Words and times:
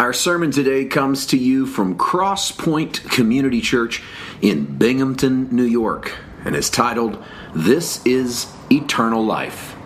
Our 0.00 0.14
sermon 0.14 0.50
today 0.50 0.86
comes 0.86 1.26
to 1.26 1.36
you 1.36 1.66
from 1.66 1.94
Cross 1.98 2.52
Point 2.52 3.02
Community 3.10 3.60
Church 3.60 4.02
in 4.40 4.64
Binghamton, 4.78 5.54
New 5.54 5.66
York, 5.66 6.16
and 6.46 6.56
is 6.56 6.70
titled, 6.70 7.22
This 7.54 8.02
is 8.06 8.50
Eternal 8.72 9.22
Life. 9.22 9.76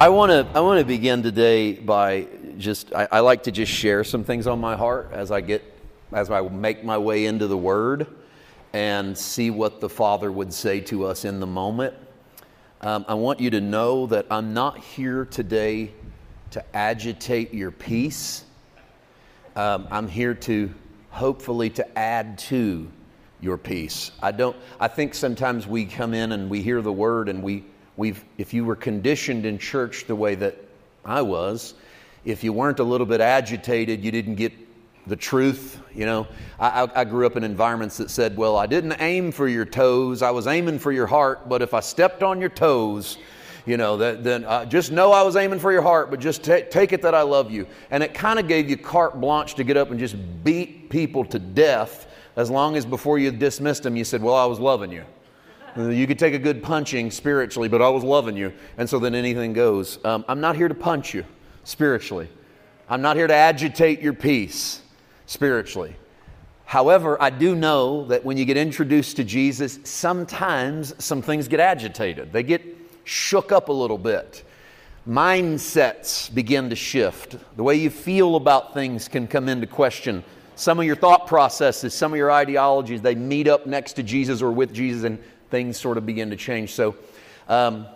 I 0.00 0.08
want 0.08 0.32
to 0.32 0.48
I 0.52 0.62
want 0.62 0.80
to 0.80 0.84
begin 0.84 1.22
today 1.22 1.74
by 1.74 2.26
just 2.58 2.92
I, 2.92 3.06
I, 3.12 3.20
like 3.20 3.44
to 3.44 3.52
just 3.52 3.70
share 3.70 4.02
some 4.02 4.24
things 4.24 4.48
on 4.48 4.60
my 4.60 4.74
heart 4.74 5.10
as 5.12 5.30
I 5.30 5.40
get 5.40 5.62
as 6.12 6.32
I 6.32 6.40
make 6.40 6.82
my 6.82 6.98
way 6.98 7.26
into 7.26 7.46
the 7.46 7.56
Word 7.56 8.08
and 8.72 9.16
see 9.16 9.50
what 9.52 9.80
the 9.80 9.88
Father 9.88 10.32
would 10.32 10.52
say 10.52 10.80
to 10.80 11.04
us 11.04 11.24
in 11.24 11.38
the 11.38 11.46
moment. 11.46 11.94
Um, 12.80 13.04
I 13.06 13.14
want 13.14 13.38
you 13.38 13.50
to 13.50 13.60
know 13.60 14.08
that 14.08 14.26
I'm 14.28 14.54
not 14.54 14.78
here 14.78 15.24
today 15.24 15.92
to 16.54 16.64
agitate 16.76 17.52
your 17.52 17.72
peace. 17.72 18.44
Um, 19.56 19.88
I'm 19.90 20.06
here 20.06 20.34
to 20.34 20.72
hopefully 21.10 21.68
to 21.70 21.98
add 21.98 22.38
to 22.38 22.88
your 23.40 23.58
peace. 23.58 24.12
I 24.22 24.30
don't. 24.30 24.56
I 24.78 24.86
think 24.86 25.16
sometimes 25.16 25.66
we 25.66 25.84
come 25.84 26.14
in 26.14 26.30
and 26.30 26.48
we 26.48 26.62
hear 26.62 26.80
the 26.80 26.92
word 26.92 27.28
and 27.28 27.42
we 27.42 27.64
we've. 27.96 28.24
If 28.38 28.54
you 28.54 28.64
were 28.64 28.76
conditioned 28.76 29.46
in 29.46 29.58
church 29.58 30.06
the 30.06 30.14
way 30.14 30.36
that 30.36 30.56
I 31.04 31.22
was, 31.22 31.74
if 32.24 32.44
you 32.44 32.52
weren't 32.52 32.78
a 32.78 32.84
little 32.84 33.06
bit 33.06 33.20
agitated, 33.20 34.04
you 34.04 34.12
didn't 34.12 34.36
get 34.36 34.52
the 35.08 35.16
truth. 35.16 35.80
You 35.92 36.06
know, 36.06 36.26
I, 36.60 36.88
I, 36.94 37.04
grew 37.04 37.26
up 37.26 37.36
in 37.36 37.42
environments 37.42 37.96
that 37.96 38.10
said, 38.10 38.36
well, 38.36 38.56
I 38.56 38.66
didn't 38.66 38.96
aim 39.00 39.32
for 39.32 39.46
your 39.46 39.66
toes, 39.66 40.22
I 40.22 40.30
was 40.30 40.46
aiming 40.46 40.78
for 40.78 40.92
your 40.92 41.06
heart, 41.06 41.46
but 41.46 41.60
if 41.60 41.74
I 41.74 41.80
stepped 41.80 42.22
on 42.22 42.40
your 42.40 42.48
toes, 42.48 43.18
you 43.66 43.76
know, 43.76 43.96
that, 43.96 44.22
then 44.22 44.44
uh, 44.44 44.64
just 44.64 44.92
know 44.92 45.12
I 45.12 45.22
was 45.22 45.36
aiming 45.36 45.58
for 45.58 45.72
your 45.72 45.82
heart, 45.82 46.10
but 46.10 46.20
just 46.20 46.44
t- 46.44 46.62
take 46.70 46.92
it 46.92 47.02
that 47.02 47.14
I 47.14 47.22
love 47.22 47.50
you. 47.50 47.66
And 47.90 48.02
it 48.02 48.12
kind 48.12 48.38
of 48.38 48.46
gave 48.46 48.68
you 48.68 48.76
carte 48.76 49.20
blanche 49.20 49.54
to 49.54 49.64
get 49.64 49.76
up 49.76 49.90
and 49.90 49.98
just 49.98 50.16
beat 50.44 50.90
people 50.90 51.24
to 51.26 51.38
death 51.38 52.06
as 52.36 52.50
long 52.50 52.76
as 52.76 52.84
before 52.84 53.18
you 53.18 53.30
dismissed 53.30 53.84
them, 53.84 53.96
you 53.96 54.04
said, 54.04 54.22
well, 54.22 54.34
I 54.34 54.46
was 54.46 54.58
loving 54.58 54.90
you. 54.90 55.04
You 55.76 56.06
could 56.06 56.18
take 56.18 56.34
a 56.34 56.38
good 56.38 56.62
punching 56.62 57.10
spiritually, 57.10 57.68
but 57.68 57.82
I 57.82 57.88
was 57.88 58.04
loving 58.04 58.36
you. 58.36 58.52
And 58.78 58.88
so 58.88 58.98
then 58.98 59.14
anything 59.14 59.52
goes. 59.52 60.04
Um, 60.04 60.24
I'm 60.28 60.40
not 60.40 60.56
here 60.56 60.68
to 60.68 60.74
punch 60.74 61.14
you 61.14 61.24
spiritually. 61.64 62.28
I'm 62.88 63.02
not 63.02 63.16
here 63.16 63.26
to 63.26 63.34
agitate 63.34 64.00
your 64.00 64.12
peace 64.12 64.82
spiritually. 65.26 65.96
However, 66.64 67.20
I 67.20 67.30
do 67.30 67.54
know 67.54 68.06
that 68.06 68.24
when 68.24 68.36
you 68.36 68.44
get 68.44 68.56
introduced 68.56 69.16
to 69.16 69.24
Jesus, 69.24 69.78
sometimes 69.84 70.94
some 71.02 71.22
things 71.22 71.48
get 71.48 71.60
agitated. 71.60 72.32
They 72.32 72.42
get 72.42 72.83
shook 73.04 73.52
up 73.52 73.68
a 73.68 73.72
little 73.72 73.98
bit. 73.98 74.44
Mindsets 75.08 76.32
begin 76.34 76.70
to 76.70 76.76
shift. 76.76 77.36
The 77.56 77.62
way 77.62 77.76
you 77.76 77.90
feel 77.90 78.36
about 78.36 78.74
things 78.74 79.06
can 79.08 79.26
come 79.26 79.48
into 79.48 79.66
question. 79.66 80.24
Some 80.56 80.78
of 80.78 80.86
your 80.86 80.96
thought 80.96 81.26
processes, 81.26 81.94
some 81.94 82.12
of 82.12 82.18
your 82.18 82.32
ideologies, 82.32 83.02
they 83.02 83.14
meet 83.14 83.48
up 83.48 83.66
next 83.66 83.94
to 83.94 84.02
Jesus 84.02 84.40
or 84.40 84.52
with 84.52 84.72
Jesus, 84.72 85.04
and 85.04 85.18
things 85.50 85.78
sort 85.78 85.98
of 85.98 86.06
begin 86.06 86.30
to 86.30 86.36
change. 86.36 86.72
So, 86.72 86.96
um, 87.48 87.86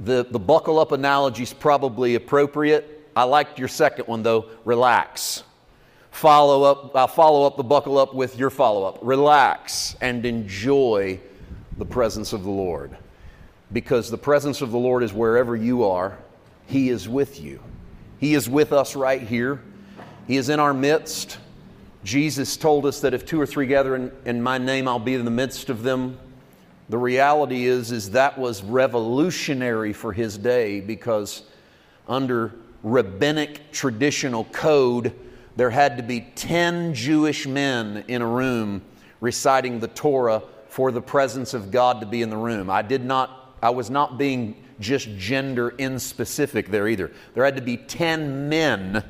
the, 0.00 0.26
the 0.30 0.38
buckle 0.38 0.78
up 0.78 0.92
analogy 0.92 1.42
is 1.42 1.52
probably 1.52 2.14
appropriate. 2.14 3.10
I 3.14 3.24
liked 3.24 3.58
your 3.58 3.68
second 3.68 4.06
one, 4.06 4.22
though 4.22 4.46
relax 4.64 5.42
follow 6.18 6.64
up, 6.64 6.96
I'll 6.96 7.06
follow 7.06 7.46
up 7.46 7.56
the 7.56 7.62
buckle 7.62 7.96
up 7.96 8.12
with 8.12 8.38
your 8.38 8.50
follow 8.50 8.84
up. 8.84 8.98
Relax 9.02 9.94
and 10.00 10.26
enjoy 10.26 11.20
the 11.76 11.84
presence 11.84 12.32
of 12.32 12.42
the 12.42 12.50
Lord. 12.50 12.96
Because 13.72 14.10
the 14.10 14.18
presence 14.18 14.60
of 14.60 14.70
the 14.70 14.78
Lord 14.78 15.02
is 15.02 15.12
wherever 15.12 15.54
you 15.54 15.84
are, 15.84 16.18
He 16.66 16.88
is 16.88 17.08
with 17.08 17.40
you. 17.40 17.60
He 18.18 18.34
is 18.34 18.48
with 18.48 18.72
us 18.72 18.96
right 18.96 19.22
here, 19.22 19.62
He 20.26 20.36
is 20.36 20.48
in 20.48 20.60
our 20.60 20.74
midst. 20.74 21.38
Jesus 22.04 22.56
told 22.56 22.86
us 22.86 23.00
that 23.00 23.12
if 23.12 23.26
two 23.26 23.40
or 23.40 23.46
three 23.46 23.66
gather 23.66 23.96
in, 23.96 24.12
in 24.24 24.42
my 24.42 24.56
name, 24.56 24.86
I'll 24.86 24.98
be 24.98 25.14
in 25.14 25.24
the 25.24 25.30
midst 25.30 25.68
of 25.68 25.82
them. 25.82 26.18
The 26.88 26.96
reality 26.96 27.66
is, 27.66 27.92
is 27.92 28.12
that 28.12 28.38
was 28.38 28.62
revolutionary 28.62 29.92
for 29.92 30.12
his 30.12 30.38
day 30.38 30.80
because 30.80 31.42
under 32.08 32.54
rabbinic 32.82 33.72
traditional 33.72 34.44
code, 34.44 35.12
there 35.56 35.70
had 35.70 35.96
to 35.98 36.02
be 36.02 36.20
10 36.34 36.94
Jewish 36.94 37.46
men 37.46 38.04
in 38.08 38.22
a 38.22 38.26
room 38.26 38.82
reciting 39.20 39.80
the 39.80 39.88
Torah 39.88 40.42
for 40.68 40.90
the 40.90 41.02
presence 41.02 41.52
of 41.52 41.70
God 41.70 42.00
to 42.00 42.06
be 42.06 42.22
in 42.22 42.30
the 42.30 42.36
room. 42.36 42.70
I 42.70 42.82
did 42.82 43.04
not, 43.04 43.37
I 43.62 43.70
was 43.70 43.90
not 43.90 44.18
being 44.18 44.62
just 44.80 45.08
gender 45.16 45.72
inspecific 45.72 46.68
there 46.68 46.88
either. 46.88 47.10
There 47.34 47.44
had 47.44 47.56
to 47.56 47.62
be 47.62 47.76
10 47.76 48.48
men 48.48 49.04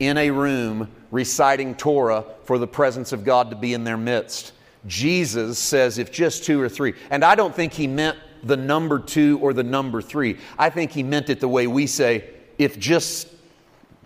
in 0.00 0.18
a 0.18 0.30
room 0.30 0.90
reciting 1.10 1.74
Torah 1.76 2.24
for 2.44 2.58
the 2.58 2.66
presence 2.66 3.12
of 3.12 3.24
God 3.24 3.50
to 3.50 3.56
be 3.56 3.74
in 3.74 3.84
their 3.84 3.96
midst. 3.96 4.52
Jesus 4.86 5.58
says, 5.58 5.98
if 5.98 6.10
just 6.10 6.44
two 6.44 6.60
or 6.60 6.68
three, 6.68 6.94
and 7.10 7.24
I 7.24 7.34
don't 7.34 7.54
think 7.54 7.72
he 7.72 7.86
meant 7.86 8.18
the 8.42 8.56
number 8.56 8.98
two 8.98 9.38
or 9.40 9.52
the 9.52 9.62
number 9.62 10.02
three. 10.02 10.38
I 10.58 10.70
think 10.70 10.92
he 10.92 11.02
meant 11.02 11.30
it 11.30 11.40
the 11.40 11.48
way 11.48 11.66
we 11.66 11.86
say, 11.86 12.30
if 12.58 12.78
just 12.78 13.28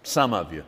some 0.03 0.33
of 0.33 0.53
you. 0.53 0.65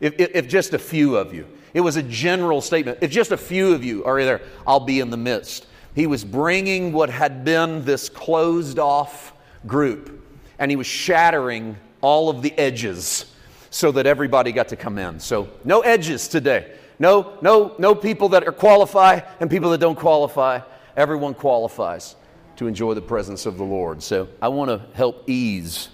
If, 0.00 0.18
if, 0.18 0.30
if, 0.34 0.48
just 0.48 0.74
a 0.74 0.78
few 0.78 1.16
of 1.16 1.34
you. 1.34 1.46
It 1.74 1.80
was 1.80 1.96
a 1.96 2.02
general 2.02 2.60
statement. 2.60 2.98
If 3.00 3.10
just 3.10 3.32
a 3.32 3.36
few 3.36 3.74
of 3.74 3.84
you 3.84 4.04
are 4.04 4.22
there, 4.22 4.40
I'll 4.66 4.80
be 4.80 5.00
in 5.00 5.10
the 5.10 5.16
midst. 5.16 5.66
He 5.98 6.06
was 6.06 6.24
bringing 6.24 6.92
what 6.92 7.10
had 7.10 7.44
been 7.44 7.84
this 7.84 8.08
closed 8.08 8.78
off 8.78 9.32
group, 9.66 10.24
and 10.60 10.70
he 10.70 10.76
was 10.76 10.86
shattering 10.86 11.76
all 12.02 12.30
of 12.30 12.40
the 12.40 12.56
edges 12.56 13.24
so 13.70 13.90
that 13.90 14.06
everybody 14.06 14.52
got 14.52 14.68
to 14.68 14.76
come 14.76 14.96
in. 14.96 15.18
So, 15.18 15.48
no 15.64 15.80
edges 15.80 16.28
today. 16.28 16.72
No, 17.00 17.36
no, 17.42 17.74
no 17.80 17.96
people 17.96 18.28
that 18.28 18.46
are 18.46 18.52
qualify 18.52 19.22
and 19.40 19.50
people 19.50 19.70
that 19.70 19.78
don't 19.78 19.98
qualify. 19.98 20.60
Everyone 20.96 21.34
qualifies 21.34 22.14
to 22.58 22.68
enjoy 22.68 22.94
the 22.94 23.02
presence 23.02 23.44
of 23.44 23.56
the 23.58 23.64
Lord. 23.64 24.00
So, 24.00 24.28
I 24.40 24.46
want 24.50 24.70
to 24.70 24.96
help 24.96 25.28
ease 25.28 25.88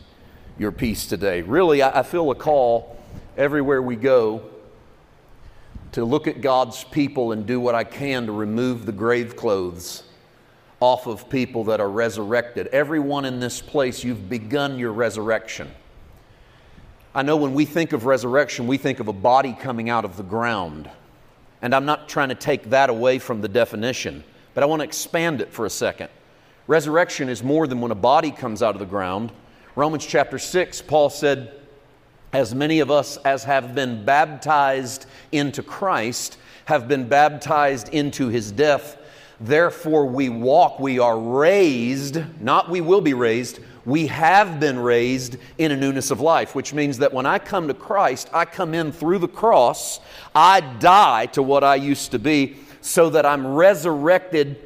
your 0.59 0.71
peace 0.71 1.07
today. 1.07 1.41
Really, 1.41 1.81
I, 1.81 2.01
I 2.01 2.03
feel 2.03 2.31
a 2.31 2.35
call 2.35 2.99
everywhere 3.39 3.81
we 3.81 3.97
go 3.97 4.51
to 5.95 6.05
look 6.05 6.27
at 6.27 6.41
God's 6.41 6.83
people 6.83 7.31
and 7.31 7.47
do 7.47 7.61
what 7.61 7.77
I 7.77 7.85
can 7.85 8.27
to 8.27 8.33
remove 8.33 8.85
the 8.85 8.91
grave 8.91 9.37
clothes 9.37 10.03
off 10.81 11.07
of 11.07 11.31
people 11.31 11.63
that 11.65 11.81
are 11.81 11.89
resurrected. 11.89 12.67
Everyone 12.67 13.25
in 13.25 13.39
this 13.39 13.63
place, 13.63 14.03
you've 14.03 14.29
begun 14.29 14.77
your 14.77 14.93
resurrection. 14.93 15.71
I 17.15 17.23
know 17.23 17.37
when 17.37 17.55
we 17.55 17.65
think 17.65 17.93
of 17.93 18.07
resurrection, 18.07 18.67
we 18.67 18.77
think 18.77 18.99
of 18.99 19.07
a 19.07 19.13
body 19.13 19.53
coming 19.53 19.89
out 19.89 20.05
of 20.05 20.17
the 20.17 20.25
ground. 20.25 20.91
And 21.63 21.73
I'm 21.73 21.87
not 21.87 22.09
trying 22.09 22.31
to 22.31 22.35
take 22.35 22.71
that 22.71 22.91
away 22.91 23.21
from 23.21 23.41
the 23.41 23.49
definition, 23.49 24.25
but 24.53 24.65
I 24.65 24.67
want 24.67 24.81
to 24.81 24.85
expand 24.85 25.41
it 25.41 25.53
for 25.53 25.65
a 25.65 25.71
second. 25.71 26.09
Resurrection 26.67 27.29
is 27.29 27.45
more 27.45 27.69
than 27.69 27.81
when 27.81 27.93
a 27.93 27.95
body 27.95 28.33
comes 28.33 28.65
out 28.65 28.75
of 28.75 28.81
the 28.81 28.85
ground. 28.85 29.31
Romans 29.77 30.05
chapter 30.05 30.41
6, 30.41 30.83
Paul 30.83 31.09
said, 31.09 31.53
as 32.35 32.55
many 32.55 32.81
of 32.81 32.91
us 32.91 33.17
as 33.19 33.45
have 33.45 33.75
been 33.75 34.05
baptized 34.05 35.07
into 35.31 35.63
Christ 35.63 36.37
have 36.65 36.89
been 36.89 37.09
baptized 37.09 37.89
into 37.91 38.29
his 38.29 38.51
death. 38.51 38.99
Therefore, 39.41 40.07
we 40.07 40.29
walk, 40.29 40.81
we 40.81 40.99
are 40.99 41.19
raised, 41.19 42.23
not 42.41 42.71
we 42.71 42.81
will 42.81 43.01
be 43.01 43.15
raised, 43.15 43.61
we 43.85 44.07
have 44.07 44.59
been 44.59 44.79
raised 44.79 45.37
in 45.59 45.73
a 45.73 45.77
newness 45.77 46.11
of 46.11 46.21
life, 46.21 46.55
which 46.55 46.73
means 46.73 46.99
that 46.99 47.13
when 47.13 47.27
I 47.27 47.39
come 47.39 47.69
to 47.69 47.75
Christ, 47.75 48.31
I 48.33 48.47
come 48.47 48.75
in 48.75 48.93
through 48.93 49.19
the 49.19 49.29
cross, 49.29 50.01
I 50.35 50.61
die 50.61 51.27
to 51.27 51.43
what 51.43 51.63
I 51.63 51.75
used 51.75 52.13
to 52.13 52.19
be, 52.19 52.57
so 52.81 53.11
that 53.11 53.27
I'm 53.27 53.47
resurrected 53.47 54.57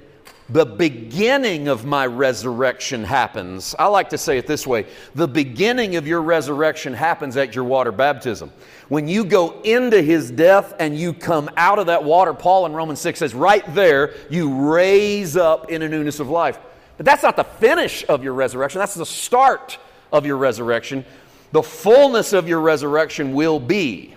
the 0.51 0.65
beginning 0.65 1.69
of 1.69 1.85
my 1.85 2.07
resurrection 2.07 3.05
happens. 3.05 3.75
I 3.79 3.87
like 3.87 4.09
to 4.11 4.19
say 4.19 4.39
it 4.39 4.47
this 4.47 4.67
way 4.67 4.87
the 5.15 5.29
beginning 5.29 5.97
of 5.97 6.07
your 6.07 6.23
resurrection 6.23 6.95
happens 6.95 7.37
at 7.37 7.55
your 7.55 7.65
water 7.65 7.93
baptism. 7.93 8.51
When 8.89 9.09
you 9.09 9.25
go 9.25 9.61
into 9.61 10.01
his 10.01 10.31
death 10.31 10.75
and 10.79 10.99
you 10.99 11.13
come 11.13 11.51
out 11.59 11.79
of 11.79 11.87
that 11.87 12.03
water, 12.03 12.33
Paul 12.33 12.65
in 12.65 12.73
Romans 12.73 13.01
6 13.01 13.19
says, 13.19 13.35
right 13.35 13.65
there, 13.75 14.15
you 14.31 14.73
raise 14.73 15.37
up 15.37 15.71
in 15.71 15.83
a 15.83 15.89
newness 15.89 16.21
of 16.21 16.31
life. 16.31 16.59
But 16.97 17.05
that's 17.05 17.23
not 17.23 17.37
the 17.37 17.45
finish 17.45 18.05
of 18.09 18.25
your 18.25 18.33
resurrection, 18.33 18.79
that's 18.79 18.95
the 18.95 19.07
start 19.07 19.79
of 20.11 20.25
your 20.25 20.39
resurrection. 20.39 21.05
The 21.53 21.63
fullness 21.63 22.33
of 22.33 22.49
your 22.49 22.61
resurrection 22.61 23.35
will 23.35 23.61
be 23.61 24.15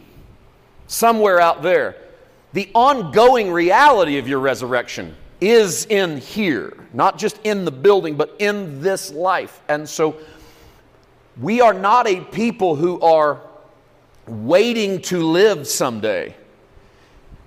somewhere 0.88 1.40
out 1.40 1.62
there. 1.62 1.96
The 2.54 2.70
ongoing 2.74 3.52
reality 3.52 4.18
of 4.18 4.28
your 4.28 4.40
resurrection 4.40 5.16
is 5.42 5.86
in 5.88 6.18
here, 6.18 6.78
not 6.94 7.18
just 7.18 7.40
in 7.44 7.66
the 7.66 7.72
building, 7.72 8.16
but 8.16 8.36
in 8.38 8.80
this 8.80 9.12
life. 9.12 9.60
And 9.68 9.90
so 9.90 10.18
we 11.40 11.60
are 11.62 11.74
not 11.74 12.08
a 12.08 12.22
people 12.22 12.76
who 12.76 13.02
are 13.02 13.42
waiting 14.28 15.02
to 15.02 15.24
live 15.24 15.68
someday. 15.68 16.36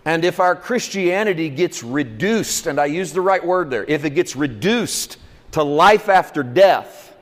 And 0.05 0.25
if 0.25 0.41
our 0.41 0.57
Christianity 0.57 1.49
gets 1.49 1.83
reduced, 1.83 2.67
and 2.67 2.79
I 2.81 2.87
use 2.87 3.13
the 3.13 3.21
right 3.21 3.45
word 3.45 3.71
there, 3.71 3.85
if 3.85 4.05
it 4.05 4.11
gets 4.11 4.37
reduced 4.37 5.17
to 5.53 5.63
life 5.63 6.09
after 6.09 6.43
death, 6.43 7.15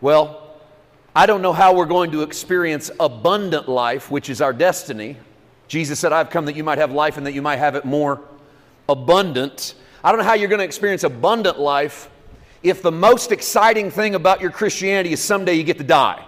well, 0.00 0.56
I 1.14 1.26
don't 1.26 1.42
know 1.42 1.52
how 1.52 1.74
we're 1.74 1.84
going 1.84 2.12
to 2.12 2.22
experience 2.22 2.90
abundant 2.98 3.68
life, 3.68 4.10
which 4.10 4.30
is 4.30 4.40
our 4.40 4.52
destiny. 4.52 5.16
Jesus 5.68 5.98
said, 5.98 6.12
I've 6.12 6.30
come 6.30 6.46
that 6.46 6.56
you 6.56 6.64
might 6.64 6.78
have 6.78 6.92
life 6.92 7.18
and 7.18 7.26
that 7.26 7.34
you 7.34 7.42
might 7.42 7.56
have 7.56 7.74
it 7.74 7.84
more 7.84 8.22
abundant. 8.88 9.74
I 10.02 10.10
don't 10.10 10.18
know 10.18 10.24
how 10.24 10.34
you're 10.34 10.48
going 10.48 10.58
to 10.58 10.64
experience 10.64 11.04
abundant 11.04 11.58
life 11.58 12.10
if 12.62 12.82
the 12.82 12.92
most 12.92 13.32
exciting 13.32 13.90
thing 13.90 14.14
about 14.14 14.40
your 14.40 14.50
Christianity 14.50 15.12
is 15.12 15.22
someday 15.22 15.54
you 15.54 15.64
get 15.64 15.78
to 15.78 15.84
die. 15.84 16.24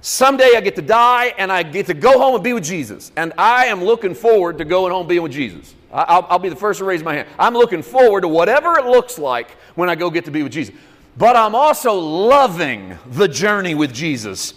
Someday 0.00 0.52
I 0.56 0.60
get 0.60 0.76
to 0.76 0.82
die 0.82 1.34
and 1.36 1.50
I 1.50 1.64
get 1.64 1.86
to 1.86 1.94
go 1.94 2.18
home 2.18 2.36
and 2.36 2.44
be 2.44 2.52
with 2.52 2.64
Jesus. 2.64 3.10
And 3.16 3.32
I 3.36 3.66
am 3.66 3.82
looking 3.82 4.14
forward 4.14 4.58
to 4.58 4.64
going 4.64 4.92
home 4.92 5.08
being 5.08 5.22
with 5.22 5.32
Jesus. 5.32 5.74
I'll, 5.92 6.26
I'll, 6.28 6.38
be 6.38 6.48
the 6.48 6.56
first 6.56 6.78
to 6.78 6.84
raise 6.84 7.02
my 7.02 7.14
hand. 7.14 7.28
I'm 7.38 7.54
looking 7.54 7.82
forward 7.82 8.20
to 8.20 8.28
whatever 8.28 8.78
it 8.78 8.86
looks 8.86 9.18
like 9.18 9.50
when 9.74 9.88
I 9.88 9.94
go 9.94 10.10
get 10.10 10.24
to 10.26 10.30
be 10.30 10.42
with 10.42 10.52
Jesus. 10.52 10.74
But 11.16 11.34
I'm 11.34 11.54
also 11.54 11.94
loving 11.94 12.96
the 13.06 13.26
journey 13.26 13.74
with 13.74 13.92
Jesus 13.92 14.54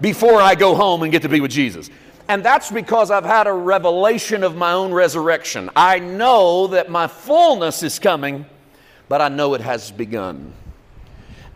before 0.00 0.40
I 0.40 0.54
go 0.54 0.74
home 0.74 1.02
and 1.02 1.10
get 1.10 1.22
to 1.22 1.28
be 1.28 1.40
with 1.40 1.50
Jesus. 1.50 1.90
And 2.28 2.44
that's 2.44 2.70
because 2.70 3.10
I've 3.10 3.24
had 3.24 3.46
a 3.46 3.52
revelation 3.52 4.44
of 4.44 4.56
my 4.56 4.72
own 4.72 4.92
resurrection. 4.92 5.70
I 5.74 5.98
know 5.98 6.68
that 6.68 6.90
my 6.90 7.06
fullness 7.06 7.82
is 7.82 7.98
coming, 7.98 8.46
but 9.08 9.20
I 9.20 9.28
know 9.28 9.54
it 9.54 9.60
has 9.60 9.90
begun. 9.90 10.52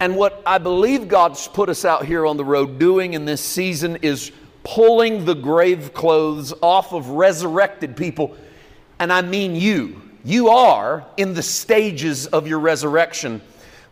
And 0.01 0.17
what 0.17 0.43
I 0.45 0.59
believe 0.59 1.09
God's 1.09 1.49
put 1.49 1.69
us 1.69 1.85
out 1.85 2.05
here 2.05 2.27
on 2.27 2.37
the 2.37 2.45
road 2.45 2.79
doing 2.79 3.15
in 3.15 3.25
this 3.25 3.41
season 3.41 3.97
is 4.03 4.31
pulling 4.65 5.25
the 5.25 5.35
grave 5.35 5.95
clothes 5.95 6.53
off 6.61 6.93
of 6.93 7.11
resurrected 7.11 7.97
people. 7.97 8.37
And 8.99 9.13
I 9.13 9.23
mean 9.23 9.55
you. 9.55 10.03
You 10.25 10.49
are 10.49 11.07
in 11.17 11.35
the 11.35 11.43
stages 11.43 12.27
of 12.27 12.49
your 12.49 12.59
resurrection. 12.59 13.41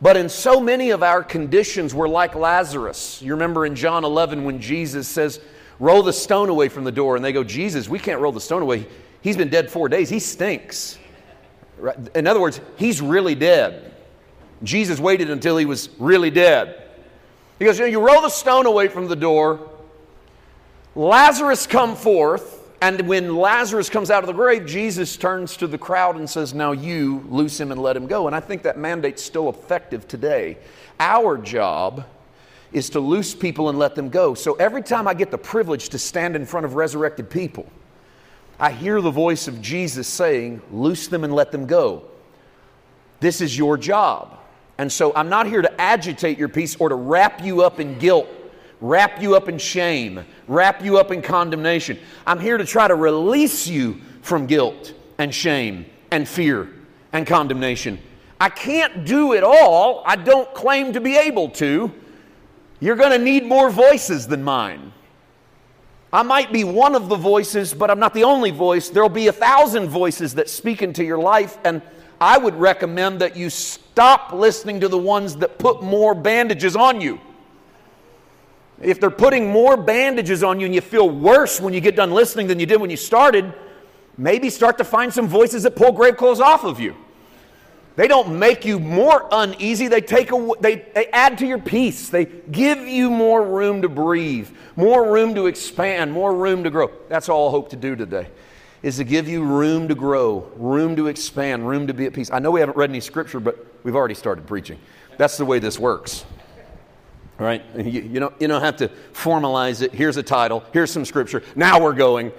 But 0.03 0.17
in 0.17 0.29
so 0.29 0.61
many 0.61 0.91
of 0.91 1.03
our 1.03 1.23
conditions, 1.23 1.95
we're 1.95 2.09
like 2.09 2.35
Lazarus. 2.35 3.23
You 3.23 3.33
remember 3.33 3.65
in 3.65 3.77
John 3.77 4.05
11 4.05 4.45
when 4.45 4.61
Jesus 4.61 5.07
says, 5.07 5.41
Roll 5.79 6.03
the 6.03 6.13
stone 6.13 6.49
away 6.49 6.69
from 6.69 6.85
the 6.85 6.93
door. 6.93 7.17
And 7.17 7.25
they 7.25 7.33
go, 7.33 7.45
Jesus, 7.45 7.89
we 7.89 7.99
can't 7.99 8.21
roll 8.21 8.33
the 8.33 8.41
stone 8.41 8.63
away. 8.63 8.87
He's 9.21 9.37
been 9.37 9.49
dead 9.49 9.71
four 9.71 9.89
days. 9.89 10.09
He 10.09 10.21
stinks. 10.21 10.99
In 12.15 12.27
other 12.27 12.41
words, 12.41 12.61
he's 12.77 13.01
really 13.01 13.35
dead. 13.35 13.93
Jesus 14.63 14.99
waited 14.99 15.31
until 15.31 15.57
he 15.57 15.67
was 15.67 15.91
really 15.99 16.31
dead. 16.31 16.83
He 17.59 17.65
goes, 17.65 17.79
You, 17.79 17.85
know, 17.85 17.91
you 17.91 18.01
roll 18.01 18.23
the 18.23 18.29
stone 18.29 18.67
away 18.67 18.89
from 18.89 19.09
the 19.09 19.17
door. 19.17 19.71
Lazarus 20.95 21.67
come 21.67 21.97
forth. 21.97 22.61
And 22.81 23.09
when 23.09 23.35
Lazarus 23.37 23.89
comes 23.89 24.11
out 24.11 24.25
of 24.25 24.27
the 24.27 24.35
grave, 24.35 24.67
Jesus 24.67 25.17
turns 25.17 25.57
to 25.57 25.67
the 25.67 25.79
crowd 25.79 26.17
and 26.17 26.29
says, 26.29 26.53
Now 26.53 26.73
you 26.73 27.25
loose 27.31 27.59
him 27.59 27.73
and 27.73 27.81
let 27.81 27.97
him 27.97 28.07
go. 28.07 28.27
And 28.27 28.37
I 28.37 28.41
think 28.41 28.63
that 28.63 28.77
mandate's 28.77 29.23
still 29.23 29.49
effective 29.49 30.07
today. 30.07 30.59
Our 31.01 31.39
job 31.39 32.05
is 32.75 32.91
to 32.91 33.01
loose 33.01 33.35
people 33.35 33.69
and 33.69 33.79
let 33.79 33.95
them 33.95 34.11
go. 34.11 34.35
So 34.35 34.55
every 34.55 34.83
time 34.83 35.09
I 35.09 35.15
get 35.15 35.31
the 35.31 35.39
privilege 35.39 35.89
to 35.91 35.99
stand 35.99 36.37
in 36.37 36.45
front 36.45 36.67
of 36.67 36.75
resurrected 36.75 37.31
people, 37.31 37.67
I 38.59 38.73
hear 38.73 39.01
the 39.01 39.11
voice 39.11 39.49
of 39.49 39.63
Jesus 39.63 40.07
saying, 40.07 40.61
Loose 40.71 41.09
them 41.09 41.25
and 41.25 41.33
let 41.33 41.53
them 41.53 41.67
go. 41.67 42.03
This 43.21 43.41
is 43.41 43.57
your 43.57 43.79
job. 43.79 44.39
And 44.77 44.91
so 44.91 45.13
I'm 45.15 45.29
not 45.29 45.47
here 45.47 45.63
to 45.63 45.81
agitate 45.81 46.37
your 46.37 46.49
peace 46.49 46.77
or 46.77 46.89
to 46.89 46.95
wrap 46.95 47.43
you 47.43 47.63
up 47.63 47.79
in 47.79 47.99
guilt, 47.99 48.29
wrap 48.81 49.23
you 49.23 49.37
up 49.37 49.49
in 49.49 49.57
shame, 49.59 50.25
wrap 50.49 50.83
you 50.83 50.99
up 50.99 51.13
in 51.13 51.23
condemnation. 51.23 51.99
I'm 52.27 52.41
here 52.41 52.59
to 52.59 52.65
try 52.65 52.89
to 52.89 52.95
release 52.95 53.69
you 53.69 54.01
from 54.23 54.47
guilt 54.47 54.95
and 55.17 55.33
shame 55.33 55.87
and 56.11 56.29
fear 56.29 56.69
and 57.13 57.25
condemnation. 57.27 58.01
I 58.41 58.49
can't 58.49 59.05
do 59.05 59.33
it 59.33 59.45
all. 59.45 60.03
I 60.05 60.17
don't 60.17 60.53
claim 60.55 60.93
to 60.95 61.01
be 61.01 61.17
able 61.17 61.51
to. 61.51 61.93
You're 62.85 62.97
going 62.97 63.13
to 63.13 63.19
need 63.19 63.47
more 63.47 63.71
voices 63.71 64.27
than 64.27 64.43
mine. 64.45 64.93
I 66.13 66.23
might 66.23 66.53
be 66.53 66.65
one 66.65 66.95
of 66.95 67.09
the 67.09 67.17
voices, 67.17 67.73
but 67.73 67.91
I'm 67.91 67.99
not 67.99 68.13
the 68.13 68.25
only 68.25 68.51
voice. 68.51 68.91
There'll 68.91 69.09
be 69.09 69.29
a 69.29 69.33
thousand 69.33 69.89
voices 69.89 70.35
that 70.35 70.51
speak 70.51 70.83
into 70.83 71.03
your 71.03 71.17
life, 71.17 71.57
and 71.65 71.81
I 72.21 72.37
would 72.37 72.55
recommend 72.57 73.23
that 73.23 73.39
you 73.39 73.49
stop 73.49 74.35
listening 74.35 74.81
to 74.81 74.89
the 74.89 74.99
ones 74.99 75.37
that 75.37 75.59
put 75.59 75.83
more 75.83 76.15
bandages 76.15 76.77
on 76.77 77.01
you. 77.01 77.19
If 78.83 79.01
they're 79.01 79.09
putting 79.09 79.51
more 79.51 79.79
bandages 79.79 80.43
on 80.43 80.61
you 80.61 80.67
and 80.67 80.75
you 80.75 80.83
feel 80.83 81.09
worse 81.09 81.63
when 81.63 81.73
you 81.73 81.81
get 81.81 81.97
done 81.97 82.11
listening 82.11 82.49
than 82.49 82.61
you 82.61 82.67
did 82.67 82.83
when 82.83 82.91
you 82.91 82.99
started, 82.99 83.51
maybe 84.19 84.51
start 84.51 84.77
to 84.77 84.85
find 84.85 85.11
some 85.11 85.27
voices 85.27 85.63
that 85.63 85.75
pull 85.75 85.93
grave 85.93 86.19
clothes 86.19 86.39
off 86.39 86.65
of 86.65 86.81
you. 86.81 86.95
They 87.97 88.09
don't 88.09 88.39
make 88.41 88.65
you 88.65 88.81
more 88.81 89.29
uneasy. 89.31 89.87
They 89.87 90.01
take 90.01 90.33
a, 90.33 90.51
they, 90.61 90.77
they 90.95 91.07
add 91.07 91.39
to 91.39 91.47
your 91.47 91.61
peace. 91.61 92.09
They 92.09 92.25
give 92.25 92.79
you 92.81 93.09
more 93.09 93.47
room 93.47 93.83
to 93.83 93.89
breathe, 93.89 94.51
more 94.75 95.13
room 95.13 95.37
to 95.37 95.47
expand, 95.47 96.13
more 96.13 96.35
room 96.35 96.65
to 96.65 96.71
grow. 96.71 96.91
That's 97.09 97.29
all 97.29 97.49
I 97.49 97.51
hope 97.53 97.71
to 97.71 97.77
do 97.77 97.95
today, 97.95 98.29
is 98.83 98.97
to 98.97 99.05
give 99.05 99.29
you 99.29 99.45
room 99.45 99.87
to 99.89 99.95
grow, 99.95 100.51
room 100.57 100.97
to 100.97 101.07
expand, 101.07 101.69
room 101.69 101.87
to 101.87 101.95
be 101.95 102.07
at 102.07 102.15
peace. 102.15 102.33
I 102.33 102.41
know 102.41 102.51
we 102.51 102.59
haven't 102.61 102.77
read 102.77 102.91
any 102.91 103.01
scripture, 103.01 103.39
but 103.39 103.65
we've 103.85 103.95
already 103.95 104.15
started 104.15 104.47
preaching. 104.49 104.81
That's 105.17 105.37
the 105.37 105.45
way 105.45 105.61
this 105.61 105.79
works. 105.79 106.25
All 107.39 107.47
right? 107.47 107.63
You, 107.77 108.01
you, 108.01 108.21
don't, 108.21 108.35
you 108.41 108.49
don't 108.49 108.63
have 108.63 108.77
to 108.79 108.89
formalize 109.13 109.83
it. 109.83 109.93
Here's 109.93 110.17
a 110.17 110.23
title. 110.23 110.65
Here's 110.73 110.91
some 110.91 111.05
scripture. 111.05 111.45
Now 111.55 111.81
we're 111.81 111.93
going. 111.93 112.33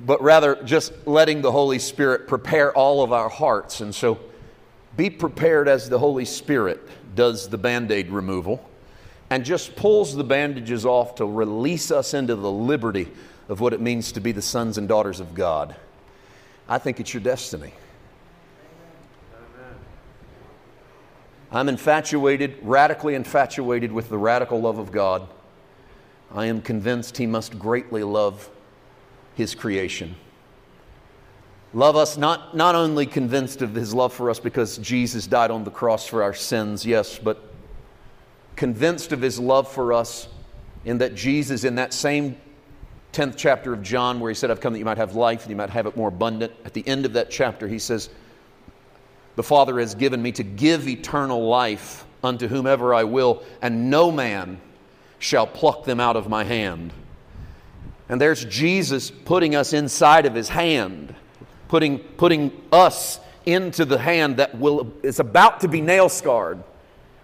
But 0.00 0.22
rather 0.22 0.62
just 0.64 0.92
letting 1.06 1.40
the 1.42 1.50
Holy 1.50 1.78
Spirit 1.78 2.28
prepare 2.28 2.72
all 2.72 3.02
of 3.02 3.12
our 3.12 3.28
hearts. 3.28 3.80
And 3.80 3.94
so 3.94 4.20
be 4.98 5.08
prepared 5.08 5.68
as 5.68 5.88
the 5.88 5.98
Holy 5.98 6.24
Spirit 6.24 6.82
does 7.14 7.48
the 7.48 7.56
band 7.56 7.92
aid 7.92 8.10
removal 8.10 8.68
and 9.30 9.44
just 9.44 9.76
pulls 9.76 10.16
the 10.16 10.24
bandages 10.24 10.84
off 10.84 11.14
to 11.14 11.24
release 11.24 11.92
us 11.92 12.14
into 12.14 12.34
the 12.34 12.50
liberty 12.50 13.06
of 13.48 13.60
what 13.60 13.72
it 13.72 13.80
means 13.80 14.10
to 14.10 14.20
be 14.20 14.32
the 14.32 14.42
sons 14.42 14.76
and 14.76 14.88
daughters 14.88 15.20
of 15.20 15.34
God. 15.34 15.76
I 16.68 16.78
think 16.78 16.98
it's 16.98 17.14
your 17.14 17.22
destiny. 17.22 17.72
I'm 21.52 21.68
infatuated, 21.68 22.56
radically 22.62 23.14
infatuated 23.14 23.92
with 23.92 24.08
the 24.08 24.18
radical 24.18 24.60
love 24.60 24.78
of 24.78 24.90
God. 24.90 25.28
I 26.34 26.46
am 26.46 26.60
convinced 26.60 27.16
He 27.16 27.26
must 27.26 27.56
greatly 27.56 28.02
love 28.02 28.50
His 29.36 29.54
creation. 29.54 30.16
Love 31.74 31.96
us, 31.96 32.16
not, 32.16 32.56
not 32.56 32.74
only 32.74 33.04
convinced 33.04 33.60
of 33.60 33.74
his 33.74 33.92
love 33.92 34.12
for 34.12 34.30
us 34.30 34.40
because 34.40 34.78
Jesus 34.78 35.26
died 35.26 35.50
on 35.50 35.64
the 35.64 35.70
cross 35.70 36.06
for 36.06 36.22
our 36.22 36.32
sins, 36.32 36.86
yes, 36.86 37.18
but 37.18 37.52
convinced 38.56 39.12
of 39.12 39.20
his 39.20 39.38
love 39.38 39.70
for 39.70 39.92
us 39.92 40.28
in 40.84 40.98
that 40.98 41.14
Jesus, 41.14 41.64
in 41.64 41.74
that 41.74 41.92
same 41.92 42.36
10th 43.12 43.34
chapter 43.36 43.72
of 43.74 43.82
John, 43.82 44.18
where 44.20 44.30
he 44.30 44.34
said, 44.34 44.50
I've 44.50 44.60
come 44.60 44.72
that 44.72 44.78
you 44.78 44.84
might 44.84 44.98
have 44.98 45.14
life 45.14 45.42
and 45.42 45.50
you 45.50 45.56
might 45.56 45.70
have 45.70 45.86
it 45.86 45.96
more 45.96 46.08
abundant, 46.08 46.52
at 46.64 46.72
the 46.72 46.86
end 46.86 47.04
of 47.04 47.12
that 47.14 47.30
chapter, 47.30 47.68
he 47.68 47.78
says, 47.78 48.08
The 49.36 49.42
Father 49.42 49.78
has 49.78 49.94
given 49.94 50.22
me 50.22 50.32
to 50.32 50.42
give 50.42 50.88
eternal 50.88 51.48
life 51.48 52.06
unto 52.24 52.48
whomever 52.48 52.94
I 52.94 53.04
will, 53.04 53.42
and 53.60 53.90
no 53.90 54.10
man 54.10 54.60
shall 55.18 55.46
pluck 55.46 55.84
them 55.84 56.00
out 56.00 56.16
of 56.16 56.28
my 56.28 56.44
hand. 56.44 56.92
And 58.08 58.20
there's 58.20 58.44
Jesus 58.46 59.10
putting 59.10 59.54
us 59.54 59.72
inside 59.72 60.24
of 60.24 60.34
his 60.34 60.48
hand 60.48 61.14
putting, 61.68 61.98
putting 61.98 62.50
us 62.72 63.20
into 63.46 63.84
the 63.84 63.98
hand 63.98 64.38
that 64.38 64.58
will, 64.58 64.92
is 65.02 65.20
about 65.20 65.60
to 65.60 65.68
be 65.68 65.80
nail 65.80 66.08
scarred. 66.08 66.62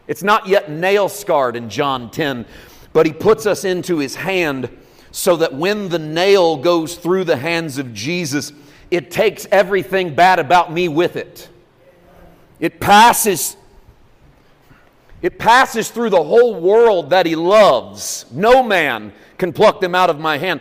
It's 0.07 0.23
not 0.23 0.47
yet 0.47 0.71
nail 0.71 1.09
scarred 1.09 1.57
in 1.57 1.69
John 1.69 2.11
10, 2.11 2.47
but 2.93 3.07
he 3.07 3.13
puts 3.13 3.47
us 3.47 3.65
into 3.65 3.99
his 3.99 4.15
hand 4.15 4.71
so 5.11 5.37
that 5.37 5.55
when 5.55 5.89
the 5.89 5.99
nail 5.99 6.57
goes 6.57 6.97
through 6.97 7.25
the 7.25 7.37
hands 7.37 7.79
of 7.79 7.95
Jesus, 7.95 8.53
it 8.91 9.11
takes 9.11 9.47
everything 9.51 10.15
bad 10.15 10.39
about 10.39 10.73
me 10.73 10.89
with 10.89 11.17
it. 11.17 11.49
It 12.61 12.81
passes 12.81 13.57
it 15.23 15.39
passes 15.39 15.91
through 15.91 16.11
the 16.11 16.23
whole 16.23 16.61
world 16.61 17.09
that 17.09 17.25
he 17.25 17.35
loves. 17.35 18.27
No 18.31 18.63
man 18.63 19.11
can 19.39 19.55
pluck 19.55 19.81
them 19.81 19.95
out 19.95 20.11
of 20.11 20.21
my 20.21 20.37
hand 20.37 20.61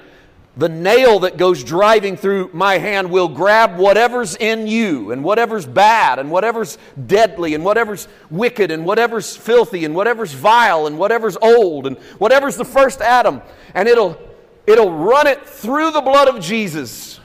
the 0.56 0.70
nail 0.70 1.20
that 1.20 1.38
goes 1.38 1.64
driving 1.64 2.16
through 2.16 2.52
my 2.54 2.78
hand 2.78 3.10
will 3.10 3.28
grab 3.28 3.78
whatever's 3.78 4.36
in 4.36 4.68
you 4.68 5.12
and 5.12 5.24
whatever's 5.24 5.66
bad 5.66 6.20
and 6.20 6.30
whatever's 6.30 6.78
deadly 7.08 7.56
and 7.56 7.66
whatever's 7.66 8.08
wicked 8.30 8.70
and 8.70 8.86
whatever's 8.86 9.36
filthy 9.36 9.84
and 9.84 9.96
whatever's 9.96 10.32
vile 10.34 10.86
and 10.86 11.00
whatever's 11.00 11.38
old 11.42 11.88
and 11.88 11.98
whatever's 12.20 12.56
the 12.56 12.66
first 12.66 13.02
Adam. 13.02 13.42
And 13.74 13.88
it'll 13.88 14.20
it'll 14.68 14.92
run 14.92 15.26
it 15.26 15.44
through 15.48 15.92
the 15.92 16.02
blood 16.02 16.28
of 16.28 16.40
Jesus 16.40 17.20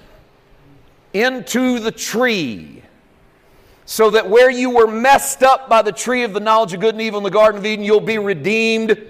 into 1.12 1.80
the 1.80 1.92
tree 1.92 2.82
so 3.84 4.10
that 4.10 4.28
where 4.28 4.50
you 4.50 4.70
were 4.70 4.86
messed 4.86 5.42
up 5.42 5.68
by 5.68 5.82
the 5.82 5.92
tree 5.92 6.22
of 6.22 6.32
the 6.32 6.40
knowledge 6.40 6.72
of 6.72 6.80
good 6.80 6.94
and 6.94 7.02
evil 7.02 7.18
in 7.18 7.24
the 7.24 7.30
garden 7.30 7.58
of 7.58 7.66
Eden 7.66 7.84
you'll 7.84 8.00
be 8.00 8.18
redeemed 8.18 9.00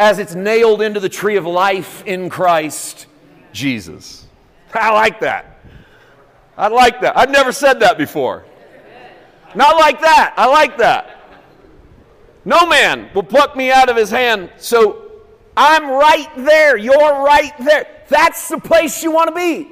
as 0.00 0.18
it's 0.18 0.34
nailed 0.34 0.80
into 0.80 1.00
the 1.00 1.08
tree 1.08 1.36
of 1.36 1.44
life 1.44 2.02
in 2.06 2.30
Christ 2.30 3.06
Jesus. 3.52 4.26
I 4.74 4.92
like 4.92 5.20
that. 5.20 5.60
I 6.56 6.68
like 6.68 7.00
that. 7.00 7.16
I've 7.16 7.30
never 7.30 7.52
said 7.52 7.80
that 7.80 7.98
before. 7.98 8.44
Not 9.54 9.76
like 9.76 10.00
that. 10.00 10.34
I 10.36 10.46
like 10.46 10.78
that. 10.78 11.18
No 12.44 12.66
man 12.66 13.10
will 13.14 13.22
pluck 13.22 13.56
me 13.56 13.70
out 13.70 13.88
of 13.88 13.96
his 13.96 14.10
hand. 14.10 14.50
So 14.56 15.22
I'm 15.56 15.90
right 15.90 16.30
there. 16.36 16.76
You're 16.76 17.22
right 17.22 17.52
there. 17.58 17.86
That's 18.08 18.48
the 18.48 18.58
place 18.58 19.02
you 19.02 19.12
want 19.12 19.28
to 19.28 19.34
be. 19.34 19.68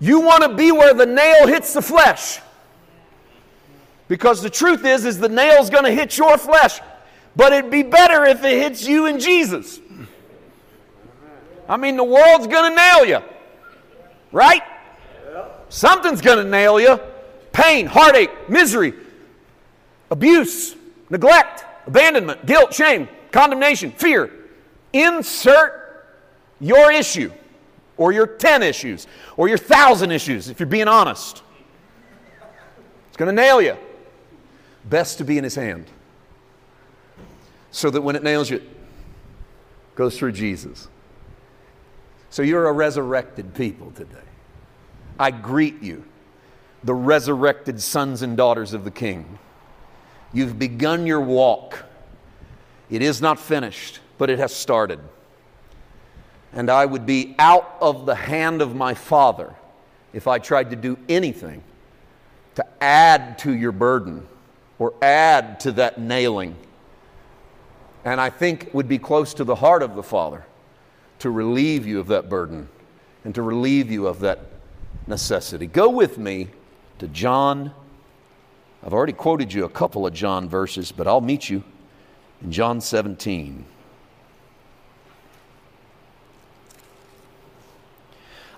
You 0.00 0.20
want 0.20 0.42
to 0.42 0.54
be 0.54 0.72
where 0.72 0.94
the 0.94 1.06
nail 1.06 1.46
hits 1.46 1.74
the 1.74 1.82
flesh. 1.82 2.40
Because 4.08 4.42
the 4.42 4.50
truth 4.50 4.84
is 4.84 5.04
is 5.04 5.18
the 5.18 5.28
nail's 5.28 5.70
going 5.70 5.84
to 5.84 5.92
hit 5.92 6.16
your 6.18 6.36
flesh. 6.36 6.80
But 7.36 7.52
it'd 7.52 7.70
be 7.70 7.82
better 7.82 8.24
if 8.24 8.42
it 8.42 8.60
hits 8.60 8.86
you 8.86 9.06
and 9.06 9.20
Jesus. 9.20 9.78
I 11.70 11.76
mean, 11.76 11.96
the 11.96 12.04
world's 12.04 12.48
going 12.48 12.72
to 12.72 12.76
nail 12.76 13.04
you. 13.06 13.20
Right? 14.32 14.62
Something's 15.68 16.20
going 16.20 16.44
to 16.44 16.50
nail 16.50 16.80
you. 16.80 16.98
Pain, 17.52 17.86
heartache, 17.86 18.50
misery, 18.50 18.92
abuse, 20.10 20.74
neglect, 21.10 21.64
abandonment, 21.86 22.44
guilt, 22.44 22.74
shame, 22.74 23.08
condemnation, 23.30 23.92
fear. 23.92 24.32
Insert 24.92 26.08
your 26.58 26.90
issue 26.90 27.32
or 27.96 28.10
your 28.10 28.26
10 28.26 28.64
issues 28.64 29.06
or 29.36 29.46
your 29.46 29.58
1,000 29.58 30.10
issues 30.10 30.48
if 30.48 30.58
you're 30.58 30.66
being 30.66 30.88
honest. 30.88 31.44
It's 33.08 33.16
going 33.16 33.34
to 33.34 33.42
nail 33.42 33.62
you. 33.62 33.76
Best 34.86 35.18
to 35.18 35.24
be 35.24 35.38
in 35.38 35.44
his 35.44 35.54
hand 35.54 35.86
so 37.70 37.90
that 37.90 38.00
when 38.00 38.16
it 38.16 38.24
nails 38.24 38.50
you, 38.50 38.56
it 38.56 38.68
goes 39.94 40.18
through 40.18 40.32
Jesus. 40.32 40.88
So 42.30 42.42
you're 42.42 42.68
a 42.68 42.72
resurrected 42.72 43.54
people 43.54 43.90
today. 43.90 44.16
I 45.18 45.32
greet 45.32 45.82
you, 45.82 46.04
the 46.84 46.94
resurrected 46.94 47.80
sons 47.80 48.22
and 48.22 48.36
daughters 48.36 48.72
of 48.72 48.84
the 48.84 48.90
King. 48.90 49.38
You've 50.32 50.58
begun 50.58 51.06
your 51.06 51.20
walk. 51.20 51.84
It 52.88 53.02
is 53.02 53.20
not 53.20 53.40
finished, 53.40 53.98
but 54.16 54.30
it 54.30 54.38
has 54.38 54.54
started. 54.54 55.00
And 56.52 56.70
I 56.70 56.86
would 56.86 57.04
be 57.04 57.34
out 57.38 57.76
of 57.80 58.06
the 58.06 58.14
hand 58.14 58.62
of 58.62 58.74
my 58.76 58.94
Father 58.94 59.54
if 60.12 60.28
I 60.28 60.38
tried 60.38 60.70
to 60.70 60.76
do 60.76 60.98
anything 61.08 61.62
to 62.54 62.64
add 62.82 63.38
to 63.38 63.52
your 63.52 63.72
burden 63.72 64.26
or 64.78 64.94
add 65.02 65.60
to 65.60 65.72
that 65.72 66.00
nailing. 66.00 66.56
And 68.04 68.20
I 68.20 68.30
think 68.30 68.70
would 68.72 68.88
be 68.88 68.98
close 68.98 69.34
to 69.34 69.44
the 69.44 69.56
heart 69.56 69.82
of 69.82 69.94
the 69.94 70.02
Father 70.02 70.44
to 71.20 71.30
relieve 71.30 71.86
you 71.86 72.00
of 72.00 72.08
that 72.08 72.28
burden 72.28 72.68
and 73.24 73.34
to 73.34 73.42
relieve 73.42 73.90
you 73.90 74.06
of 74.06 74.20
that 74.20 74.40
necessity. 75.06 75.66
Go 75.66 75.88
with 75.88 76.18
me 76.18 76.48
to 76.98 77.08
John 77.08 77.72
I've 78.82 78.94
already 78.94 79.12
quoted 79.12 79.52
you 79.52 79.64
a 79.64 79.68
couple 79.68 80.06
of 80.06 80.14
John 80.14 80.48
verses, 80.48 80.90
but 80.90 81.06
I'll 81.06 81.20
meet 81.20 81.50
you 81.50 81.62
in 82.42 82.50
John 82.50 82.80
17. 82.80 83.66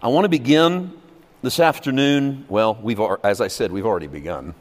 I 0.00 0.08
want 0.08 0.24
to 0.24 0.28
begin 0.28 0.92
this 1.42 1.58
afternoon. 1.58 2.46
Well, 2.48 2.78
we've, 2.80 3.00
as 3.24 3.40
I 3.40 3.48
said, 3.48 3.72
we've 3.72 3.86
already 3.86 4.06
begun. 4.06 4.54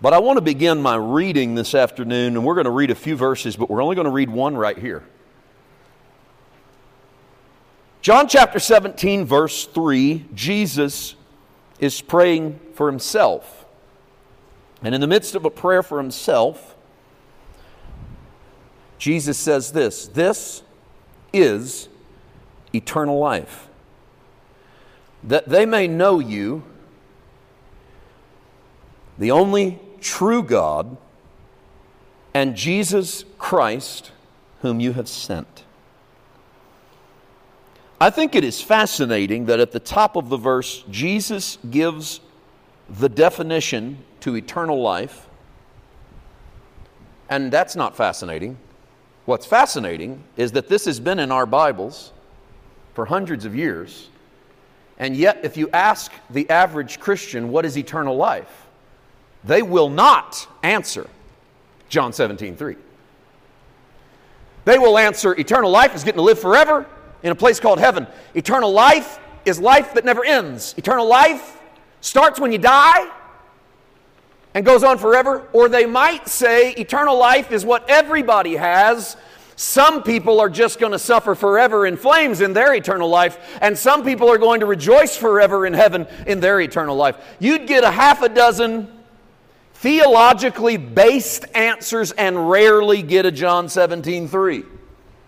But 0.00 0.12
I 0.12 0.20
want 0.20 0.36
to 0.36 0.42
begin 0.42 0.80
my 0.80 0.94
reading 0.94 1.56
this 1.56 1.74
afternoon, 1.74 2.36
and 2.36 2.44
we're 2.44 2.54
going 2.54 2.64
to 2.64 2.70
read 2.70 2.92
a 2.92 2.96
few 2.96 3.16
verses, 3.16 3.56
but 3.56 3.68
we're 3.68 3.82
only 3.82 3.96
going 3.96 4.04
to 4.04 4.12
read 4.12 4.30
one 4.30 4.56
right 4.56 4.78
here. 4.78 5.02
John 8.02 8.26
chapter 8.26 8.58
17, 8.58 9.24
verse 9.24 9.64
3, 9.64 10.26
Jesus 10.34 11.14
is 11.78 12.00
praying 12.00 12.58
for 12.74 12.88
himself. 12.88 13.64
And 14.82 14.92
in 14.92 15.00
the 15.00 15.06
midst 15.06 15.36
of 15.36 15.44
a 15.44 15.50
prayer 15.50 15.84
for 15.84 15.98
himself, 15.98 16.74
Jesus 18.98 19.38
says 19.38 19.70
this 19.70 20.08
This 20.08 20.64
is 21.32 21.88
eternal 22.74 23.20
life. 23.20 23.68
That 25.22 25.48
they 25.48 25.64
may 25.64 25.86
know 25.86 26.18
you, 26.18 26.64
the 29.16 29.30
only 29.30 29.78
true 30.00 30.42
God, 30.42 30.96
and 32.34 32.56
Jesus 32.56 33.24
Christ, 33.38 34.10
whom 34.62 34.80
you 34.80 34.94
have 34.94 35.08
sent. 35.08 35.62
I 38.02 38.10
think 38.10 38.34
it 38.34 38.42
is 38.42 38.60
fascinating 38.60 39.46
that 39.46 39.60
at 39.60 39.70
the 39.70 39.78
top 39.78 40.16
of 40.16 40.28
the 40.28 40.36
verse, 40.36 40.82
Jesus 40.90 41.58
gives 41.70 42.18
the 42.90 43.08
definition 43.08 43.96
to 44.22 44.34
eternal 44.34 44.82
life. 44.82 45.28
And 47.30 47.52
that's 47.52 47.76
not 47.76 47.96
fascinating. 47.96 48.58
What's 49.24 49.46
fascinating 49.46 50.24
is 50.36 50.50
that 50.50 50.66
this 50.66 50.84
has 50.86 50.98
been 50.98 51.20
in 51.20 51.30
our 51.30 51.46
Bibles 51.46 52.12
for 52.94 53.04
hundreds 53.04 53.44
of 53.44 53.54
years. 53.54 54.08
And 54.98 55.16
yet, 55.16 55.38
if 55.44 55.56
you 55.56 55.70
ask 55.72 56.10
the 56.28 56.50
average 56.50 56.98
Christian, 56.98 57.52
what 57.52 57.64
is 57.64 57.78
eternal 57.78 58.16
life? 58.16 58.66
They 59.44 59.62
will 59.62 59.90
not 59.90 60.48
answer 60.64 61.08
John 61.88 62.12
17, 62.12 62.56
3. 62.56 62.74
They 64.64 64.78
will 64.80 64.98
answer 64.98 65.38
eternal 65.38 65.70
life 65.70 65.94
is 65.94 66.02
getting 66.02 66.18
to 66.18 66.22
live 66.22 66.40
forever 66.40 66.84
in 67.22 67.30
a 67.30 67.34
place 67.34 67.60
called 67.60 67.78
heaven. 67.78 68.06
Eternal 68.34 68.72
life 68.72 69.18
is 69.44 69.58
life 69.60 69.94
that 69.94 70.04
never 70.04 70.24
ends. 70.24 70.74
Eternal 70.76 71.06
life 71.06 71.60
starts 72.00 72.38
when 72.40 72.52
you 72.52 72.58
die 72.58 73.10
and 74.54 74.64
goes 74.64 74.82
on 74.84 74.98
forever. 74.98 75.48
Or 75.52 75.68
they 75.68 75.86
might 75.86 76.28
say 76.28 76.72
eternal 76.72 77.18
life 77.18 77.52
is 77.52 77.64
what 77.64 77.88
everybody 77.88 78.56
has. 78.56 79.16
Some 79.56 80.02
people 80.02 80.40
are 80.40 80.50
just 80.50 80.78
going 80.80 80.92
to 80.92 80.98
suffer 80.98 81.34
forever 81.34 81.86
in 81.86 81.96
flames 81.96 82.40
in 82.40 82.52
their 82.52 82.74
eternal 82.74 83.08
life, 83.08 83.38
and 83.60 83.76
some 83.76 84.02
people 84.02 84.28
are 84.28 84.38
going 84.38 84.60
to 84.60 84.66
rejoice 84.66 85.16
forever 85.16 85.66
in 85.66 85.72
heaven 85.72 86.06
in 86.26 86.40
their 86.40 86.60
eternal 86.60 86.96
life. 86.96 87.16
You'd 87.38 87.68
get 87.68 87.84
a 87.84 87.90
half 87.90 88.22
a 88.22 88.28
dozen 88.28 88.88
theologically 89.74 90.78
based 90.78 91.44
answers 91.54 92.12
and 92.12 92.50
rarely 92.50 93.02
get 93.02 93.26
a 93.26 93.30
John 93.30 93.68
17 93.68 94.26
3. 94.26 94.64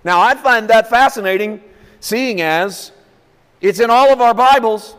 Now, 0.04 0.20
I 0.20 0.34
find 0.34 0.68
that 0.68 0.88
fascinating, 0.90 1.62
seeing 2.04 2.42
as 2.42 2.92
it's 3.62 3.80
in 3.80 3.88
all 3.88 4.12
of 4.12 4.20
our 4.20 4.34
Bibles, 4.34 4.94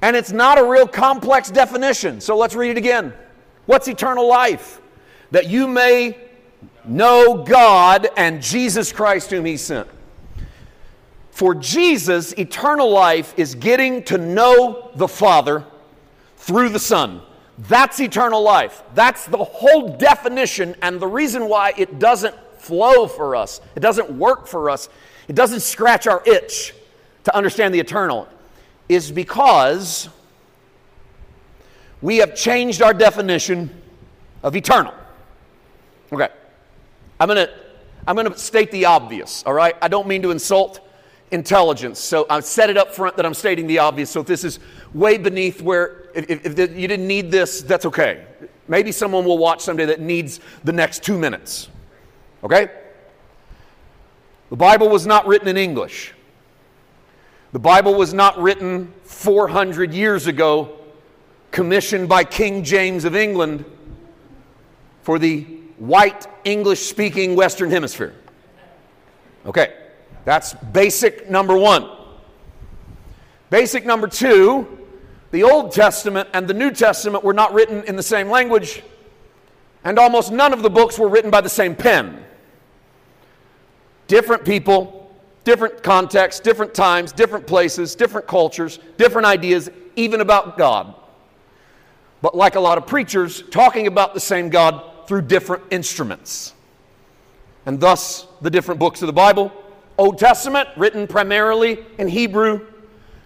and 0.00 0.16
it's 0.16 0.32
not 0.32 0.58
a 0.58 0.64
real 0.64 0.88
complex 0.88 1.50
definition. 1.50 2.22
So 2.22 2.38
let's 2.38 2.54
read 2.54 2.70
it 2.70 2.78
again. 2.78 3.12
What's 3.66 3.86
eternal 3.86 4.26
life? 4.26 4.80
That 5.30 5.50
you 5.50 5.68
may 5.68 6.16
know 6.86 7.44
God 7.44 8.08
and 8.16 8.40
Jesus 8.40 8.92
Christ, 8.92 9.30
whom 9.30 9.44
He 9.44 9.58
sent. 9.58 9.86
For 11.32 11.54
Jesus, 11.54 12.32
eternal 12.32 12.90
life 12.90 13.34
is 13.36 13.54
getting 13.54 14.02
to 14.04 14.16
know 14.16 14.90
the 14.94 15.08
Father 15.08 15.66
through 16.38 16.70
the 16.70 16.78
Son. 16.78 17.20
That's 17.58 18.00
eternal 18.00 18.42
life. 18.42 18.82
That's 18.94 19.26
the 19.26 19.44
whole 19.44 19.98
definition 19.98 20.76
and 20.80 20.98
the 20.98 21.06
reason 21.06 21.46
why 21.46 21.74
it 21.76 21.98
doesn't 21.98 22.34
flow 22.56 23.06
for 23.06 23.36
us. 23.36 23.60
It 23.76 23.80
doesn't 23.80 24.10
work 24.10 24.46
for 24.46 24.70
us. 24.70 24.88
It 25.28 25.34
doesn't 25.34 25.60
scratch 25.60 26.06
our 26.06 26.22
itch 26.26 26.74
to 27.24 27.34
understand 27.36 27.74
the 27.74 27.80
eternal 27.80 28.28
is 28.88 29.10
because 29.10 30.08
we 32.00 32.18
have 32.18 32.34
changed 32.34 32.82
our 32.82 32.92
definition 32.92 33.70
of 34.42 34.56
eternal. 34.56 34.92
Okay. 36.12 36.28
I'm 37.20 37.28
going 37.28 37.46
to 37.46 37.52
I'm 38.06 38.16
going 38.16 38.30
to 38.30 38.36
state 38.36 38.72
the 38.72 38.86
obvious, 38.86 39.44
all 39.46 39.52
right? 39.52 39.76
I 39.80 39.86
don't 39.86 40.08
mean 40.08 40.22
to 40.22 40.32
insult 40.32 40.80
intelligence. 41.30 42.00
So 42.00 42.26
I've 42.28 42.44
set 42.44 42.68
it 42.68 42.76
up 42.76 42.92
front 42.92 43.16
that 43.16 43.24
I'm 43.24 43.34
stating 43.34 43.68
the 43.68 43.78
obvious. 43.78 44.10
So 44.10 44.20
if 44.20 44.26
this 44.26 44.42
is 44.42 44.58
way 44.92 45.18
beneath 45.18 45.62
where, 45.62 46.08
if, 46.14 46.28
if, 46.28 46.58
if 46.58 46.76
you 46.76 46.88
didn't 46.88 47.06
need 47.06 47.30
this, 47.30 47.62
that's 47.62 47.86
okay. 47.86 48.26
Maybe 48.66 48.90
someone 48.90 49.24
will 49.24 49.38
watch 49.38 49.60
someday 49.60 49.86
that 49.86 50.00
needs 50.00 50.40
the 50.64 50.72
next 50.72 51.04
two 51.04 51.16
minutes. 51.16 51.68
Okay? 52.42 52.70
The 54.52 54.56
Bible 54.56 54.90
was 54.90 55.06
not 55.06 55.26
written 55.26 55.48
in 55.48 55.56
English. 55.56 56.12
The 57.52 57.58
Bible 57.58 57.94
was 57.94 58.12
not 58.12 58.36
written 58.36 58.92
400 59.04 59.94
years 59.94 60.26
ago 60.26 60.78
commissioned 61.50 62.06
by 62.06 62.24
King 62.24 62.62
James 62.62 63.06
of 63.06 63.16
England 63.16 63.64
for 65.00 65.18
the 65.18 65.44
white 65.78 66.26
English 66.44 66.80
speaking 66.80 67.34
Western 67.34 67.70
Hemisphere. 67.70 68.14
Okay, 69.46 69.72
that's 70.26 70.52
basic 70.52 71.30
number 71.30 71.56
one. 71.56 71.88
Basic 73.48 73.86
number 73.86 74.06
two 74.06 74.80
the 75.30 75.44
Old 75.44 75.72
Testament 75.72 76.28
and 76.34 76.46
the 76.46 76.52
New 76.52 76.72
Testament 76.72 77.24
were 77.24 77.32
not 77.32 77.54
written 77.54 77.84
in 77.84 77.96
the 77.96 78.02
same 78.02 78.28
language, 78.28 78.82
and 79.82 79.98
almost 79.98 80.30
none 80.30 80.52
of 80.52 80.62
the 80.62 80.68
books 80.68 80.98
were 80.98 81.08
written 81.08 81.30
by 81.30 81.40
the 81.40 81.48
same 81.48 81.74
pen. 81.74 82.22
Different 84.06 84.44
people, 84.44 85.14
different 85.44 85.82
contexts, 85.82 86.40
different 86.40 86.74
times, 86.74 87.12
different 87.12 87.46
places, 87.46 87.94
different 87.94 88.26
cultures, 88.26 88.78
different 88.96 89.26
ideas, 89.26 89.70
even 89.96 90.20
about 90.20 90.58
God 90.58 90.94
but 92.22 92.36
like 92.36 92.54
a 92.54 92.60
lot 92.60 92.78
of 92.78 92.86
preachers, 92.86 93.42
talking 93.50 93.88
about 93.88 94.14
the 94.14 94.20
same 94.20 94.48
God 94.48 95.06
through 95.06 95.22
different 95.22 95.64
instruments. 95.70 96.54
And 97.66 97.78
thus, 97.78 98.26
the 98.40 98.50
different 98.50 98.80
books 98.80 99.02
of 99.02 99.08
the 99.08 99.12
Bible 99.12 99.52
Old 99.98 100.18
Testament, 100.18 100.68
written 100.76 101.06
primarily 101.06 101.84
in 101.98 102.08
Hebrew, 102.08 102.66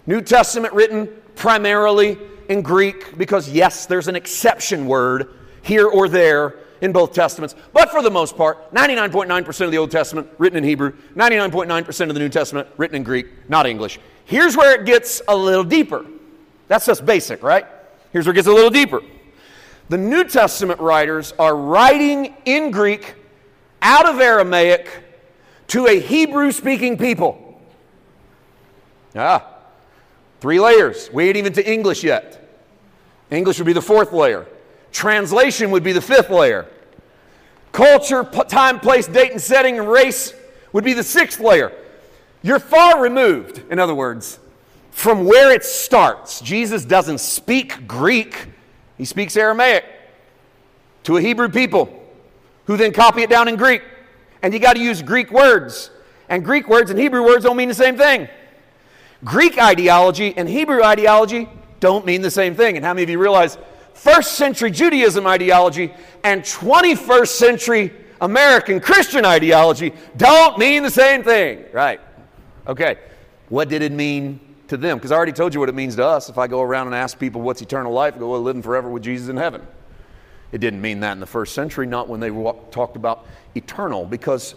New 0.05 0.21
Testament, 0.21 0.73
written 0.73 1.07
primarily 1.35 2.17
in 2.49 2.61
Greek, 2.61 3.17
because 3.17 3.49
yes, 3.49 3.85
there's 3.85 4.07
an 4.07 4.15
exception 4.15 4.85
word 4.85 5.33
here 5.61 5.87
or 5.87 6.09
there 6.09 6.55
in 6.81 6.91
both 6.91 7.13
Testaments. 7.13 7.55
But 7.73 7.89
for 7.89 8.01
the 8.01 8.11
most 8.11 8.37
part, 8.37 8.73
99.9% 8.73 9.65
of 9.65 9.71
the 9.71 9.77
Old 9.77 9.91
Testament 9.91 10.29
written 10.37 10.57
in 10.57 10.63
Hebrew, 10.63 10.93
99.9% 11.15 12.09
of 12.09 12.13
the 12.13 12.19
New 12.19 12.29
Testament 12.29 12.67
written 12.77 12.95
in 12.95 13.03
Greek, 13.03 13.27
not 13.49 13.65
English. 13.65 13.99
Here's 14.25 14.57
where 14.57 14.79
it 14.79 14.85
gets 14.85 15.21
a 15.27 15.35
little 15.35 15.63
deeper. 15.63 16.05
That's 16.67 16.85
just 16.85 17.05
basic, 17.05 17.43
right? 17.43 17.65
Here's 18.11 18.25
where 18.25 18.33
it 18.33 18.35
gets 18.35 18.47
a 18.47 18.53
little 18.53 18.69
deeper. 18.69 19.01
The 19.89 19.97
New 19.97 20.25
Testament 20.25 20.79
writers 20.81 21.33
are 21.39 21.55
writing 21.55 22.35
in 22.45 22.71
Greek 22.71 23.15
out 23.81 24.07
of 24.07 24.19
Aramaic 24.19 24.89
to 25.67 25.87
a 25.87 25.99
Hebrew 25.99 26.51
speaking 26.51 26.97
people. 26.97 27.61
Ah, 29.15 29.49
three 30.41 30.59
layers. 30.59 31.09
We 31.11 31.27
ain't 31.27 31.37
even 31.37 31.53
to 31.53 31.71
English 31.71 32.03
yet. 32.03 32.43
English 33.31 33.57
would 33.59 33.65
be 33.65 33.73
the 33.73 33.81
fourth 33.81 34.11
layer. 34.11 34.45
Translation 34.97 35.69
would 35.69 35.83
be 35.83 35.91
the 35.91 36.01
fifth 36.01 36.31
layer. 36.31 36.65
Culture, 37.71 38.23
time, 38.23 38.79
place, 38.79 39.05
date, 39.05 39.31
and 39.31 39.39
setting, 39.39 39.77
and 39.77 39.87
race 39.87 40.33
would 40.73 40.83
be 40.83 40.93
the 40.93 41.03
sixth 41.03 41.39
layer. 41.39 41.71
You're 42.41 42.57
far 42.57 42.99
removed, 42.99 43.61
in 43.69 43.77
other 43.77 43.93
words, 43.93 44.39
from 44.89 45.25
where 45.25 45.51
it 45.51 45.63
starts. 45.63 46.41
Jesus 46.41 46.83
doesn't 46.83 47.19
speak 47.19 47.87
Greek, 47.87 48.47
he 48.97 49.05
speaks 49.05 49.37
Aramaic 49.37 49.85
to 51.03 51.17
a 51.17 51.21
Hebrew 51.21 51.49
people 51.49 52.03
who 52.65 52.75
then 52.75 52.91
copy 52.91 53.21
it 53.21 53.29
down 53.29 53.47
in 53.47 53.55
Greek. 53.55 53.83
And 54.41 54.51
you 54.51 54.59
got 54.59 54.77
to 54.77 54.81
use 54.81 55.03
Greek 55.03 55.29
words. 55.29 55.91
And 56.27 56.43
Greek 56.43 56.67
words 56.67 56.89
and 56.89 56.99
Hebrew 56.99 57.23
words 57.23 57.43
don't 57.43 57.55
mean 57.55 57.69
the 57.69 57.75
same 57.75 57.97
thing. 57.97 58.29
Greek 59.23 59.59
ideology 59.59 60.35
and 60.35 60.49
Hebrew 60.49 60.81
ideology 60.81 61.47
don't 61.79 62.03
mean 62.03 62.23
the 62.23 62.31
same 62.31 62.55
thing. 62.55 62.77
And 62.77 62.83
how 62.83 62.95
many 62.95 63.03
of 63.03 63.11
you 63.11 63.19
realize 63.19 63.59
first 63.97 64.33
century 64.33 64.71
Judaism 64.71 65.25
ideology 65.27 65.93
and 66.23 66.43
21st 66.43 67.27
century 67.27 67.93
American 68.21 68.79
Christian 68.79 69.25
ideology 69.25 69.93
don't 70.15 70.57
mean 70.57 70.83
the 70.83 70.89
same 70.89 71.23
thing? 71.23 71.65
Right. 71.73 71.99
Okay. 72.67 72.97
What 73.49 73.69
did 73.69 73.81
it 73.81 73.91
mean 73.91 74.39
to 74.67 74.77
them? 74.77 74.97
Because 74.97 75.11
I 75.11 75.15
already 75.15 75.31
told 75.31 75.53
you 75.53 75.59
what 75.59 75.69
it 75.69 75.75
means 75.75 75.95
to 75.95 76.05
us. 76.05 76.29
If 76.29 76.37
I 76.37 76.47
go 76.47 76.61
around 76.61 76.87
and 76.87 76.95
ask 76.95 77.17
people 77.17 77.41
what's 77.41 77.61
eternal 77.61 77.91
life, 77.91 78.15
I 78.15 78.19
go, 78.19 78.31
well, 78.31 78.41
living 78.41 78.61
forever 78.61 78.89
with 78.89 79.03
Jesus 79.03 79.29
in 79.29 79.37
heaven. 79.37 79.61
It 80.51 80.59
didn't 80.59 80.81
mean 80.81 80.99
that 81.01 81.13
in 81.13 81.19
the 81.19 81.25
first 81.25 81.53
century, 81.53 81.87
not 81.87 82.07
when 82.07 82.19
they 82.19 82.29
talked 82.71 82.95
about 82.95 83.25
eternal, 83.55 84.05
because 84.05 84.55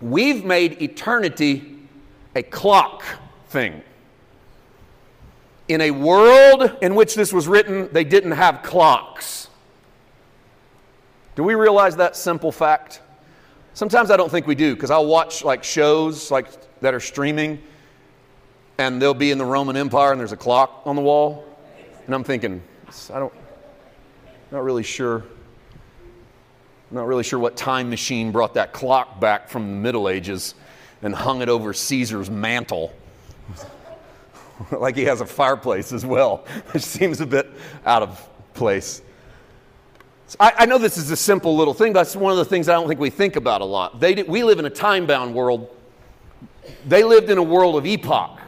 we've 0.00 0.44
made 0.44 0.82
eternity 0.82 1.78
a 2.34 2.42
clock 2.42 3.04
thing. 3.48 3.82
In 5.68 5.80
a 5.82 5.90
world 5.90 6.76
in 6.80 6.94
which 6.94 7.14
this 7.14 7.32
was 7.32 7.46
written, 7.46 7.88
they 7.92 8.04
didn't 8.04 8.32
have 8.32 8.62
clocks. 8.62 9.48
Do 11.36 11.44
we 11.44 11.54
realize 11.54 11.96
that 11.96 12.16
simple 12.16 12.50
fact? 12.50 13.00
Sometimes 13.74 14.10
I 14.10 14.16
don't 14.16 14.30
think 14.30 14.46
we 14.46 14.56
do 14.56 14.74
because 14.74 14.90
I'll 14.90 15.06
watch 15.06 15.44
like 15.44 15.62
shows 15.62 16.32
like 16.32 16.48
that 16.80 16.94
are 16.94 17.00
streaming 17.00 17.62
and 18.78 19.00
they'll 19.00 19.14
be 19.14 19.30
in 19.30 19.38
the 19.38 19.44
Roman 19.44 19.76
Empire 19.76 20.10
and 20.10 20.18
there's 20.18 20.32
a 20.32 20.36
clock 20.36 20.82
on 20.84 20.96
the 20.96 21.02
wall 21.02 21.44
and 22.06 22.14
I'm 22.14 22.24
thinking 22.24 22.60
I 23.12 23.20
don't 23.20 23.32
not 24.50 24.64
really 24.64 24.82
sure 24.82 25.18
I'm 26.90 26.96
not 26.96 27.06
really 27.06 27.22
sure 27.22 27.38
what 27.38 27.56
time 27.56 27.90
machine 27.90 28.32
brought 28.32 28.54
that 28.54 28.72
clock 28.72 29.20
back 29.20 29.48
from 29.48 29.68
the 29.68 29.76
Middle 29.76 30.08
Ages 30.08 30.54
and 31.02 31.14
hung 31.14 31.42
it 31.42 31.48
over 31.48 31.72
Caesar's 31.72 32.30
mantle. 32.30 32.92
like 34.72 34.96
he 34.96 35.04
has 35.04 35.20
a 35.20 35.26
fireplace 35.26 35.92
as 35.92 36.04
well, 36.04 36.44
which 36.72 36.82
seems 36.82 37.20
a 37.20 37.26
bit 37.26 37.50
out 37.84 38.02
of 38.02 38.28
place. 38.54 39.02
So 40.26 40.36
I, 40.40 40.52
I, 40.58 40.66
know 40.66 40.76
this 40.76 40.98
is 40.98 41.10
a 41.10 41.16
simple 41.16 41.56
little 41.56 41.72
thing, 41.72 41.92
but 41.92 42.00
it's 42.00 42.14
one 42.14 42.32
of 42.32 42.38
the 42.38 42.44
things 42.44 42.68
I 42.68 42.74
don't 42.74 42.86
think 42.86 43.00
we 43.00 43.08
think 43.08 43.36
about 43.36 43.62
a 43.62 43.64
lot. 43.64 43.98
They 43.98 44.14
did, 44.14 44.28
we 44.28 44.42
live 44.42 44.58
in 44.58 44.66
a 44.66 44.70
time 44.70 45.06
bound 45.06 45.34
world. 45.34 45.74
They 46.86 47.02
lived 47.02 47.30
in 47.30 47.38
a 47.38 47.42
world 47.42 47.76
of 47.76 47.86
epoch, 47.86 48.38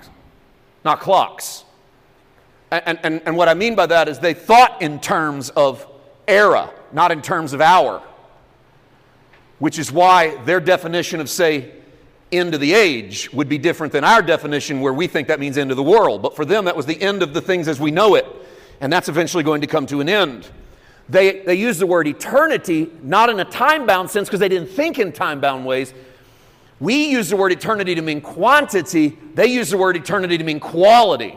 not 0.85 1.01
clocks. 1.01 1.65
And, 2.71 3.01
and, 3.03 3.23
and 3.25 3.37
what 3.37 3.49
I 3.49 3.55
mean 3.55 3.75
by 3.75 3.87
that 3.87 4.09
is 4.09 4.19
they 4.19 4.35
thought 4.35 4.83
in 4.83 5.01
terms 5.01 5.49
of 5.51 5.87
era, 6.29 6.71
not 6.93 7.13
in 7.13 7.23
terms 7.23 7.53
of 7.55 7.61
hour 7.61 8.03
which 9.61 9.79
is 9.79 9.93
why 9.93 10.35
their 10.45 10.59
definition 10.59 11.21
of, 11.21 11.31
say, 11.31 11.71
end 12.33 12.55
of 12.55 12.61
the 12.61 12.75
age 12.75 13.33
would 13.33 13.49
be 13.49 13.59
different 13.59 13.93
than 13.93 14.05
our 14.05 14.23
definition, 14.23 14.81
where 14.81 14.93
we 14.93 15.07
think 15.07 15.29
that 15.29 15.41
means 15.41 15.59
end 15.59 15.71
of 15.71 15.77
the 15.77 15.83
world. 15.83 16.23
But 16.23 16.37
for 16.37 16.45
them, 16.45 16.65
that 16.67 16.77
was 16.77 16.87
the 16.87 17.01
end 17.01 17.23
of 17.23 17.35
the 17.35 17.41
things 17.41 17.69
as 17.69 17.81
we 17.81 17.91
know 17.91 18.15
it, 18.15 18.27
and 18.81 18.93
that's 18.93 19.09
eventually 19.09 19.43
going 19.43 19.61
to 19.61 19.67
come 19.67 19.87
to 19.87 20.01
an 20.01 20.09
end. 20.09 20.49
They, 21.09 21.41
they 21.41 21.57
use 21.57 21.79
the 21.79 21.87
word 21.87 22.07
eternity 22.07 22.91
not 23.03 23.31
in 23.31 23.41
a 23.41 23.45
time 23.45 23.85
bound 23.85 24.11
sense 24.11 24.29
because 24.29 24.41
they 24.41 24.49
didn't 24.49 24.69
think 24.69 24.99
in 24.99 25.13
time 25.13 25.41
bound 25.41 25.67
ways. 25.67 25.93
We 26.79 27.11
use 27.11 27.29
the 27.29 27.37
word 27.37 27.53
eternity 27.53 27.95
to 27.95 28.03
mean 28.03 28.21
quantity, 28.21 29.19
they 29.35 29.49
use 29.49 29.71
the 29.71 29.79
word 29.79 29.97
eternity 29.97 30.39
to 30.39 30.45
mean 30.45 30.61
quality. 30.61 31.37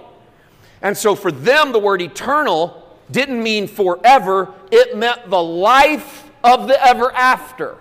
And 0.82 0.96
so 0.96 1.16
for 1.16 1.32
them, 1.32 1.72
the 1.72 1.80
word 1.80 2.02
eternal 2.02 2.84
didn't 3.10 3.42
mean 3.42 3.68
forever, 3.68 4.54
it 4.72 4.98
meant 4.98 5.30
the 5.30 5.42
life 5.42 6.30
of 6.44 6.68
the 6.68 6.86
ever 6.86 7.12
after. 7.12 7.78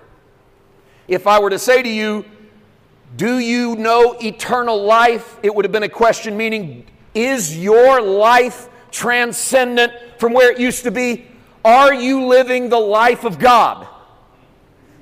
If 1.08 1.26
I 1.26 1.40
were 1.40 1.50
to 1.50 1.58
say 1.58 1.82
to 1.82 1.88
you, 1.88 2.24
Do 3.16 3.38
you 3.38 3.76
know 3.76 4.16
eternal 4.20 4.82
life? 4.82 5.38
It 5.42 5.54
would 5.54 5.64
have 5.64 5.72
been 5.72 5.82
a 5.82 5.88
question 5.88 6.36
meaning, 6.36 6.86
Is 7.14 7.56
your 7.56 8.00
life 8.00 8.68
transcendent 8.90 9.92
from 10.18 10.32
where 10.32 10.50
it 10.50 10.58
used 10.58 10.84
to 10.84 10.90
be? 10.90 11.26
Are 11.64 11.92
you 11.94 12.26
living 12.26 12.68
the 12.68 12.78
life 12.78 13.24
of 13.24 13.38
God? 13.38 13.86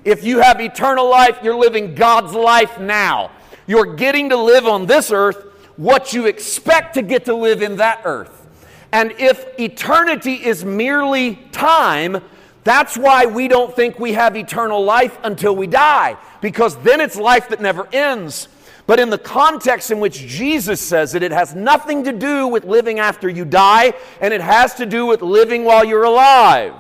If 0.05 0.25
you 0.25 0.41
have 0.41 0.61
eternal 0.61 1.09
life, 1.09 1.39
you're 1.43 1.57
living 1.57 1.95
God's 1.95 2.35
life 2.35 2.79
now. 2.81 3.31
You're 3.67 3.95
getting 3.95 4.31
to 4.31 4.37
live 4.37 4.67
on 4.67 4.87
this 4.87 5.11
earth 5.11 5.47
what 5.77 6.13
you 6.13 6.27
expect 6.27 6.95
to 6.95 7.03
get 7.03 7.27
to 7.27 7.35
live 7.35 7.63
in 7.63 7.77
that 7.77 8.03
earth. 8.05 8.47
And 8.93 9.13
if 9.19 9.59
eternity 9.59 10.35
is 10.35 10.65
merely 10.65 11.37
time, 11.53 12.23
that's 12.71 12.97
why 12.97 13.27
we 13.27 13.49
don't 13.49 13.75
think 13.75 13.99
we 13.99 14.13
have 14.13 14.37
eternal 14.37 14.85
life 14.85 15.19
until 15.25 15.57
we 15.57 15.67
die, 15.67 16.17
because 16.41 16.77
then 16.85 17.01
it's 17.01 17.17
life 17.17 17.49
that 17.49 17.61
never 17.61 17.89
ends. 17.93 18.49
But 18.87 19.01
in 19.01 19.11
the 19.11 19.19
context 19.19 19.91
in 19.91 19.99
which 19.99 20.21
Jesus 20.21 20.81
says 20.81 21.17
it, 21.17 21.25
it 21.25 21.33
has 21.33 21.53
nothing 21.53 22.05
to 22.05 22.13
do 22.13 22.47
with 22.47 22.65
living 22.65 23.01
after 23.01 23.29
you 23.29 23.45
die, 23.45 23.95
and 24.21 24.33
it 24.33 24.41
has 24.41 24.75
to 24.77 24.87
do 24.87 25.05
with 25.05 25.21
living 25.21 25.65
while 25.65 25.85
you're 25.85 26.05
alive. 26.05 26.75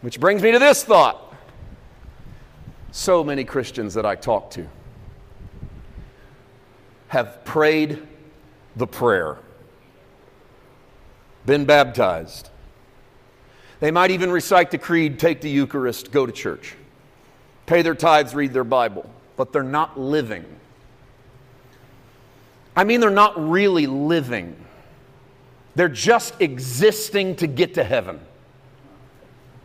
Which 0.00 0.20
brings 0.20 0.42
me 0.42 0.52
to 0.52 0.60
this 0.60 0.84
thought. 0.84 1.34
So 2.92 3.24
many 3.24 3.44
Christians 3.44 3.94
that 3.94 4.06
I 4.06 4.14
talk 4.14 4.52
to 4.52 4.68
have 7.08 7.44
prayed 7.44 8.06
the 8.76 8.86
prayer, 8.86 9.38
been 11.44 11.64
baptized, 11.64 12.50
they 13.80 13.90
might 13.90 14.10
even 14.10 14.30
recite 14.30 14.70
the 14.70 14.78
creed, 14.78 15.18
take 15.18 15.40
the 15.40 15.50
Eucharist, 15.50 16.10
go 16.10 16.26
to 16.26 16.32
church, 16.32 16.74
pay 17.66 17.82
their 17.82 17.94
tithes, 17.94 18.34
read 18.34 18.52
their 18.52 18.64
Bible, 18.64 19.08
but 19.36 19.52
they're 19.52 19.62
not 19.62 19.98
living. 19.98 20.44
I 22.74 22.84
mean, 22.84 23.00
they're 23.00 23.10
not 23.10 23.50
really 23.50 23.86
living, 23.86 24.56
they're 25.74 25.88
just 25.88 26.40
existing 26.40 27.36
to 27.36 27.46
get 27.46 27.74
to 27.74 27.84
heaven. 27.84 28.20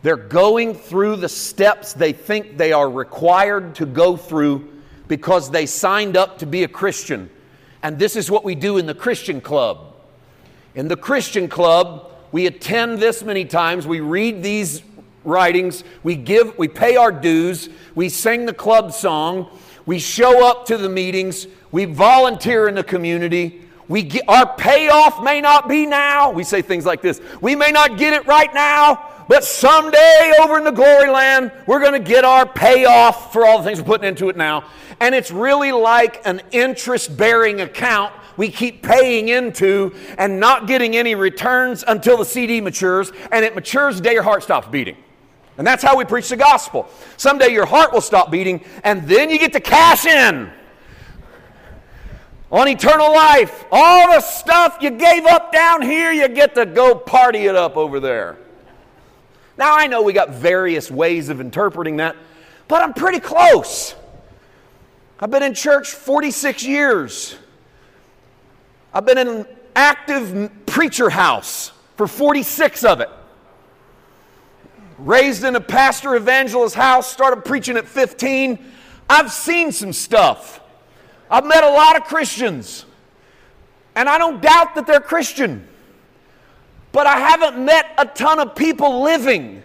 They're 0.02 0.16
going 0.16 0.74
through 0.74 1.16
the 1.16 1.28
steps 1.28 1.92
they 1.92 2.12
think 2.12 2.58
they 2.58 2.72
are 2.72 2.90
required 2.90 3.76
to 3.76 3.86
go 3.86 4.16
through 4.16 4.68
because 5.06 5.50
they 5.50 5.66
signed 5.66 6.16
up 6.16 6.38
to 6.38 6.46
be 6.46 6.64
a 6.64 6.68
Christian. 6.68 7.30
And 7.84 7.98
this 7.98 8.16
is 8.16 8.30
what 8.30 8.44
we 8.44 8.56
do 8.56 8.78
in 8.78 8.86
the 8.86 8.94
Christian 8.94 9.40
club. 9.40 9.94
In 10.74 10.88
the 10.88 10.96
Christian 10.96 11.48
club, 11.48 12.11
we 12.32 12.46
attend 12.46 12.98
this 12.98 13.22
many 13.22 13.44
times, 13.44 13.86
we 13.86 14.00
read 14.00 14.42
these 14.42 14.82
writings, 15.24 15.84
we 16.02 16.16
give, 16.16 16.56
we 16.58 16.66
pay 16.66 16.96
our 16.96 17.12
dues, 17.12 17.68
we 17.94 18.08
sing 18.08 18.46
the 18.46 18.54
club 18.54 18.92
song, 18.92 19.50
we 19.86 19.98
show 19.98 20.48
up 20.48 20.66
to 20.66 20.76
the 20.76 20.88
meetings, 20.88 21.46
we 21.70 21.84
volunteer 21.84 22.68
in 22.68 22.74
the 22.74 22.84
community. 22.84 23.60
We 23.88 24.04
get, 24.04 24.24
our 24.28 24.54
payoff 24.54 25.22
may 25.22 25.40
not 25.40 25.68
be 25.68 25.86
now. 25.86 26.30
We 26.30 26.44
say 26.44 26.62
things 26.62 26.86
like 26.86 27.02
this 27.02 27.20
We 27.40 27.56
may 27.56 27.72
not 27.72 27.98
get 27.98 28.12
it 28.14 28.26
right 28.26 28.52
now, 28.54 29.24
but 29.28 29.44
someday 29.44 30.32
over 30.40 30.56
in 30.56 30.64
the 30.64 30.70
glory 30.70 31.10
land, 31.10 31.52
we're 31.66 31.80
going 31.80 32.00
to 32.00 32.08
get 32.08 32.24
our 32.24 32.46
payoff 32.46 33.32
for 33.32 33.44
all 33.44 33.58
the 33.58 33.64
things 33.64 33.80
we're 33.80 33.86
putting 33.86 34.08
into 34.08 34.28
it 34.28 34.36
now. 34.36 34.64
And 35.00 35.14
it's 35.14 35.30
really 35.30 35.72
like 35.72 36.24
an 36.26 36.40
interest 36.52 37.16
bearing 37.16 37.60
account 37.60 38.14
we 38.36 38.50
keep 38.50 38.82
paying 38.82 39.28
into 39.28 39.94
and 40.18 40.40
not 40.40 40.66
getting 40.66 40.96
any 40.96 41.14
returns 41.14 41.84
until 41.86 42.16
the 42.16 42.24
CD 42.24 42.60
matures. 42.60 43.12
And 43.30 43.44
it 43.44 43.54
matures 43.54 43.96
the 43.96 44.02
day 44.02 44.12
your 44.14 44.22
heart 44.22 44.42
stops 44.42 44.68
beating. 44.68 44.96
And 45.58 45.66
that's 45.66 45.82
how 45.82 45.96
we 45.96 46.04
preach 46.04 46.28
the 46.28 46.36
gospel. 46.36 46.88
Someday 47.16 47.48
your 47.48 47.66
heart 47.66 47.92
will 47.92 48.00
stop 48.00 48.30
beating, 48.30 48.64
and 48.84 49.06
then 49.06 49.28
you 49.28 49.38
get 49.38 49.52
to 49.52 49.60
cash 49.60 50.06
in 50.06 50.50
on 52.50 52.68
eternal 52.68 53.12
life. 53.12 53.64
All 53.70 54.12
the 54.12 54.20
stuff 54.20 54.78
you 54.80 54.90
gave 54.90 55.26
up 55.26 55.52
down 55.52 55.82
here, 55.82 56.10
you 56.10 56.28
get 56.28 56.54
to 56.54 56.66
go 56.66 56.94
party 56.94 57.46
it 57.46 57.54
up 57.54 57.76
over 57.76 58.00
there. 58.00 58.38
Now, 59.58 59.76
I 59.76 59.86
know 59.86 60.02
we 60.02 60.12
got 60.14 60.30
various 60.30 60.90
ways 60.90 61.28
of 61.28 61.40
interpreting 61.40 61.98
that, 61.98 62.16
but 62.68 62.82
I'm 62.82 62.94
pretty 62.94 63.20
close. 63.20 63.94
I've 65.20 65.30
been 65.30 65.42
in 65.42 65.54
church 65.54 65.90
46 65.90 66.64
years. 66.64 67.36
I've 68.94 69.06
been 69.06 69.18
in 69.18 69.28
an 69.28 69.46
active 69.74 70.50
preacher 70.66 71.08
house 71.08 71.72
for 71.96 72.06
46 72.06 72.84
of 72.84 73.00
it. 73.00 73.08
Raised 74.98 75.44
in 75.44 75.56
a 75.56 75.60
pastor 75.60 76.14
evangelist 76.14 76.74
house, 76.74 77.10
started 77.10 77.44
preaching 77.44 77.76
at 77.76 77.86
15. 77.86 78.58
I've 79.08 79.32
seen 79.32 79.72
some 79.72 79.92
stuff. 79.92 80.60
I've 81.30 81.46
met 81.46 81.64
a 81.64 81.70
lot 81.70 81.96
of 81.96 82.04
Christians, 82.04 82.84
and 83.94 84.08
I 84.08 84.18
don't 84.18 84.42
doubt 84.42 84.74
that 84.74 84.86
they're 84.86 85.00
Christian, 85.00 85.66
but 86.92 87.06
I 87.06 87.18
haven't 87.18 87.64
met 87.64 87.94
a 87.96 88.04
ton 88.04 88.38
of 88.38 88.54
people 88.54 89.02
living. 89.02 89.62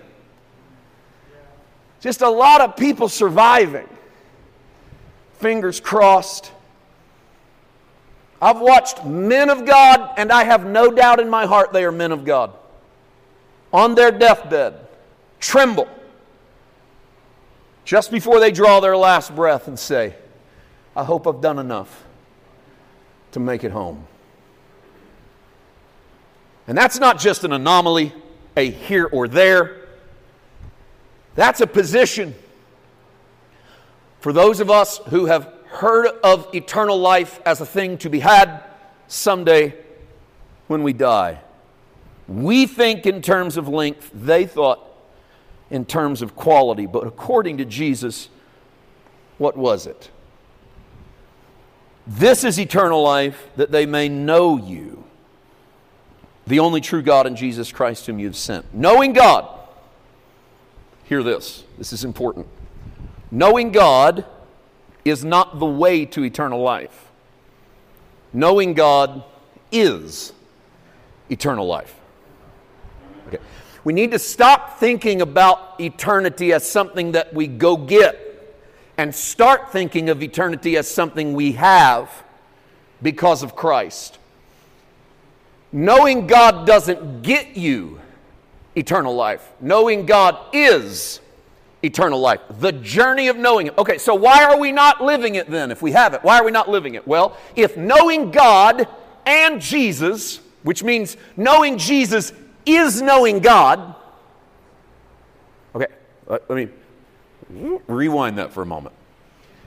Just 2.00 2.22
a 2.22 2.30
lot 2.30 2.62
of 2.62 2.78
people 2.78 3.10
surviving. 3.10 3.90
Fingers 5.40 5.82
crossed. 5.82 6.52
I've 8.42 8.60
watched 8.60 9.04
men 9.04 9.50
of 9.50 9.66
God, 9.66 10.14
and 10.18 10.32
I 10.32 10.44
have 10.44 10.66
no 10.66 10.92
doubt 10.92 11.20
in 11.20 11.30
my 11.30 11.46
heart 11.46 11.74
they 11.74 11.84
are 11.84 11.92
men 11.92 12.12
of 12.12 12.24
God, 12.24 12.54
on 13.74 13.96
their 13.96 14.12
deathbed, 14.12 14.88
tremble 15.40 15.88
just 17.88 18.12
before 18.12 18.42
they 18.42 18.52
draw 18.52 18.82
their 18.82 18.98
last 18.98 19.34
breath 19.34 19.70
and 19.70 19.80
say, 19.80 20.14
I 20.94 21.06
hope 21.06 21.26
I've 21.26 21.40
done 21.40 21.58
enough 21.58 22.04
to 23.32 23.40
make 23.40 23.64
it 23.64 23.72
home. 23.72 24.06
And 26.68 26.78
that's 26.78 27.00
not 27.00 27.18
just 27.18 27.46
an 27.46 27.54
anomaly, 27.54 28.12
a 28.58 28.70
here 28.70 29.06
or 29.06 29.30
there. 29.30 29.88
That's 31.36 31.62
a 31.62 31.68
position 31.68 32.36
for 34.20 34.34
those 34.34 34.60
of 34.60 34.70
us 34.70 34.98
who 35.08 35.28
have 35.28 35.57
heard 35.70 36.08
of 36.24 36.54
eternal 36.54 37.00
life 37.00 37.40
as 37.46 37.62
a 37.62 37.66
thing 37.66 37.98
to 38.00 38.10
be 38.10 38.20
had 38.20 38.64
someday 39.08 39.76
when 40.68 40.84
we 40.84 40.94
die. 40.94 41.42
We 42.28 42.66
think 42.66 43.06
in 43.06 43.22
terms 43.22 43.58
of 43.58 43.68
length, 43.68 44.12
they 44.14 44.46
thought 44.46 44.80
in 45.70 45.86
terms 45.86 46.22
of 46.22 46.36
quality, 46.36 46.86
but 46.86 47.06
according 47.06 47.58
to 47.58 47.66
Jesus, 47.66 48.30
what 49.38 49.58
was 49.58 49.86
it? 49.86 50.10
This 52.06 52.44
is 52.44 52.58
eternal 52.58 53.04
life, 53.04 53.50
that 53.58 53.72
they 53.72 53.86
may 53.86 54.08
know 54.08 54.58
you, 54.58 55.04
the 56.46 56.60
only 56.60 56.80
true 56.80 57.02
God 57.02 57.28
and 57.28 57.36
Jesus 57.36 57.72
Christ 57.72 58.06
whom 58.06 58.20
you 58.20 58.28
have 58.28 58.38
sent. 58.38 58.74
Knowing 58.74 59.12
God, 59.12 59.60
hear 61.04 61.22
this, 61.22 61.66
this 61.78 61.92
is 61.92 62.06
important. 62.06 62.48
Knowing 63.30 63.72
God 63.74 64.26
is 65.10 65.24
not 65.24 65.60
the 65.60 65.66
way 65.66 66.06
to 66.06 66.24
eternal 66.24 66.62
life. 66.62 67.12
Knowing 68.34 68.74
God 68.74 69.24
is 69.72 70.34
eternal 71.30 71.66
life. 71.66 71.96
Okay. 73.28 73.40
We 73.84 73.94
need 73.94 74.12
to 74.12 74.20
stop 74.20 74.80
thinking 74.80 75.22
about 75.22 75.80
eternity 75.80 76.54
as 76.54 76.70
something 76.70 77.14
that 77.14 77.34
we 77.34 77.48
go 77.48 77.78
get 77.78 78.28
and 78.98 79.14
start 79.14 79.72
thinking 79.72 80.10
of 80.10 80.24
eternity 80.24 80.76
as 80.78 80.90
something 80.90 81.34
we 81.34 81.54
have 81.54 82.24
because 83.02 83.44
of 83.44 83.56
Christ. 83.56 84.18
Knowing 85.72 86.28
God 86.28 86.66
doesn't 86.66 87.22
get 87.22 87.56
you 87.56 88.00
eternal 88.76 89.16
life, 89.16 89.52
knowing 89.60 90.06
God 90.06 90.38
is 90.54 91.20
eternal 91.84 92.20
life. 92.20 92.42
The 92.60 92.72
journey 92.72 93.28
of 93.28 93.38
knowing 93.38 93.68
it. 93.68 93.78
Okay, 93.78 93.98
so 93.98 94.16
why 94.16 94.44
are 94.44 94.58
we 94.58 94.72
not 94.72 95.04
living 95.04 95.36
it 95.36 95.50
then 95.50 95.72
if 95.72 95.82
we 95.82 95.92
have 95.92 96.14
it? 96.14 96.24
Why 96.24 96.40
are 96.40 96.44
we 96.44 96.52
not 96.52 96.70
living 96.70 96.96
it? 96.96 97.08
Well, 97.08 97.38
if 97.56 97.78
knowing 97.78 98.32
God 98.32 98.88
and 99.26 99.62
Jesus, 99.62 100.40
which 100.64 100.84
means 100.84 101.18
knowing 101.36 101.78
Jesus 101.78 102.34
is 102.66 103.02
knowing 103.02 103.40
God. 103.40 103.96
Okay, 105.76 105.88
let, 106.28 106.50
me 106.50 106.70
rewind 107.88 108.38
that 108.38 108.52
for 108.52 108.62
a 108.62 108.66
moment. 108.66 108.96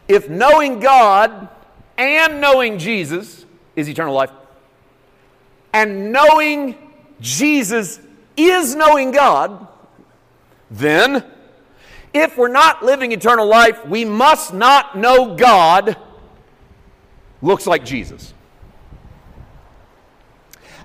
If 0.08 0.28
knowing 0.28 0.80
God 0.80 1.48
and 1.96 2.40
knowing 2.40 2.78
Jesus 2.78 3.44
is 3.76 3.88
eternal 3.88 4.14
life, 4.14 4.30
and 5.72 6.12
knowing 6.12 6.76
Jesus 7.20 8.00
is 8.36 8.74
knowing 8.74 9.12
God, 9.12 9.68
then 10.70 11.24
if 12.12 12.36
we're 12.36 12.48
not 12.48 12.84
living 12.84 13.12
eternal 13.12 13.46
life, 13.46 13.86
we 13.86 14.04
must 14.04 14.52
not 14.52 14.96
know 14.96 15.36
God 15.36 15.96
looks 17.40 17.66
like 17.66 17.84
Jesus. 17.84 18.34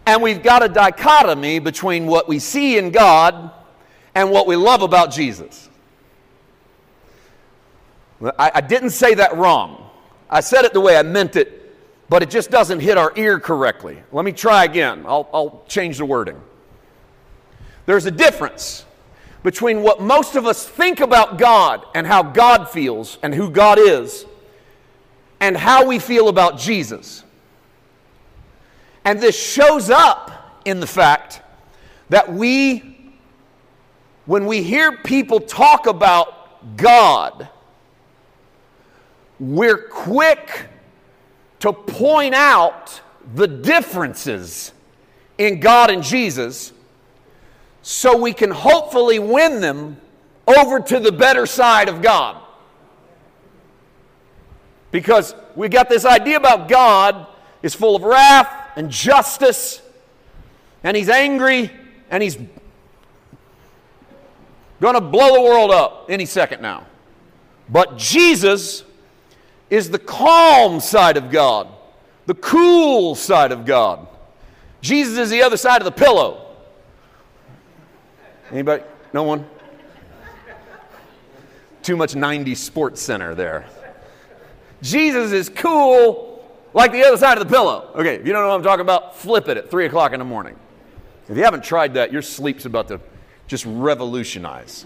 And 0.05 0.21
we've 0.21 0.43
got 0.43 0.63
a 0.63 0.69
dichotomy 0.69 1.59
between 1.59 2.05
what 2.05 2.27
we 2.27 2.37
see 2.37 2.77
in 2.77 2.91
God 2.91 3.51
and 4.13 4.29
what 4.29 4.45
we 4.45 4.55
love 4.55 4.83
about 4.83 5.11
Jesus. 5.11 5.69
I, 8.21 8.51
I, 8.55 8.61
didn't 8.61 8.91
say 8.91 9.15
that 9.15 9.35
wrong. 9.35 9.89
I 10.29 10.39
said 10.39 10.63
it 10.63 10.73
the 10.73 10.79
way 10.79 10.95
I 10.95 11.01
meant 11.01 11.35
it, 11.35 11.75
but 12.07 12.23
it 12.23 12.29
just 12.29 12.49
doesn't 12.49 12.79
hit 12.79 12.97
our 12.97 13.11
ear 13.15 13.39
correctly. 13.39 14.01
Let 14.11 14.23
me 14.23 14.31
try 14.31 14.63
again. 14.63 15.03
I'll, 15.07 15.27
I'll 15.33 15.63
change 15.67 15.97
the 15.97 16.05
wording. 16.05 16.39
There's 17.87 18.05
a 18.05 18.11
difference 18.11 18.84
between 19.45 19.83
what 19.83 20.01
most 20.01 20.35
of 20.35 20.47
us 20.47 20.67
think 20.67 20.99
about 20.99 21.37
God 21.37 21.85
and 21.93 22.07
how 22.07 22.23
God 22.23 22.67
feels 22.67 23.19
and 23.21 23.31
who 23.31 23.51
God 23.51 23.77
is 23.77 24.25
and 25.39 25.55
how 25.55 25.85
we 25.85 25.99
feel 25.99 26.29
about 26.29 26.57
Jesus. 26.57 27.23
And 29.05 29.21
this 29.21 29.39
shows 29.39 29.91
up 29.91 30.59
in 30.65 30.79
the 30.79 30.87
fact 30.87 31.41
that 32.09 32.33
we, 32.33 33.13
when 34.25 34.47
we 34.47 34.63
hear 34.63 34.97
people 34.97 35.39
talk 35.39 35.85
about 35.85 36.75
God, 36.75 37.47
we're 39.39 39.89
quick 39.89 40.69
to 41.59 41.71
point 41.71 42.33
out 42.33 42.99
the 43.35 43.47
differences 43.47 44.73
in 45.37 45.59
God 45.59 45.91
and 45.91 46.01
Jesus 46.01 46.73
so 47.87 48.17
we 48.17 48.33
can 48.33 48.49
hopefully 48.49 49.19
win 49.19 49.61
them 49.61 50.01
over 50.47 50.79
to 50.79 50.99
the 50.99 51.11
better 51.11 51.45
side 51.45 51.87
of 51.87 52.01
God. 52.01 52.41
Because 54.89 55.35
we 55.55 55.69
got 55.69 55.87
this 55.87 56.03
idea 56.03 56.37
about 56.37 56.67
God 56.67 57.27
is 57.61 57.75
full 57.75 57.95
of 57.95 58.01
wrath 58.01 58.71
and 58.75 58.89
justice, 58.89 59.83
and 60.83 60.97
he's 60.97 61.09
angry, 61.09 61.69
and 62.09 62.23
he's 62.23 62.37
going 64.81 64.95
to 64.95 65.01
blow 65.01 65.35
the 65.35 65.41
world 65.41 65.69
up 65.69 66.07
any 66.09 66.25
second 66.25 66.63
now. 66.63 66.87
But 67.69 67.99
Jesus 67.99 68.83
is 69.69 69.91
the 69.91 69.99
calm 69.99 70.79
side 70.79 71.17
of 71.17 71.29
God, 71.29 71.67
the 72.25 72.33
cool 72.33 73.13
side 73.13 73.51
of 73.51 73.63
God. 73.63 74.07
Jesus 74.81 75.19
is 75.19 75.29
the 75.29 75.43
other 75.43 75.57
side 75.57 75.81
of 75.81 75.85
the 75.85 75.91
pillow. 75.91 76.44
Anybody? 78.55 78.83
No 79.11 79.23
one? 79.23 79.45
Too 81.83 81.97
much 81.97 82.13
90s 82.13 82.71
SportsCenter 82.71 83.35
there. 83.35 83.65
Jesus 84.81 85.33
is 85.33 85.49
cool 85.49 86.41
like 86.73 86.93
the 86.93 87.03
other 87.03 87.17
side 87.17 87.37
of 87.37 87.45
the 87.45 87.53
pillow. 87.53 87.91
Okay, 87.95 88.15
if 88.15 88.25
you 88.25 88.31
don't 88.31 88.43
know 88.43 88.47
what 88.47 88.55
I'm 88.55 88.63
talking 88.63 88.79
about, 88.79 89.17
flip 89.17 89.49
it 89.49 89.57
at 89.57 89.69
3 89.69 89.87
o'clock 89.87 90.13
in 90.13 90.19
the 90.19 90.25
morning. 90.25 90.57
If 91.27 91.35
you 91.35 91.43
haven't 91.43 91.65
tried 91.65 91.95
that, 91.95 92.13
your 92.13 92.21
sleep's 92.21 92.63
about 92.63 92.87
to 92.87 93.01
just 93.47 93.65
revolutionize. 93.65 94.85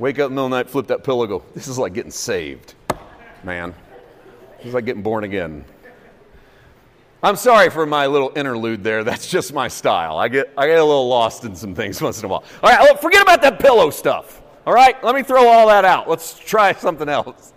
Wake 0.00 0.18
up 0.18 0.30
in 0.30 0.34
the 0.34 0.42
middle 0.42 0.46
of 0.46 0.50
the 0.50 0.56
night, 0.56 0.68
flip 0.68 0.88
that 0.88 1.04
pillow, 1.04 1.28
go, 1.28 1.44
this 1.54 1.68
is 1.68 1.78
like 1.78 1.94
getting 1.94 2.10
saved, 2.10 2.74
man. 3.44 3.72
This 4.56 4.66
is 4.66 4.74
like 4.74 4.84
getting 4.84 5.02
born 5.02 5.22
again. 5.22 5.64
I'm 7.24 7.36
sorry 7.36 7.70
for 7.70 7.86
my 7.86 8.06
little 8.06 8.32
interlude 8.36 8.84
there. 8.84 9.02
That's 9.02 9.26
just 9.26 9.54
my 9.54 9.66
style. 9.66 10.18
I 10.18 10.28
get, 10.28 10.52
I 10.58 10.66
get 10.66 10.78
a 10.78 10.84
little 10.84 11.08
lost 11.08 11.44
in 11.44 11.56
some 11.56 11.74
things 11.74 12.02
once 12.02 12.18
in 12.18 12.26
a 12.26 12.28
while. 12.28 12.44
All 12.62 12.70
right, 12.70 13.00
forget 13.00 13.22
about 13.22 13.40
that 13.40 13.58
pillow 13.58 13.88
stuff. 13.88 14.42
All 14.66 14.74
right, 14.74 15.02
let 15.02 15.14
me 15.14 15.22
throw 15.22 15.48
all 15.48 15.68
that 15.68 15.86
out. 15.86 16.06
Let's 16.06 16.38
try 16.38 16.72
something 16.74 17.08
else. 17.08 17.54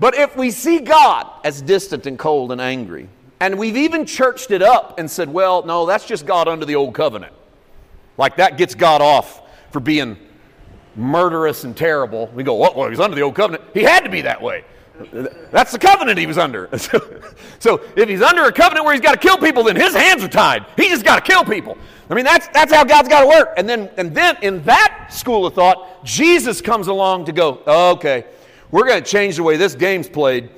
But 0.00 0.16
if 0.16 0.36
we 0.36 0.50
see 0.50 0.80
God 0.80 1.30
as 1.44 1.62
distant 1.62 2.06
and 2.06 2.18
cold 2.18 2.50
and 2.50 2.60
angry, 2.60 3.08
and 3.38 3.56
we've 3.56 3.76
even 3.76 4.04
churched 4.04 4.50
it 4.50 4.62
up 4.62 4.98
and 4.98 5.08
said, 5.08 5.28
well, 5.28 5.62
no, 5.64 5.86
that's 5.86 6.04
just 6.04 6.26
God 6.26 6.48
under 6.48 6.66
the 6.66 6.74
old 6.74 6.92
covenant. 6.92 7.34
Like 8.18 8.34
that 8.36 8.58
gets 8.58 8.74
God 8.74 9.00
off 9.00 9.42
for 9.70 9.78
being 9.78 10.16
murderous 10.96 11.62
and 11.62 11.76
terrible. 11.76 12.26
We 12.34 12.42
go, 12.42 12.56
well, 12.56 12.84
he 12.86 12.90
was 12.90 13.00
under 13.00 13.14
the 13.14 13.22
old 13.22 13.36
covenant. 13.36 13.62
He 13.74 13.84
had 13.84 14.02
to 14.02 14.10
be 14.10 14.22
that 14.22 14.42
way. 14.42 14.64
That's 15.50 15.72
the 15.72 15.78
covenant 15.78 16.18
he 16.18 16.26
was 16.26 16.38
under. 16.38 16.68
So, 16.78 17.20
so, 17.58 17.80
if 17.96 18.08
he's 18.08 18.22
under 18.22 18.44
a 18.44 18.52
covenant 18.52 18.84
where 18.84 18.94
he's 18.94 19.00
got 19.00 19.12
to 19.12 19.18
kill 19.18 19.38
people, 19.38 19.64
then 19.64 19.76
his 19.76 19.94
hands 19.94 20.22
are 20.24 20.28
tied. 20.28 20.66
He 20.76 20.88
just 20.88 21.04
got 21.04 21.24
to 21.24 21.32
kill 21.32 21.44
people. 21.44 21.78
I 22.10 22.14
mean, 22.14 22.24
that's, 22.24 22.48
that's 22.48 22.72
how 22.72 22.84
God's 22.84 23.08
got 23.08 23.20
to 23.20 23.26
work. 23.26 23.54
And 23.56 23.68
then, 23.68 23.88
and 23.96 24.14
then 24.14 24.36
in 24.42 24.62
that 24.64 25.08
school 25.10 25.46
of 25.46 25.54
thought, 25.54 26.04
Jesus 26.04 26.60
comes 26.60 26.88
along 26.88 27.26
to 27.26 27.32
go, 27.32 27.62
okay, 27.66 28.26
we're 28.70 28.84
going 28.84 29.02
to 29.02 29.08
change 29.08 29.36
the 29.36 29.42
way 29.42 29.56
this 29.56 29.74
game's 29.74 30.08
played. 30.08 30.50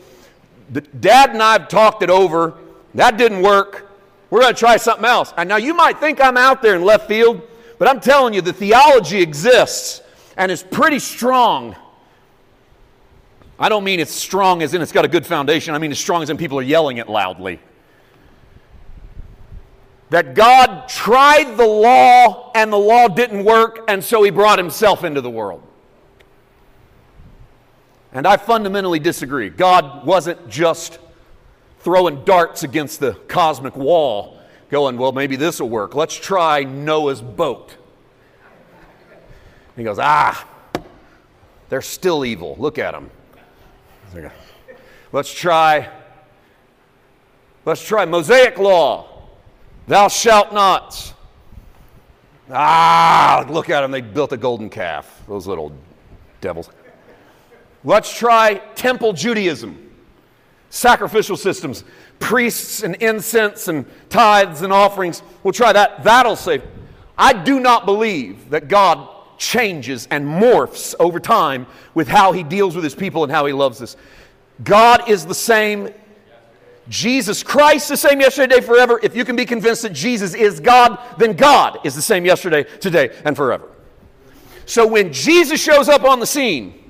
Dad 0.98 1.30
and 1.30 1.42
I 1.42 1.52
have 1.52 1.68
talked 1.68 2.02
it 2.02 2.10
over. 2.10 2.54
That 2.94 3.18
didn't 3.18 3.42
work. 3.42 3.90
We're 4.30 4.40
going 4.40 4.54
to 4.54 4.58
try 4.58 4.78
something 4.78 5.04
else. 5.04 5.32
And 5.36 5.48
now 5.48 5.56
you 5.56 5.74
might 5.74 6.00
think 6.00 6.20
I'm 6.20 6.36
out 6.36 6.62
there 6.62 6.74
in 6.74 6.82
left 6.82 7.06
field, 7.06 7.42
but 7.78 7.86
I'm 7.86 8.00
telling 8.00 8.34
you, 8.34 8.40
the 8.40 8.52
theology 8.52 9.20
exists 9.20 10.00
and 10.36 10.50
is 10.50 10.62
pretty 10.62 10.98
strong. 10.98 11.76
I 13.58 13.68
don't 13.68 13.84
mean 13.84 14.00
it's 14.00 14.12
strong 14.12 14.62
as 14.62 14.74
in 14.74 14.82
it's 14.82 14.92
got 14.92 15.04
a 15.04 15.08
good 15.08 15.26
foundation. 15.26 15.74
I 15.74 15.78
mean 15.78 15.92
as 15.92 15.98
strong 15.98 16.22
as 16.22 16.30
in 16.30 16.36
people 16.36 16.58
are 16.58 16.62
yelling 16.62 16.96
it 16.96 17.08
loudly. 17.08 17.60
That 20.10 20.34
God 20.34 20.88
tried 20.88 21.56
the 21.56 21.66
law 21.66 22.52
and 22.54 22.72
the 22.72 22.78
law 22.78 23.08
didn't 23.08 23.44
work, 23.44 23.84
and 23.88 24.02
so 24.02 24.22
he 24.22 24.30
brought 24.30 24.58
himself 24.58 25.02
into 25.02 25.20
the 25.20 25.30
world. 25.30 25.62
And 28.12 28.26
I 28.26 28.36
fundamentally 28.36 29.00
disagree. 29.00 29.50
God 29.50 30.06
wasn't 30.06 30.48
just 30.48 31.00
throwing 31.80 32.24
darts 32.24 32.62
against 32.62 33.00
the 33.00 33.14
cosmic 33.28 33.76
wall, 33.76 34.38
going, 34.70 34.96
well, 34.96 35.12
maybe 35.12 35.36
this 35.36 35.60
will 35.60 35.68
work. 35.68 35.94
Let's 35.94 36.14
try 36.14 36.62
Noah's 36.62 37.20
boat. 37.20 37.76
He 39.76 39.82
goes, 39.82 39.98
ah, 40.00 40.48
they're 41.68 41.82
still 41.82 42.24
evil. 42.24 42.54
Look 42.58 42.78
at 42.78 42.92
them. 42.92 43.10
Let's 45.12 45.32
try. 45.32 45.90
Let's 47.64 47.86
try 47.86 48.04
Mosaic 48.04 48.58
law. 48.58 49.28
Thou 49.86 50.08
shalt 50.08 50.52
not. 50.52 51.14
Ah, 52.50 53.46
look 53.48 53.70
at 53.70 53.80
them. 53.80 53.90
They 53.90 54.00
built 54.00 54.32
a 54.32 54.36
golden 54.36 54.68
calf. 54.68 55.22
Those 55.26 55.46
little 55.46 55.72
devils. 56.40 56.70
Let's 57.84 58.16
try 58.16 58.56
temple 58.74 59.12
Judaism. 59.12 59.80
Sacrificial 60.70 61.36
systems, 61.36 61.84
priests 62.18 62.82
and 62.82 62.96
incense 62.96 63.68
and 63.68 63.86
tithes 64.08 64.62
and 64.62 64.72
offerings. 64.72 65.22
We'll 65.42 65.52
try 65.52 65.72
that. 65.72 66.02
That'll 66.02 66.34
save. 66.34 66.64
I 67.16 67.32
do 67.32 67.60
not 67.60 67.86
believe 67.86 68.50
that 68.50 68.66
God 68.66 69.13
changes 69.38 70.06
and 70.10 70.26
morphs 70.26 70.94
over 70.98 71.20
time 71.20 71.66
with 71.94 72.08
how 72.08 72.32
he 72.32 72.42
deals 72.42 72.74
with 72.74 72.84
his 72.84 72.94
people 72.94 73.22
and 73.22 73.32
how 73.32 73.46
he 73.46 73.52
loves 73.52 73.82
us. 73.82 73.96
God 74.62 75.08
is 75.08 75.26
the 75.26 75.34
same. 75.34 75.92
Jesus 76.88 77.42
Christ 77.42 77.88
the 77.88 77.96
same 77.96 78.20
yesterday, 78.20 78.60
forever. 78.60 79.00
If 79.02 79.16
you 79.16 79.24
can 79.24 79.36
be 79.36 79.46
convinced 79.46 79.82
that 79.82 79.92
Jesus 79.92 80.34
is 80.34 80.60
God, 80.60 80.98
then 81.18 81.32
God 81.34 81.80
is 81.84 81.94
the 81.94 82.02
same 82.02 82.24
yesterday, 82.24 82.64
today, 82.80 83.10
and 83.24 83.36
forever. 83.36 83.68
So 84.66 84.86
when 84.86 85.12
Jesus 85.12 85.62
shows 85.62 85.88
up 85.88 86.04
on 86.04 86.20
the 86.20 86.26
scene, 86.26 86.80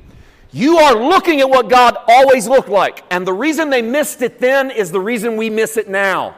you 0.52 0.78
are 0.78 0.94
looking 0.94 1.40
at 1.40 1.50
what 1.50 1.68
God 1.68 1.96
always 2.06 2.46
looked 2.46 2.68
like. 2.68 3.02
And 3.10 3.26
the 3.26 3.32
reason 3.32 3.70
they 3.70 3.82
missed 3.82 4.22
it 4.22 4.38
then 4.38 4.70
is 4.70 4.92
the 4.92 5.00
reason 5.00 5.36
we 5.36 5.50
miss 5.50 5.76
it 5.76 5.88
now. 5.88 6.36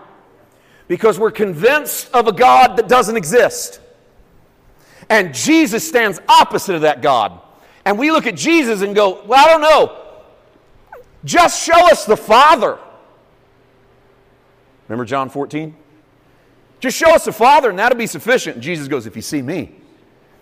Because 0.88 1.18
we're 1.18 1.32
convinced 1.32 2.10
of 2.14 2.26
a 2.26 2.32
God 2.32 2.76
that 2.76 2.88
doesn't 2.88 3.16
exist. 3.16 3.80
And 5.08 5.34
Jesus 5.34 5.86
stands 5.86 6.20
opposite 6.28 6.74
of 6.74 6.80
that 6.82 7.00
God. 7.00 7.40
And 7.84 7.98
we 7.98 8.10
look 8.10 8.26
at 8.26 8.36
Jesus 8.36 8.82
and 8.82 8.94
go, 8.94 9.22
well, 9.24 9.44
I 9.44 9.48
don't 9.48 9.60
know. 9.60 10.02
Just 11.24 11.64
show 11.64 11.90
us 11.90 12.04
the 12.04 12.16
Father. 12.16 12.78
Remember 14.88 15.04
John 15.04 15.28
14? 15.28 15.74
Just 16.80 16.96
show 16.96 17.14
us 17.14 17.24
the 17.24 17.32
Father 17.32 17.70
and 17.70 17.78
that'll 17.78 17.98
be 17.98 18.06
sufficient. 18.06 18.56
And 18.56 18.62
Jesus 18.62 18.86
goes, 18.86 19.06
If 19.06 19.16
you 19.16 19.22
see 19.22 19.42
me, 19.42 19.72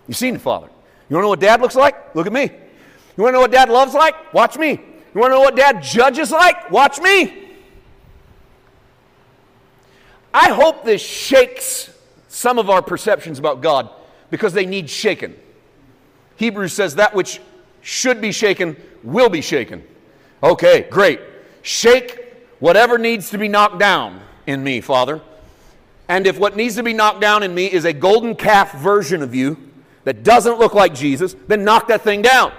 you've 0.07 0.17
seen 0.17 0.35
the 0.35 0.41
Father. 0.41 0.69
You 1.09 1.17
want 1.17 1.23
to 1.23 1.27
know 1.27 1.29
what 1.31 1.41
dad 1.41 1.61
looks 1.61 1.75
like? 1.75 2.15
Look 2.15 2.27
at 2.27 2.33
me. 2.33 2.43
You 2.43 3.23
want 3.23 3.33
to 3.33 3.33
know 3.33 3.41
what 3.41 3.53
dad 3.53 3.69
loves 3.69 3.95
like? 3.95 4.35
Watch 4.35 4.59
me. 4.59 4.71
You 4.71 5.21
want 5.21 5.31
to 5.31 5.37
know 5.37 5.41
what 5.41 5.57
dad 5.57 5.83
judges 5.83 6.31
like? 6.31 6.71
Watch 6.71 7.01
me. 7.01 7.49
I 10.33 10.51
hope 10.51 10.85
this 10.85 11.01
shakes 11.01 11.91
some 12.29 12.59
of 12.59 12.69
our 12.69 12.83
perceptions 12.83 13.39
about 13.39 13.63
God 13.63 13.89
because 14.35 14.53
they 14.53 14.67
need 14.67 14.91
shaken. 14.91 15.33
Hebrews 16.35 16.73
says 16.73 16.97
that 16.97 17.15
which 17.15 17.41
should 17.83 18.21
be 18.21 18.33
shaken 18.33 18.77
will 19.05 19.29
be 19.29 19.41
shaken. 19.41 19.85
Okay, 20.43 20.89
great. 20.91 21.21
Shake 21.63 22.35
whatever 22.59 22.99
needs 22.99 23.31
to 23.31 23.39
be 23.39 23.47
knocked 23.47 23.79
down 23.79 24.21
in 24.49 24.65
me, 24.65 24.81
Father. 24.81 25.21
And 26.09 26.27
if 26.27 26.37
what 26.37 26.57
needs 26.57 26.75
to 26.75 26.83
be 26.83 26.93
knocked 26.93 27.21
down 27.21 27.45
in 27.45 27.55
me 27.55 27.67
is 27.71 27.85
a 27.85 27.93
golden 27.93 28.35
calf 28.35 28.73
version 28.73 29.23
of 29.23 29.37
you 29.37 29.57
that 30.03 30.25
doesn't 30.25 30.59
look 30.59 30.75
like 30.75 30.95
Jesus, 30.95 31.37
then 31.47 31.63
knock 31.63 31.87
that 31.87 32.03
thing 32.03 32.21
down. 32.21 32.53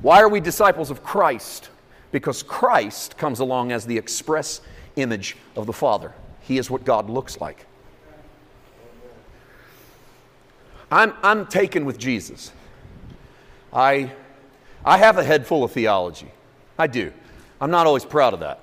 Why 0.00 0.22
are 0.22 0.28
we 0.28 0.38
disciples 0.38 0.92
of 0.92 1.02
Christ? 1.02 1.70
Because 2.12 2.44
Christ 2.44 3.18
comes 3.18 3.40
along 3.40 3.72
as 3.72 3.84
the 3.84 3.98
express 3.98 4.60
image 4.94 5.36
of 5.56 5.66
the 5.66 5.72
Father. 5.72 6.12
He 6.42 6.56
is 6.56 6.70
what 6.70 6.84
God 6.84 7.10
looks 7.10 7.40
like. 7.40 7.66
I'm, 10.92 11.14
I'm 11.22 11.46
taken 11.46 11.86
with 11.86 11.96
Jesus. 11.96 12.52
I, 13.72 14.12
I 14.84 14.98
have 14.98 15.16
a 15.16 15.24
head 15.24 15.46
full 15.46 15.64
of 15.64 15.72
theology. 15.72 16.30
I 16.78 16.86
do. 16.86 17.12
I'm 17.62 17.70
not 17.70 17.86
always 17.86 18.04
proud 18.04 18.34
of 18.34 18.40
that. 18.40 18.60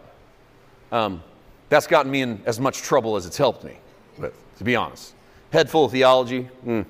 Um, 0.91 1.23
that's 1.69 1.87
gotten 1.87 2.11
me 2.11 2.21
in 2.21 2.41
as 2.45 2.59
much 2.59 2.83
trouble 2.83 3.15
as 3.15 3.25
it's 3.25 3.37
helped 3.37 3.63
me, 3.63 3.77
but, 4.19 4.33
to 4.59 4.63
be 4.63 4.75
honest. 4.75 5.15
Head 5.51 5.71
full 5.71 5.85
of 5.85 5.91
theology. 5.91 6.47
Mm. 6.63 6.85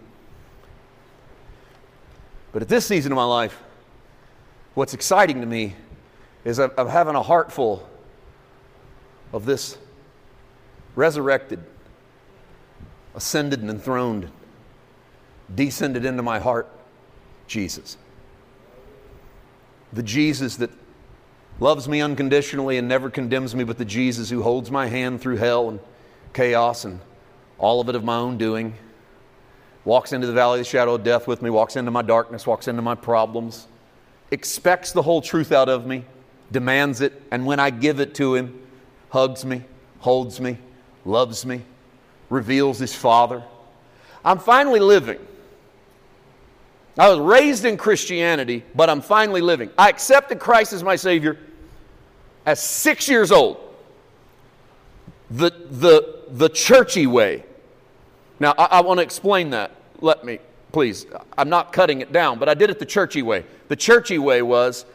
But 2.51 2.61
at 2.61 2.67
this 2.67 2.85
season 2.85 3.13
of 3.13 3.15
my 3.15 3.23
life, 3.23 3.61
what's 4.73 4.93
exciting 4.93 5.39
to 5.39 5.47
me 5.47 5.73
is 6.43 6.59
I'm, 6.59 6.71
I'm 6.77 6.89
having 6.89 7.15
a 7.15 7.23
heart 7.23 7.49
full 7.49 7.87
of 9.31 9.45
this 9.45 9.77
resurrected, 10.95 11.63
ascended, 13.15 13.61
and 13.61 13.69
enthroned 13.69 14.29
descended 15.55 16.05
into 16.05 16.23
my 16.23 16.39
heart 16.39 16.67
Jesus. 17.47 17.97
The 19.91 20.03
Jesus 20.03 20.57
that 20.57 20.69
loves 21.59 21.89
me 21.89 22.01
unconditionally 22.01 22.77
and 22.77 22.87
never 22.87 23.09
condemns 23.09 23.55
me, 23.55 23.63
but 23.63 23.77
the 23.77 23.85
Jesus 23.85 24.29
who 24.29 24.43
holds 24.43 24.71
my 24.71 24.87
hand 24.87 25.19
through 25.21 25.37
hell 25.37 25.69
and 25.69 25.79
chaos 26.33 26.85
and 26.85 26.99
all 27.57 27.81
of 27.81 27.89
it 27.89 27.95
of 27.95 28.03
my 28.03 28.15
own 28.15 28.37
doing, 28.37 28.73
walks 29.83 30.13
into 30.13 30.27
the 30.27 30.33
valley 30.33 30.59
of 30.59 30.65
the 30.65 30.69
shadow 30.69 30.93
of 30.93 31.03
death 31.03 31.27
with 31.27 31.41
me, 31.41 31.49
walks 31.49 31.75
into 31.75 31.91
my 31.91 32.01
darkness, 32.01 32.47
walks 32.47 32.67
into 32.67 32.81
my 32.81 32.95
problems, 32.95 33.67
expects 34.31 34.91
the 34.91 35.01
whole 35.01 35.21
truth 35.21 35.51
out 35.51 35.67
of 35.67 35.85
me, 35.85 36.05
demands 36.51 37.01
it, 37.01 37.21
and 37.31 37.45
when 37.45 37.59
I 37.59 37.69
give 37.69 37.99
it 37.99 38.15
to 38.15 38.35
him, 38.35 38.61
hugs 39.09 39.43
me, 39.43 39.63
holds 39.99 40.39
me, 40.39 40.57
loves 41.03 41.45
me, 41.45 41.61
reveals 42.29 42.79
his 42.79 42.95
Father. 42.95 43.43
I'm 44.23 44.39
finally 44.39 44.79
living 44.79 45.19
I 46.99 47.07
was 47.07 47.19
raised 47.19 47.63
in 47.63 47.77
Christianity, 47.77 48.65
but 48.75 48.89
I'm 48.89 48.99
finally 48.99 49.39
living. 49.39 49.69
I 49.77 49.87
accepted 49.87 50.39
Christ 50.39 50.73
as 50.73 50.83
my 50.83 50.97
Savior 50.97 51.37
at 52.45 52.57
six 52.57 53.07
years 53.07 53.31
old. 53.31 53.57
The, 55.31 55.49
the, 55.49 56.23
the 56.27 56.49
churchy 56.49 57.07
way. 57.07 57.45
Now, 58.41 58.53
I, 58.57 58.65
I 58.65 58.81
want 58.81 58.97
to 58.97 59.03
explain 59.03 59.51
that. 59.51 59.71
Let 60.01 60.25
me, 60.25 60.39
please. 60.73 61.05
I'm 61.37 61.47
not 61.47 61.71
cutting 61.71 62.01
it 62.01 62.11
down, 62.11 62.37
but 62.37 62.49
I 62.49 62.53
did 62.53 62.69
it 62.69 62.79
the 62.79 62.85
churchy 62.85 63.21
way. 63.21 63.45
The 63.69 63.77
churchy 63.77 64.17
way 64.17 64.41
was 64.41 64.85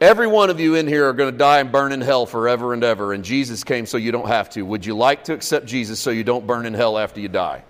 every 0.00 0.26
one 0.26 0.48
of 0.48 0.58
you 0.58 0.76
in 0.76 0.86
here 0.86 1.06
are 1.06 1.12
going 1.12 1.30
to 1.30 1.36
die 1.36 1.58
and 1.60 1.70
burn 1.70 1.92
in 1.92 2.00
hell 2.00 2.24
forever 2.24 2.72
and 2.72 2.82
ever, 2.82 3.12
and 3.12 3.22
Jesus 3.22 3.62
came 3.62 3.84
so 3.84 3.98
you 3.98 4.10
don't 4.10 4.28
have 4.28 4.48
to. 4.50 4.62
Would 4.62 4.86
you 4.86 4.96
like 4.96 5.24
to 5.24 5.34
accept 5.34 5.66
Jesus 5.66 6.00
so 6.00 6.10
you 6.10 6.24
don't 6.24 6.46
burn 6.46 6.64
in 6.64 6.72
hell 6.72 6.96
after 6.96 7.20
you 7.20 7.28
die? 7.28 7.62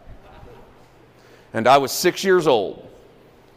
And 1.56 1.66
I 1.66 1.78
was 1.78 1.90
six 1.90 2.22
years 2.22 2.46
old. 2.46 2.86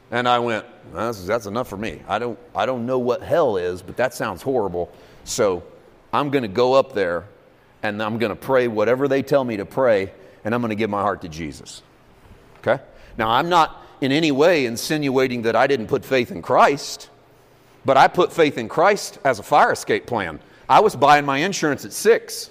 And 0.09 0.25
I 0.25 0.39
went, 0.39 0.65
that's, 0.93 1.25
that's 1.25 1.47
enough 1.47 1.67
for 1.67 1.75
me. 1.75 2.01
I 2.07 2.17
don't, 2.17 2.39
I 2.55 2.65
don't 2.65 2.85
know 2.85 2.97
what 2.97 3.21
hell 3.21 3.57
is, 3.57 3.81
but 3.81 3.97
that 3.97 4.13
sounds 4.13 4.41
horrible. 4.41 4.89
So 5.25 5.63
I'm 6.13 6.29
going 6.29 6.43
to 6.43 6.47
go 6.47 6.73
up 6.73 6.93
there 6.93 7.27
and 7.83 8.01
I'm 8.01 8.17
going 8.17 8.29
to 8.29 8.37
pray 8.37 8.69
whatever 8.69 9.09
they 9.09 9.21
tell 9.21 9.43
me 9.43 9.57
to 9.57 9.65
pray, 9.65 10.13
and 10.45 10.55
I'm 10.55 10.61
going 10.61 10.69
to 10.69 10.75
give 10.75 10.89
my 10.89 11.01
heart 11.01 11.21
to 11.23 11.29
Jesus. 11.29 11.81
Okay? 12.59 12.81
Now, 13.17 13.31
I'm 13.31 13.49
not 13.49 13.85
in 13.99 14.13
any 14.13 14.31
way 14.31 14.65
insinuating 14.65 15.41
that 15.41 15.57
I 15.57 15.67
didn't 15.67 15.87
put 15.87 16.05
faith 16.05 16.31
in 16.31 16.41
Christ, 16.41 17.09
but 17.83 17.97
I 17.97 18.07
put 18.07 18.31
faith 18.31 18.57
in 18.57 18.69
Christ 18.69 19.19
as 19.25 19.39
a 19.39 19.43
fire 19.43 19.73
escape 19.73 20.07
plan. 20.07 20.39
I 20.69 20.79
was 20.79 20.95
buying 20.95 21.25
my 21.25 21.39
insurance 21.39 21.83
at 21.83 21.91
six. 21.91 22.49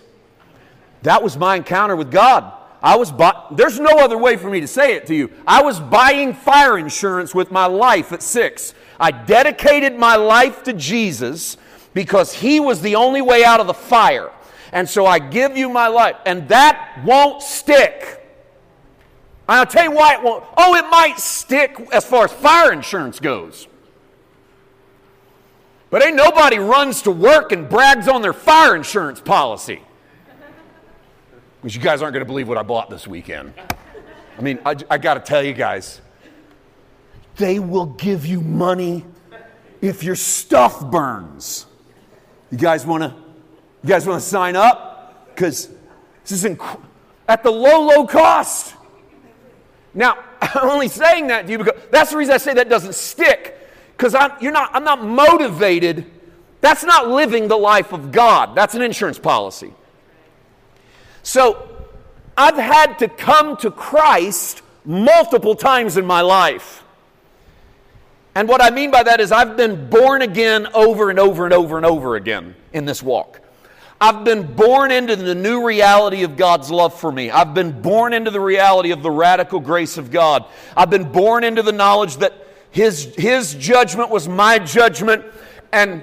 That 1.03 1.23
was 1.23 1.39
my 1.39 1.57
encounter 1.57 1.97
with 1.97 2.11
God. 2.11 2.53
I 2.83 2.97
was 2.97 3.11
buy- 3.11 3.43
there's 3.51 3.81
no 3.81 3.99
other 3.99 4.17
way 4.17 4.37
for 4.37 4.49
me 4.49 4.61
to 4.61 4.69
say 4.69 4.95
it 4.95 5.07
to 5.09 5.15
you. 5.15 5.31
I 5.47 5.63
was 5.63 5.81
buying 5.81 6.33
fire 6.33 6.79
insurance 6.79 7.35
with 7.35 7.51
my 7.51 7.67
life 7.67 8.13
at 8.13 8.23
6. 8.23 8.75
I 9.01 9.11
dedicated 9.11 9.99
my 9.99 10.17
life 10.17 10.63
to 10.65 10.73
Jesus 10.73 11.57
because 11.93 12.35
he 12.35 12.61
was 12.61 12.81
the 12.81 12.95
only 12.95 13.21
way 13.21 13.45
out 13.45 13.61
of 13.61 13.67
the 13.67 13.75
fire. 13.75 14.31
And 14.73 14.89
so 14.89 15.07
I 15.07 15.19
give 15.19 15.57
you 15.57 15.69
my 15.69 15.89
life 15.89 16.17
and 16.25 16.49
that 16.49 17.01
won't 17.05 17.43
stick. 17.43 18.15
I'll 19.49 19.67
tell 19.67 19.85
you 19.85 19.93
why 19.93 20.15
it 20.15 20.23
won't. 20.23 20.45
Oh, 20.57 20.75
it 20.75 20.85
might 20.91 21.19
stick 21.19 21.77
as 21.93 22.05
far 22.05 22.27
as 22.27 22.33
fire 22.33 22.73
insurance 22.73 23.19
goes. 23.19 23.67
But 25.91 26.05
ain't 26.05 26.17
nobody 26.17 26.59
runs 26.59 27.03
to 27.03 27.11
work 27.11 27.51
and 27.51 27.69
brags 27.69 28.09
on 28.09 28.21
their 28.21 28.35
fire 28.35 28.77
insurance 28.77 29.21
policy. 29.21 29.83
Because 31.61 31.75
you 31.75 31.83
guys 31.83 32.03
aren't 32.03 32.15
going 32.15 32.25
to 32.25 32.29
believe 32.29 32.49
what 32.49 32.59
I 32.59 32.63
bought 32.63 32.89
this 32.89 33.07
weekend. 33.07 33.53
I 34.37 34.41
mean, 34.41 34.61
I, 34.65 34.77
I 34.89 34.99
got 34.99 35.15
to 35.15 35.21
tell 35.21 35.43
you 35.43 35.53
guys, 35.53 36.01
they 37.37 37.59
will 37.59 37.87
give 37.87 38.25
you 38.27 38.41
money 38.41 39.05
if 39.81 40.03
your 40.03 40.15
stuff 40.15 40.85
burns. 40.91 41.67
You 42.51 42.59
guys 42.59 42.87
want 42.87 43.03
to? 43.03 43.15
You 43.83 43.89
guys 43.89 44.07
want 44.07 44.21
to 44.23 44.27
sign 44.27 44.57
up? 44.57 45.29
Because 45.35 45.69
this 46.23 46.33
is 46.33 46.45
inc- 46.45 46.81
at 47.29 47.43
the 47.43 47.51
low, 47.51 47.87
low 47.87 48.07
cost. 48.07 48.75
Now, 49.95 50.19
I'm 50.41 50.69
only 50.69 50.89
saying 50.89 51.29
that 51.29 51.47
to 51.47 51.53
you 51.53 51.59
because 51.59 51.81
that's 51.91 52.11
the 52.11 52.17
reason 52.17 52.35
I 52.35 52.39
say 52.39 52.55
that 52.55 52.69
doesn't 52.69 52.95
stick. 52.95 53.57
Because 53.97 54.15
I'm, 54.15 54.33
you're 54.41 54.53
not, 54.53 54.71
I'm 54.73 54.85
not 54.85 55.05
motivated. 55.05 56.07
That's 56.61 56.85
not 56.85 57.09
living 57.09 57.49
the 57.49 57.57
life 57.57 57.93
of 57.93 58.13
God. 58.13 58.55
That's 58.55 58.75
an 58.75 58.83
insurance 58.83 59.19
policy. 59.19 59.73
So 61.29 61.69
I've 62.39 62.57
had 62.57 63.01
to 63.01 63.09
come 63.09 63.59
to 63.59 63.71
Christ 63.71 64.63
multiple 64.83 65.55
times 65.55 65.99
in 65.99 66.07
my 66.07 66.23
life. 66.23 66.83
And 68.35 68.49
what 68.49 68.63
I 68.63 68.71
mean 68.71 68.91
by 68.91 69.03
that 69.03 69.21
is 69.21 69.31
I've 69.31 69.55
been 69.55 69.91
born 69.91 70.23
again 70.23 70.69
over 70.73 71.11
and 71.11 71.19
over 71.19 71.45
and 71.45 71.53
over 71.53 71.77
and 71.77 71.85
over 71.85 72.17
again 72.17 72.55
in 72.73 72.87
this 72.87 73.03
walk. 73.03 73.43
I've 74.01 74.25
been 74.25 74.55
born 74.55 74.91
into 74.91 75.17
the 75.17 75.35
new 75.35 75.67
reality 75.67 76.23
of 76.23 76.39
God's 76.39 76.71
love 76.71 76.99
for 76.99 77.13
me. 77.13 77.31
I've 77.31 77.53
been 77.53 77.83
born 77.83 78.15
into 78.15 78.31
the 78.31 78.41
reality 78.41 78.93
of 78.93 79.03
the 79.03 79.11
radical 79.11 79.61
grace 79.61 79.99
of 79.99 80.11
God. 80.11 80.47
I've 80.75 80.89
been 80.89 81.13
born 81.13 81.45
into 81.45 81.63
the 81.63 81.73
knowledge 81.73 82.17
that 82.19 82.33
His, 82.71 83.15
his 83.17 83.55
judgment 83.55 84.09
was 84.09 84.27
my 84.27 84.59
judgment, 84.59 85.27
and 85.75 86.03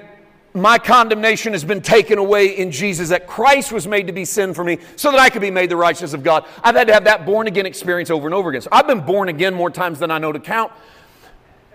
my 0.56 0.78
condemnation 0.78 1.52
has 1.52 1.64
been 1.64 1.82
taken 1.82 2.18
away 2.18 2.56
in 2.56 2.70
Jesus, 2.70 3.10
that 3.10 3.26
Christ 3.26 3.72
was 3.72 3.86
made 3.86 4.06
to 4.06 4.12
be 4.12 4.24
sin 4.24 4.54
for 4.54 4.64
me 4.64 4.78
so 4.96 5.10
that 5.10 5.20
I 5.20 5.28
could 5.28 5.42
be 5.42 5.50
made 5.50 5.70
the 5.70 5.76
righteousness 5.76 6.12
of 6.12 6.22
God. 6.22 6.46
I've 6.62 6.74
had 6.74 6.86
to 6.88 6.94
have 6.94 7.04
that 7.04 7.26
born 7.26 7.46
again 7.46 7.66
experience 7.66 8.10
over 8.10 8.26
and 8.26 8.34
over 8.34 8.50
again. 8.50 8.62
So 8.62 8.70
I've 8.72 8.86
been 8.86 9.04
born 9.04 9.28
again 9.28 9.54
more 9.54 9.70
times 9.70 9.98
than 9.98 10.10
I 10.10 10.18
know 10.18 10.32
to 10.32 10.40
count 10.40 10.72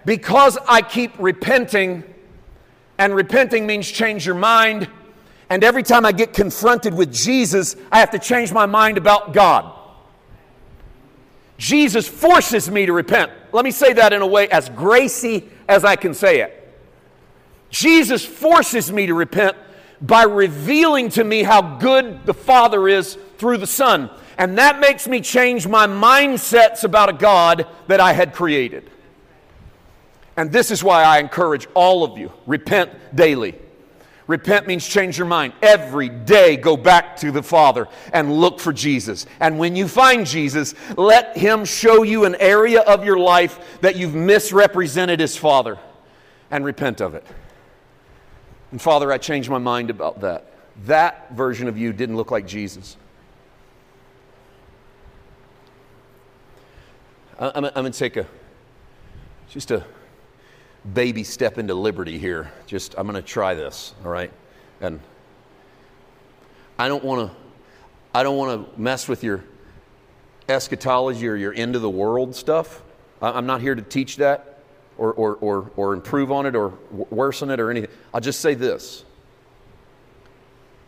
because 0.05 0.57
I 0.67 0.81
keep 0.81 1.13
repenting, 1.19 2.03
and 2.97 3.15
repenting 3.15 3.67
means 3.67 3.89
change 3.89 4.25
your 4.25 4.35
mind 4.35 4.89
and 5.51 5.65
every 5.65 5.83
time 5.83 6.05
I 6.05 6.13
get 6.13 6.31
confronted 6.31 6.93
with 6.93 7.11
Jesus, 7.11 7.75
I 7.91 7.99
have 7.99 8.11
to 8.11 8.19
change 8.19 8.53
my 8.53 8.65
mind 8.65 8.97
about 8.97 9.33
God. 9.33 9.77
Jesus 11.57 12.07
forces 12.07 12.71
me 12.71 12.85
to 12.85 12.93
repent. 12.93 13.33
Let 13.51 13.65
me 13.65 13.71
say 13.71 13.91
that 13.91 14.13
in 14.13 14.21
a 14.21 14.25
way 14.25 14.47
as 14.47 14.69
gracy 14.69 15.49
as 15.67 15.83
I 15.83 15.97
can 15.97 16.13
say 16.13 16.39
it. 16.39 16.60
Jesus 17.71 18.23
forces 18.23 18.91
me 18.91 19.07
to 19.07 19.13
repent 19.13 19.57
by 20.01 20.23
revealing 20.23 21.09
to 21.09 21.23
me 21.23 21.43
how 21.43 21.77
good 21.77 22.25
the 22.25 22.33
Father 22.33 22.87
is 22.87 23.17
through 23.37 23.57
the 23.57 23.67
Son. 23.67 24.09
And 24.37 24.57
that 24.57 24.79
makes 24.79 25.07
me 25.07 25.21
change 25.21 25.67
my 25.67 25.87
mindsets 25.87 26.83
about 26.83 27.09
a 27.09 27.13
God 27.13 27.67
that 27.87 27.99
I 27.99 28.13
had 28.13 28.33
created. 28.33 28.89
And 30.35 30.51
this 30.51 30.71
is 30.71 30.83
why 30.83 31.03
I 31.03 31.19
encourage 31.19 31.67
all 31.73 32.03
of 32.03 32.17
you 32.17 32.31
repent 32.45 32.91
daily. 33.15 33.55
Repent 34.27 34.65
means 34.65 34.87
change 34.87 35.17
your 35.17 35.27
mind. 35.27 35.53
Every 35.61 36.07
day, 36.07 36.55
go 36.55 36.77
back 36.77 37.17
to 37.17 37.31
the 37.31 37.43
Father 37.43 37.87
and 38.13 38.39
look 38.39 38.59
for 38.59 38.71
Jesus. 38.71 39.25
And 39.39 39.59
when 39.59 39.75
you 39.75 39.87
find 39.87 40.25
Jesus, 40.25 40.73
let 40.97 41.37
Him 41.37 41.65
show 41.65 42.03
you 42.03 42.25
an 42.25 42.35
area 42.35 42.81
of 42.81 43.03
your 43.03 43.17
life 43.17 43.79
that 43.81 43.97
you've 43.97 44.15
misrepresented 44.15 45.19
His 45.19 45.35
Father 45.35 45.77
and 46.49 46.63
repent 46.63 47.01
of 47.01 47.13
it. 47.13 47.25
And 48.71 48.81
Father, 48.81 49.11
I 49.11 49.17
changed 49.17 49.49
my 49.49 49.57
mind 49.57 49.89
about 49.89 50.21
that. 50.21 50.45
That 50.85 51.33
version 51.33 51.67
of 51.67 51.77
you 51.77 51.91
didn't 51.93 52.15
look 52.15 52.31
like 52.31 52.47
Jesus. 52.47 52.95
I'm, 57.37 57.65
I'm 57.65 57.73
going 57.73 57.91
to 57.91 57.99
take 57.99 58.17
a 58.17 58.25
just 59.49 59.71
a 59.71 59.83
baby 60.93 61.23
step 61.23 61.57
into 61.57 61.73
liberty 61.73 62.17
here. 62.17 62.51
Just, 62.65 62.95
I'm 62.97 63.05
going 63.05 63.21
to 63.21 63.27
try 63.27 63.53
this, 63.53 63.93
all 64.05 64.11
right? 64.11 64.31
And 64.79 65.01
I 66.79 66.87
don't 66.87 67.03
want 67.03 67.29
to, 67.29 67.37
I 68.15 68.23
don't 68.23 68.37
want 68.37 68.73
to 68.73 68.81
mess 68.81 69.09
with 69.09 69.23
your 69.23 69.43
eschatology 70.47 71.27
or 71.27 71.35
your 71.35 71.53
end 71.53 71.75
of 71.75 71.81
the 71.81 71.89
world 71.89 72.35
stuff. 72.35 72.81
I'm 73.21 73.45
not 73.45 73.61
here 73.61 73.75
to 73.75 73.81
teach 73.81 74.17
that 74.17 74.50
or, 75.01 75.13
or, 75.13 75.35
or, 75.37 75.71
or 75.75 75.93
improve 75.95 76.31
on 76.31 76.45
it 76.45 76.55
or 76.55 76.77
worsen 77.09 77.49
it 77.49 77.59
or 77.59 77.71
anything. 77.71 77.89
I'll 78.13 78.21
just 78.21 78.39
say 78.39 78.53
this. 78.53 79.03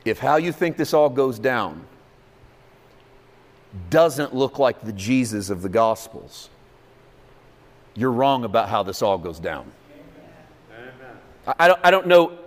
If 0.06 0.20
how 0.20 0.36
you 0.36 0.52
think 0.52 0.78
this 0.78 0.94
all 0.94 1.10
goes 1.10 1.40
down 1.40 1.88
doesn't 3.90 4.36
look 4.36 4.60
like 4.60 4.82
the 4.82 4.94
Jesus 4.94 5.50
of 5.50 5.64
the 5.64 5.70
Gospels, 5.70 6.52
you're 7.96 8.12
wrong 8.12 8.44
about 8.44 8.70
how 8.70 8.84
this 8.84 9.02
all 9.02 9.18
goes 9.18 9.40
down. 9.40 9.72
I 11.58 11.68
don't, 11.68 11.80
I 11.84 11.90
don't 11.90 12.06
know. 12.06 12.38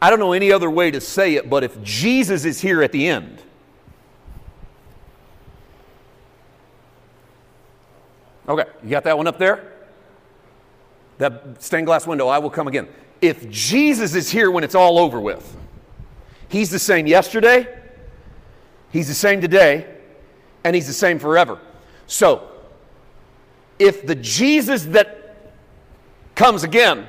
I 0.00 0.08
don't 0.08 0.20
know 0.20 0.32
any 0.32 0.50
other 0.50 0.70
way 0.70 0.90
to 0.90 1.02
say 1.02 1.34
it, 1.34 1.50
but 1.50 1.62
if 1.62 1.82
Jesus 1.82 2.46
is 2.46 2.62
here 2.62 2.82
at 2.82 2.92
the 2.92 3.06
end, 3.06 3.42
Okay, 8.48 8.64
you 8.82 8.90
got 8.90 9.04
that 9.04 9.16
one 9.16 9.28
up 9.28 9.38
there? 9.38 9.79
That 11.20 11.62
stained 11.62 11.84
glass 11.84 12.06
window, 12.06 12.28
I 12.28 12.38
will 12.38 12.48
come 12.48 12.66
again. 12.66 12.88
If 13.20 13.46
Jesus 13.50 14.14
is 14.14 14.30
here 14.30 14.50
when 14.50 14.64
it's 14.64 14.74
all 14.74 14.98
over 14.98 15.20
with, 15.20 15.54
He's 16.48 16.70
the 16.70 16.78
same 16.78 17.06
yesterday, 17.06 17.68
He's 18.90 19.06
the 19.06 19.14
same 19.14 19.42
today, 19.42 19.86
and 20.64 20.74
He's 20.74 20.86
the 20.86 20.94
same 20.94 21.18
forever. 21.18 21.60
So, 22.06 22.48
if 23.78 24.06
the 24.06 24.14
Jesus 24.14 24.84
that 24.86 25.52
comes 26.34 26.64
again 26.64 27.06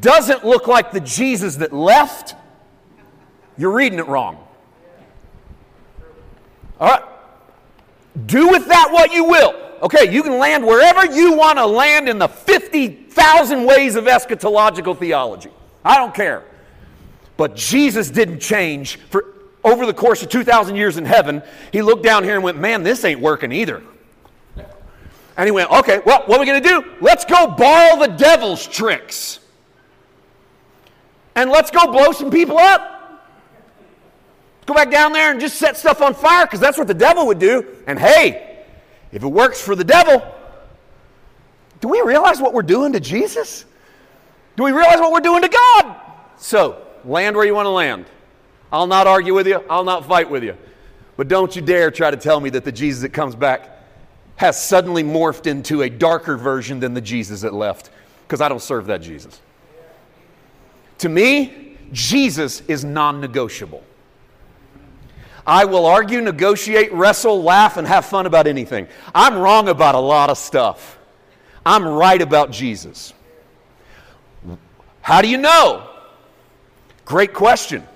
doesn't 0.00 0.44
look 0.44 0.68
like 0.68 0.92
the 0.92 1.00
Jesus 1.00 1.56
that 1.56 1.72
left, 1.72 2.36
you're 3.58 3.72
reading 3.72 3.98
it 3.98 4.06
wrong. 4.06 4.46
All 6.78 6.88
right? 6.88 7.02
Do 8.26 8.48
with 8.48 8.68
that 8.68 8.90
what 8.92 9.12
you 9.12 9.24
will. 9.24 9.54
Okay, 9.84 10.10
you 10.10 10.22
can 10.22 10.38
land 10.38 10.66
wherever 10.66 11.04
you 11.14 11.34
want 11.34 11.58
to 11.58 11.66
land 11.66 12.08
in 12.08 12.18
the 12.18 12.26
50,000 12.26 13.66
ways 13.66 13.96
of 13.96 14.04
eschatological 14.04 14.98
theology. 14.98 15.50
I 15.84 15.98
don't 15.98 16.14
care. 16.14 16.42
But 17.36 17.54
Jesus 17.54 18.08
didn't 18.08 18.40
change 18.40 18.96
for 18.96 19.34
over 19.62 19.84
the 19.84 19.92
course 19.92 20.22
of 20.22 20.30
2,000 20.30 20.74
years 20.74 20.96
in 20.96 21.04
heaven. 21.04 21.42
He 21.70 21.82
looked 21.82 22.02
down 22.02 22.24
here 22.24 22.34
and 22.34 22.42
went, 22.42 22.58
Man, 22.58 22.82
this 22.82 23.04
ain't 23.04 23.20
working 23.20 23.52
either. 23.52 23.82
And 25.36 25.46
he 25.46 25.50
went, 25.50 25.70
Okay, 25.70 26.00
well, 26.06 26.22
what 26.24 26.38
are 26.38 26.40
we 26.40 26.46
going 26.46 26.62
to 26.62 26.68
do? 26.68 26.92
Let's 27.02 27.26
go 27.26 27.48
borrow 27.48 27.98
the 27.98 28.08
devil's 28.08 28.66
tricks 28.66 29.40
and 31.34 31.50
let's 31.50 31.70
go 31.70 31.92
blow 31.92 32.12
some 32.12 32.30
people 32.30 32.56
up. 32.56 32.92
Go 34.64 34.72
back 34.72 34.90
down 34.90 35.12
there 35.12 35.30
and 35.30 35.40
just 35.40 35.58
set 35.58 35.76
stuff 35.76 36.00
on 36.00 36.14
fire 36.14 36.46
because 36.46 36.60
that's 36.60 36.78
what 36.78 36.86
the 36.86 36.94
devil 36.94 37.26
would 37.26 37.38
do. 37.38 37.66
And 37.86 37.98
hey, 37.98 38.53
if 39.14 39.22
it 39.22 39.28
works 39.28 39.60
for 39.60 39.76
the 39.76 39.84
devil, 39.84 40.22
do 41.80 41.86
we 41.86 42.02
realize 42.02 42.40
what 42.40 42.52
we're 42.52 42.62
doing 42.62 42.92
to 42.94 43.00
Jesus? 43.00 43.64
Do 44.56 44.64
we 44.64 44.72
realize 44.72 44.98
what 44.98 45.12
we're 45.12 45.20
doing 45.20 45.42
to 45.42 45.48
God? 45.48 45.96
So, 46.36 46.84
land 47.04 47.36
where 47.36 47.46
you 47.46 47.54
want 47.54 47.66
to 47.66 47.70
land. 47.70 48.06
I'll 48.72 48.88
not 48.88 49.06
argue 49.06 49.32
with 49.32 49.46
you, 49.46 49.62
I'll 49.70 49.84
not 49.84 50.04
fight 50.04 50.28
with 50.28 50.42
you. 50.42 50.56
But 51.16 51.28
don't 51.28 51.54
you 51.54 51.62
dare 51.62 51.92
try 51.92 52.10
to 52.10 52.16
tell 52.16 52.40
me 52.40 52.50
that 52.50 52.64
the 52.64 52.72
Jesus 52.72 53.02
that 53.02 53.10
comes 53.10 53.36
back 53.36 53.70
has 54.34 54.60
suddenly 54.60 55.04
morphed 55.04 55.46
into 55.46 55.82
a 55.82 55.88
darker 55.88 56.36
version 56.36 56.80
than 56.80 56.92
the 56.92 57.00
Jesus 57.00 57.42
that 57.42 57.54
left, 57.54 57.90
because 58.26 58.40
I 58.40 58.48
don't 58.48 58.62
serve 58.62 58.86
that 58.86 59.00
Jesus. 59.00 59.40
To 60.98 61.08
me, 61.08 61.78
Jesus 61.92 62.62
is 62.62 62.84
non 62.84 63.20
negotiable. 63.20 63.84
I 65.46 65.64
will 65.66 65.86
argue, 65.86 66.20
negotiate, 66.20 66.92
wrestle, 66.92 67.42
laugh, 67.42 67.76
and 67.76 67.86
have 67.86 68.06
fun 68.06 68.26
about 68.26 68.46
anything. 68.46 68.88
I'm 69.14 69.36
wrong 69.36 69.68
about 69.68 69.94
a 69.94 70.00
lot 70.00 70.30
of 70.30 70.38
stuff. 70.38 70.98
I'm 71.66 71.86
right 71.86 72.20
about 72.20 72.50
Jesus. 72.50 73.12
How 75.02 75.20
do 75.20 75.28
you 75.28 75.38
know? 75.38 75.88
Great 77.04 77.34
question. 77.34 77.86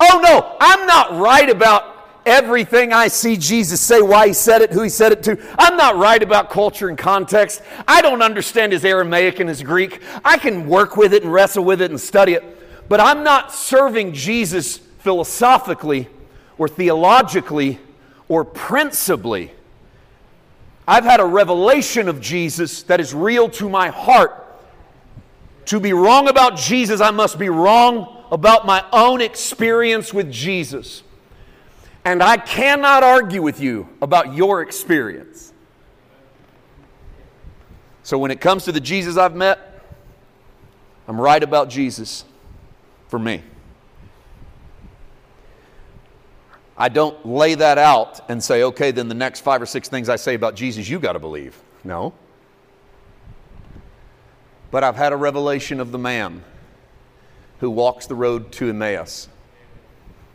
Oh, 0.00 0.20
no, 0.22 0.56
I'm 0.60 0.86
not 0.86 1.20
right 1.20 1.48
about 1.48 1.96
everything 2.26 2.92
I 2.92 3.08
see 3.08 3.36
Jesus 3.36 3.80
say, 3.80 4.02
why 4.02 4.28
he 4.28 4.32
said 4.32 4.60
it, 4.60 4.72
who 4.72 4.82
he 4.82 4.88
said 4.88 5.12
it 5.12 5.22
to. 5.24 5.38
I'm 5.58 5.76
not 5.76 5.96
right 5.96 6.22
about 6.22 6.50
culture 6.50 6.88
and 6.88 6.98
context. 6.98 7.62
I 7.86 8.02
don't 8.02 8.22
understand 8.22 8.72
his 8.72 8.84
Aramaic 8.84 9.40
and 9.40 9.48
his 9.48 9.62
Greek. 9.62 10.02
I 10.24 10.36
can 10.36 10.68
work 10.68 10.96
with 10.96 11.14
it 11.14 11.22
and 11.22 11.32
wrestle 11.32 11.64
with 11.64 11.80
it 11.80 11.90
and 11.90 12.00
study 12.00 12.34
it. 12.34 12.44
But 12.88 13.00
I'm 13.00 13.22
not 13.22 13.52
serving 13.52 14.12
Jesus 14.12 14.80
philosophically 14.98 16.08
or 16.58 16.68
theologically 16.68 17.78
or 18.28 18.44
principally. 18.44 19.52
I've 20.86 21.04
had 21.04 21.20
a 21.20 21.24
revelation 21.24 22.08
of 22.08 22.20
Jesus 22.20 22.82
that 22.84 23.00
is 23.00 23.14
real 23.14 23.48
to 23.50 23.68
my 23.68 23.88
heart. 23.88 24.44
To 25.66 25.80
be 25.80 25.92
wrong 25.92 26.28
about 26.28 26.56
Jesus, 26.56 27.00
I 27.00 27.10
must 27.10 27.38
be 27.38 27.50
wrong 27.50 28.24
about 28.30 28.66
my 28.66 28.84
own 28.92 29.20
experience 29.20 30.14
with 30.14 30.30
Jesus. 30.32 31.02
And 32.04 32.22
I 32.22 32.38
cannot 32.38 33.02
argue 33.02 33.42
with 33.42 33.60
you 33.60 33.88
about 34.00 34.34
your 34.34 34.62
experience. 34.62 35.52
So 38.02 38.16
when 38.16 38.30
it 38.30 38.40
comes 38.40 38.64
to 38.64 38.72
the 38.72 38.80
Jesus 38.80 39.18
I've 39.18 39.34
met, 39.36 39.84
I'm 41.06 41.20
right 41.20 41.42
about 41.42 41.68
Jesus 41.68 42.24
for 43.08 43.18
me. 43.18 43.42
I 46.80 46.88
don't 46.88 47.26
lay 47.26 47.56
that 47.56 47.76
out 47.76 48.20
and 48.30 48.42
say, 48.42 48.62
okay, 48.62 48.92
then 48.92 49.08
the 49.08 49.14
next 49.14 49.40
five 49.40 49.60
or 49.60 49.66
six 49.66 49.88
things 49.88 50.08
I 50.08 50.14
say 50.14 50.34
about 50.34 50.54
Jesus, 50.54 50.88
you 50.88 51.00
got 51.00 51.14
to 51.14 51.18
believe. 51.18 51.60
No. 51.82 52.14
But 54.70 54.84
I've 54.84 54.94
had 54.94 55.12
a 55.12 55.16
revelation 55.16 55.80
of 55.80 55.90
the 55.90 55.98
man 55.98 56.44
who 57.58 57.68
walks 57.68 58.06
the 58.06 58.14
road 58.14 58.52
to 58.52 58.68
Emmaus, 58.70 59.28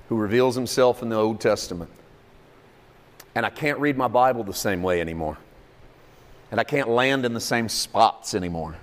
who 0.09 0.17
reveals 0.17 0.55
himself 0.55 1.01
in 1.01 1.07
the 1.07 1.15
Old 1.15 1.39
Testament. 1.39 1.91
And 3.35 3.45
I 3.45 3.49
can't 3.49 3.79
read 3.79 3.97
my 3.97 4.09
Bible 4.09 4.43
the 4.43 4.53
same 4.53 4.83
way 4.83 4.99
anymore. 4.99 5.37
And 6.51 6.59
I 6.59 6.65
can't 6.65 6.89
land 6.89 7.25
in 7.25 7.33
the 7.33 7.39
same 7.39 7.69
spots 7.69 8.35
anymore 8.35 8.75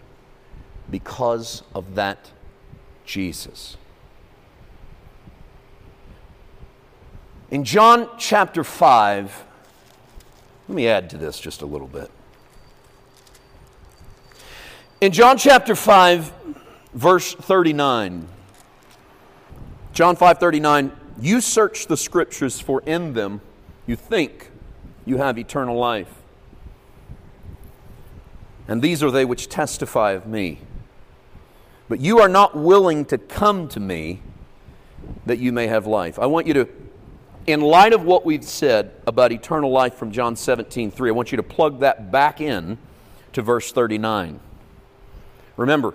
because 0.91 1.63
of 1.75 1.95
that 1.97 2.31
Jesus. 3.05 3.77
In 7.51 7.65
John 7.65 8.09
chapter 8.17 8.63
5, 8.63 9.45
let 10.69 10.75
me 10.75 10.87
add 10.87 11.11
to 11.11 11.17
this 11.17 11.41
just 11.41 11.63
a 11.63 11.67
little 11.67 11.89
bit. 11.89 12.09
In 15.01 15.11
John 15.11 15.37
chapter 15.37 15.75
5, 15.75 16.33
verse 16.95 17.35
39, 17.35 18.29
John 19.93 20.15
5 20.15 20.39
39, 20.39 20.93
you 21.21 21.41
search 21.41 21.89
the 21.89 21.97
scriptures, 21.97 22.61
for 22.61 22.83
in 22.83 23.15
them 23.15 23.41
you 23.85 23.97
think 23.97 24.53
you 25.05 25.17
have 25.17 25.37
eternal 25.37 25.77
life. 25.77 26.15
And 28.69 28.81
these 28.81 29.03
are 29.03 29.11
they 29.11 29.25
which 29.25 29.49
testify 29.49 30.13
of 30.13 30.25
me. 30.25 30.61
But 31.89 31.99
you 31.99 32.21
are 32.21 32.29
not 32.29 32.57
willing 32.57 33.05
to 33.07 33.19
come 33.19 33.67
to 33.71 33.81
me 33.81 34.23
that 35.27 35.41
you 35.41 35.51
may 35.51 35.67
have 35.67 35.89
life. 35.89 36.17
I 36.21 36.27
want 36.27 36.47
you 36.47 36.55
to 36.55 36.69
in 37.53 37.61
light 37.61 37.93
of 37.93 38.05
what 38.05 38.25
we've 38.25 38.45
said 38.45 38.93
about 39.07 39.33
eternal 39.33 39.71
life 39.71 39.95
from 39.95 40.13
John 40.13 40.37
17, 40.37 40.91
3, 40.91 41.11
I 41.11 41.13
want 41.13 41.33
you 41.33 41.37
to 41.37 41.43
plug 41.43 41.81
that 41.81 42.11
back 42.11 42.41
in 42.41 42.79
to 43.33 43.43
verse 43.43 43.73
39. 43.73 44.41
Remember, 45.57 45.95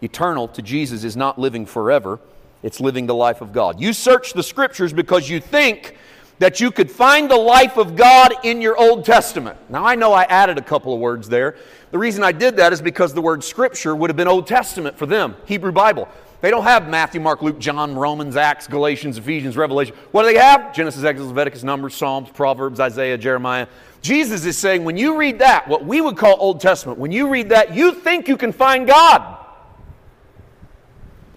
eternal 0.00 0.48
to 0.48 0.62
Jesus 0.62 1.04
is 1.04 1.16
not 1.16 1.38
living 1.38 1.66
forever, 1.66 2.20
it's 2.62 2.80
living 2.80 3.06
the 3.06 3.14
life 3.14 3.40
of 3.40 3.52
God. 3.52 3.80
You 3.80 3.92
search 3.92 4.32
the 4.32 4.42
scriptures 4.42 4.92
because 4.92 5.28
you 5.28 5.40
think 5.40 5.96
that 6.38 6.60
you 6.60 6.70
could 6.70 6.90
find 6.90 7.30
the 7.30 7.36
life 7.36 7.76
of 7.76 7.94
God 7.94 8.32
in 8.42 8.60
your 8.60 8.76
Old 8.76 9.04
Testament. 9.04 9.58
Now, 9.68 9.84
I 9.84 9.94
know 9.94 10.12
I 10.12 10.24
added 10.24 10.58
a 10.58 10.62
couple 10.62 10.92
of 10.92 11.00
words 11.00 11.28
there. 11.28 11.56
The 11.90 11.98
reason 11.98 12.24
I 12.24 12.32
did 12.32 12.56
that 12.56 12.72
is 12.72 12.82
because 12.82 13.14
the 13.14 13.22
word 13.22 13.44
scripture 13.44 13.94
would 13.94 14.10
have 14.10 14.16
been 14.16 14.28
Old 14.28 14.46
Testament 14.46 14.98
for 14.98 15.06
them, 15.06 15.36
Hebrew 15.44 15.72
Bible. 15.72 16.08
They 16.42 16.50
don't 16.50 16.64
have 16.64 16.88
Matthew, 16.88 17.20
Mark, 17.20 17.40
Luke, 17.40 17.60
John, 17.60 17.94
Romans, 17.94 18.34
Acts, 18.34 18.66
Galatians, 18.66 19.16
Ephesians, 19.16 19.56
Revelation. 19.56 19.94
What 20.10 20.22
do 20.24 20.32
they 20.32 20.40
have? 20.40 20.74
Genesis, 20.74 21.04
Exodus, 21.04 21.28
Leviticus, 21.28 21.62
Numbers, 21.62 21.94
Psalms, 21.94 22.30
Proverbs, 22.30 22.80
Isaiah, 22.80 23.16
Jeremiah. 23.16 23.68
Jesus 24.00 24.44
is 24.44 24.58
saying 24.58 24.82
when 24.82 24.96
you 24.96 25.16
read 25.16 25.38
that, 25.38 25.68
what 25.68 25.84
we 25.84 26.00
would 26.00 26.16
call 26.16 26.36
Old 26.40 26.60
Testament, 26.60 26.98
when 26.98 27.12
you 27.12 27.28
read 27.28 27.50
that, 27.50 27.76
you 27.76 27.94
think 27.94 28.26
you 28.26 28.36
can 28.36 28.52
find 28.52 28.88
God. 28.88 29.38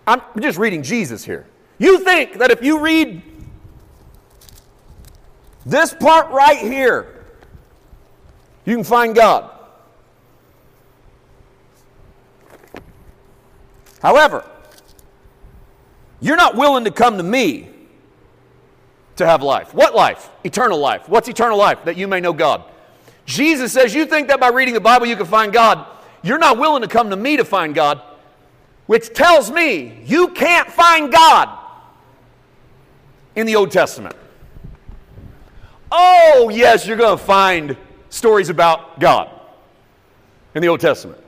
I'm 0.07 0.21
just 0.39 0.57
reading 0.57 0.81
Jesus 0.81 1.23
here. 1.23 1.45
You 1.77 1.99
think 1.99 2.39
that 2.39 2.49
if 2.49 2.63
you 2.63 2.79
read 2.79 3.21
this 5.67 5.93
part 5.93 6.31
right 6.31 6.57
here, 6.57 7.25
you 8.65 8.75
can 8.75 8.83
find 8.83 9.13
God. 9.13 9.51
However, 14.01 14.43
you're 16.21 16.37
not 16.37 16.55
willing 16.55 16.85
to 16.85 16.91
come 16.91 17.17
to 17.17 17.23
me 17.23 17.69
to 19.17 19.25
have 19.25 19.41
life. 19.41 19.73
What 19.73 19.95
life? 19.95 20.29
Eternal 20.43 20.77
life. 20.77 21.07
What's 21.07 21.27
eternal 21.27 21.57
life? 21.57 21.83
That 21.85 21.97
you 21.97 22.07
may 22.07 22.19
know 22.19 22.33
God. 22.33 22.63
Jesus 23.25 23.73
says, 23.73 23.93
You 23.93 24.05
think 24.05 24.27
that 24.27 24.39
by 24.39 24.49
reading 24.49 24.73
the 24.73 24.79
Bible 24.79 25.05
you 25.05 25.15
can 25.15 25.25
find 25.25 25.51
God. 25.53 25.85
You're 26.21 26.39
not 26.39 26.57
willing 26.57 26.81
to 26.81 26.87
come 26.87 27.11
to 27.11 27.15
me 27.15 27.37
to 27.37 27.45
find 27.45 27.75
God, 27.75 28.01
which 28.87 29.13
tells 29.13 29.51
me 29.51 30.01
you 30.05 30.29
can't 30.29 30.69
find 30.69 31.11
God 31.11 31.59
in 33.35 33.45
the 33.45 33.55
Old 33.55 33.71
Testament. 33.71 34.15
Oh, 35.91 36.49
yes, 36.51 36.87
you're 36.87 36.97
going 36.97 37.17
to 37.17 37.23
find 37.23 37.77
stories 38.09 38.49
about 38.49 38.99
God 38.99 39.29
in 40.55 40.61
the 40.61 40.67
Old 40.67 40.79
Testament. 40.79 41.21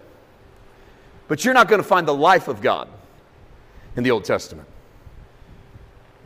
But 1.28 1.46
you're 1.46 1.54
not 1.54 1.68
going 1.68 1.82
to 1.82 1.88
find 1.88 2.08
the 2.08 2.14
life 2.14 2.48
of 2.48 2.62
God 2.62 2.90
in 3.96 4.04
the 4.04 4.12
Old 4.12 4.26
Testament 4.26 4.68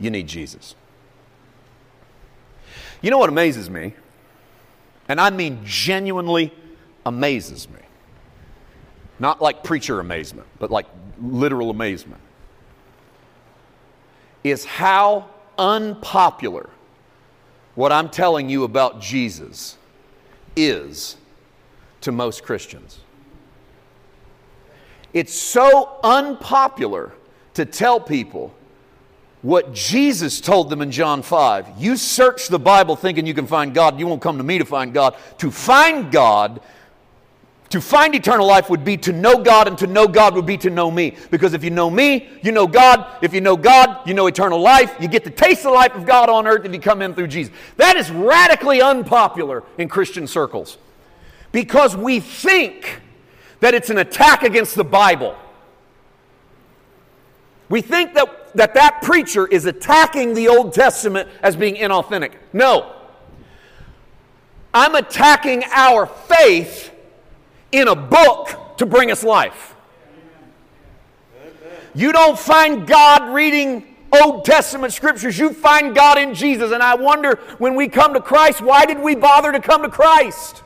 you 0.02 0.10
need 0.10 0.26
Jesus. 0.26 0.74
You 3.00 3.10
know 3.10 3.18
what 3.18 3.28
amazes 3.28 3.70
me? 3.70 3.94
And 5.08 5.20
I 5.20 5.30
mean 5.30 5.60
genuinely 5.64 6.52
amazes 7.06 7.68
me. 7.68 7.78
Not 9.18 9.40
like 9.40 9.62
preacher 9.62 10.00
amazement, 10.00 10.48
but 10.58 10.70
like 10.70 10.86
literal 11.20 11.70
amazement. 11.70 12.20
Is 14.42 14.64
how 14.64 15.28
unpopular 15.56 16.68
what 17.74 17.92
I'm 17.92 18.08
telling 18.08 18.48
you 18.48 18.64
about 18.64 19.00
Jesus 19.00 19.78
is 20.56 21.16
to 22.00 22.10
most 22.10 22.42
Christians. 22.42 23.00
It's 25.12 25.34
so 25.34 25.98
unpopular 26.02 27.12
to 27.54 27.64
tell 27.64 28.00
people 28.00 28.54
what 29.42 29.74
Jesus 29.74 30.40
told 30.40 30.70
them 30.70 30.80
in 30.80 30.90
John 30.90 31.20
5. 31.20 31.72
You 31.76 31.96
search 31.96 32.48
the 32.48 32.60
Bible 32.60 32.96
thinking 32.96 33.26
you 33.26 33.34
can 33.34 33.46
find 33.46 33.74
God. 33.74 33.98
You 33.98 34.06
won't 34.06 34.22
come 34.22 34.38
to 34.38 34.44
me 34.44 34.58
to 34.58 34.64
find 34.64 34.94
God. 34.94 35.16
To 35.38 35.50
find 35.50 36.12
God, 36.12 36.60
to 37.70 37.80
find 37.80 38.14
eternal 38.14 38.46
life 38.46 38.70
would 38.70 38.84
be 38.84 38.96
to 38.98 39.12
know 39.12 39.42
God, 39.42 39.66
and 39.66 39.76
to 39.78 39.88
know 39.88 40.06
God 40.06 40.34
would 40.36 40.46
be 40.46 40.56
to 40.58 40.70
know 40.70 40.90
me. 40.90 41.16
Because 41.30 41.54
if 41.54 41.64
you 41.64 41.70
know 41.70 41.90
me, 41.90 42.28
you 42.42 42.52
know 42.52 42.68
God. 42.68 43.04
If 43.20 43.34
you 43.34 43.40
know 43.40 43.56
God, 43.56 44.06
you 44.06 44.14
know 44.14 44.28
eternal 44.28 44.60
life. 44.60 44.94
You 45.00 45.08
get 45.08 45.24
to 45.24 45.30
taste 45.30 45.64
the 45.64 45.70
life 45.70 45.94
of 45.96 46.06
God 46.06 46.28
on 46.28 46.46
earth 46.46 46.64
if 46.64 46.72
you 46.72 46.80
come 46.80 47.02
in 47.02 47.12
through 47.12 47.28
Jesus. 47.28 47.52
That 47.78 47.96
is 47.96 48.10
radically 48.10 48.80
unpopular 48.80 49.64
in 49.76 49.88
Christian 49.88 50.26
circles 50.28 50.78
because 51.50 51.96
we 51.96 52.20
think 52.20 53.00
that 53.60 53.74
it's 53.74 53.90
an 53.90 53.98
attack 53.98 54.42
against 54.42 54.74
the 54.74 54.84
Bible. 54.84 55.36
We 57.68 57.80
think 57.80 58.14
that, 58.14 58.28
that 58.54 58.74
that 58.74 59.02
preacher 59.02 59.46
is 59.46 59.66
attacking 59.66 60.34
the 60.34 60.48
Old 60.48 60.72
Testament 60.74 61.28
as 61.42 61.56
being 61.56 61.76
inauthentic. 61.76 62.32
No. 62.52 62.94
I'm 64.74 64.94
attacking 64.94 65.64
our 65.72 66.06
faith 66.06 66.92
in 67.72 67.88
a 67.88 67.96
book 67.96 68.76
to 68.78 68.86
bring 68.86 69.10
us 69.10 69.22
life. 69.22 69.74
You 71.94 72.12
don't 72.12 72.38
find 72.38 72.86
God 72.86 73.34
reading 73.34 73.96
Old 74.22 74.44
Testament 74.44 74.92
scriptures. 74.92 75.38
You 75.38 75.52
find 75.52 75.94
God 75.94 76.18
in 76.18 76.34
Jesus. 76.34 76.72
And 76.72 76.82
I 76.82 76.94
wonder 76.94 77.36
when 77.58 77.74
we 77.74 77.88
come 77.88 78.14
to 78.14 78.20
Christ, 78.20 78.60
why 78.60 78.86
did 78.86 78.98
we 78.98 79.14
bother 79.14 79.52
to 79.52 79.60
come 79.60 79.82
to 79.82 79.88
Christ? 79.88 80.62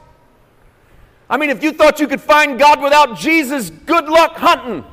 I 1.28 1.36
mean, 1.36 1.50
if 1.50 1.62
you 1.62 1.72
thought 1.72 1.98
you 1.98 2.06
could 2.06 2.20
find 2.20 2.58
God 2.58 2.80
without 2.80 3.16
Jesus, 3.16 3.70
good 3.70 4.06
luck 4.06 4.36
hunting. 4.36 4.84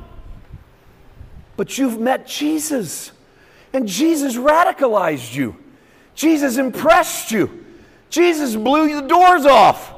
But 1.56 1.78
you've 1.78 2.00
met 2.00 2.26
Jesus, 2.26 3.12
and 3.72 3.86
Jesus 3.86 4.36
radicalized 4.36 5.34
you. 5.34 5.56
Jesus 6.14 6.56
impressed 6.56 7.30
you. 7.30 7.64
Jesus 8.10 8.56
blew 8.56 9.00
the 9.00 9.06
doors 9.06 9.46
off. 9.46 9.92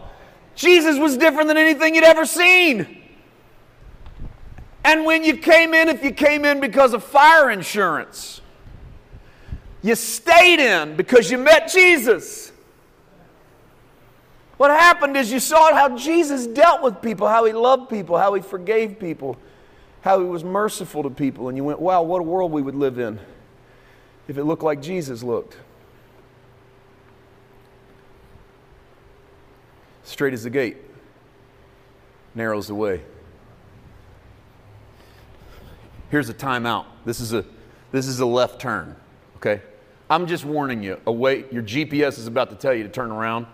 Jesus 0.54 0.98
was 0.98 1.16
different 1.16 1.48
than 1.48 1.56
anything 1.56 1.94
you'd 1.94 2.04
ever 2.04 2.24
seen. 2.24 3.02
And 4.84 5.04
when 5.04 5.24
you 5.24 5.36
came 5.36 5.74
in, 5.74 5.88
if 5.88 6.04
you 6.04 6.12
came 6.12 6.44
in 6.44 6.60
because 6.60 6.94
of 6.94 7.02
fire 7.02 7.50
insurance, 7.50 8.40
you 9.82 9.94
stayed 9.94 10.60
in 10.60 10.96
because 10.96 11.30
you 11.30 11.38
met 11.38 11.70
Jesus. 11.70 12.52
What 14.56 14.70
happened 14.70 15.16
is 15.16 15.30
you 15.30 15.40
saw 15.40 15.74
how 15.74 15.96
Jesus 15.96 16.46
dealt 16.46 16.82
with 16.82 17.02
people, 17.02 17.28
how 17.28 17.44
he 17.44 17.52
loved 17.52 17.90
people, 17.90 18.16
how 18.16 18.32
he 18.34 18.40
forgave 18.40 18.98
people, 18.98 19.36
how 20.06 20.20
he 20.20 20.24
was 20.24 20.44
merciful 20.44 21.02
to 21.02 21.10
people, 21.10 21.48
and 21.48 21.56
you 21.56 21.64
went, 21.64 21.80
wow, 21.80 22.00
what 22.00 22.20
a 22.20 22.22
world 22.22 22.52
we 22.52 22.62
would 22.62 22.76
live 22.76 22.96
in 22.96 23.18
if 24.28 24.38
it 24.38 24.44
looked 24.44 24.62
like 24.62 24.80
Jesus 24.80 25.24
looked. 25.24 25.56
Straight 30.04 30.32
is 30.32 30.44
the 30.44 30.50
gate, 30.50 30.76
narrows 32.36 32.68
the 32.68 32.74
way. 32.76 33.02
Here's 36.12 36.28
a 36.28 36.34
timeout. 36.34 36.84
This 37.04 37.18
is 37.18 37.32
a 37.32 37.44
this 37.90 38.06
is 38.06 38.20
a 38.20 38.26
left 38.26 38.60
turn, 38.60 38.94
okay? 39.38 39.60
I'm 40.08 40.28
just 40.28 40.44
warning 40.44 40.84
you. 40.84 41.00
Away, 41.04 41.46
your 41.50 41.64
GPS 41.64 42.16
is 42.16 42.28
about 42.28 42.50
to 42.50 42.56
tell 42.56 42.72
you 42.72 42.84
to 42.84 42.88
turn 42.88 43.10
around, 43.10 43.48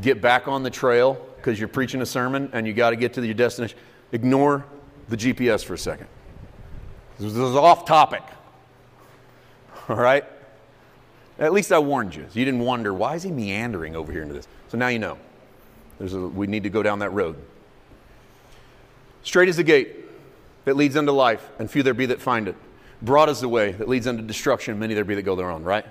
get 0.00 0.22
back 0.22 0.48
on 0.48 0.62
the 0.62 0.70
trail 0.70 1.22
because 1.36 1.58
you're 1.58 1.68
preaching 1.68 2.00
a 2.00 2.06
sermon 2.06 2.48
and 2.54 2.66
you 2.66 2.72
got 2.72 2.90
to 2.90 2.96
get 2.96 3.12
to 3.12 3.26
your 3.26 3.34
destination. 3.34 3.78
Ignore 4.12 4.64
the 5.10 5.16
GPS 5.16 5.64
for 5.64 5.74
a 5.74 5.78
second. 5.78 6.06
This 7.18 7.32
is 7.32 7.38
off 7.38 7.84
topic. 7.84 8.22
All 9.88 9.96
right? 9.96 10.24
At 11.38 11.52
least 11.52 11.72
I 11.72 11.78
warned 11.78 12.14
you. 12.14 12.26
You 12.32 12.44
didn't 12.44 12.60
wonder, 12.60 12.94
why 12.94 13.16
is 13.16 13.22
he 13.22 13.30
meandering 13.30 13.96
over 13.96 14.12
here 14.12 14.22
into 14.22 14.34
this? 14.34 14.46
So 14.68 14.78
now 14.78 14.88
you 14.88 14.98
know. 14.98 15.18
There's 15.98 16.14
a, 16.14 16.20
we 16.20 16.46
need 16.46 16.62
to 16.62 16.70
go 16.70 16.82
down 16.82 17.00
that 17.00 17.10
road. 17.10 17.36
Straight 19.22 19.48
is 19.48 19.56
the 19.56 19.64
gate 19.64 19.96
that 20.64 20.76
leads 20.76 20.96
unto 20.96 21.12
life, 21.12 21.46
and 21.58 21.70
few 21.70 21.82
there 21.82 21.92
be 21.92 22.06
that 22.06 22.22
find 22.22 22.48
it. 22.48 22.56
Broad 23.02 23.28
is 23.28 23.40
the 23.40 23.48
way 23.48 23.72
that 23.72 23.88
leads 23.88 24.06
unto 24.06 24.22
destruction, 24.22 24.78
many 24.78 24.94
there 24.94 25.04
be 25.04 25.14
that 25.14 25.22
go 25.22 25.34
their 25.34 25.50
own, 25.50 25.64
right? 25.64 25.84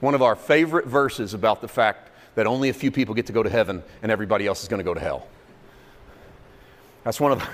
One 0.00 0.14
of 0.14 0.22
our 0.22 0.36
favorite 0.36 0.86
verses 0.86 1.34
about 1.34 1.60
the 1.60 1.68
fact 1.68 2.10
that 2.34 2.46
only 2.46 2.68
a 2.68 2.74
few 2.74 2.90
people 2.90 3.14
get 3.14 3.26
to 3.26 3.32
go 3.32 3.42
to 3.42 3.50
heaven 3.50 3.82
and 4.02 4.12
everybody 4.12 4.46
else 4.46 4.62
is 4.62 4.68
going 4.68 4.78
to 4.78 4.84
go 4.84 4.94
to 4.94 5.00
hell. 5.00 5.26
That's 7.04 7.20
one 7.20 7.32
of, 7.32 7.48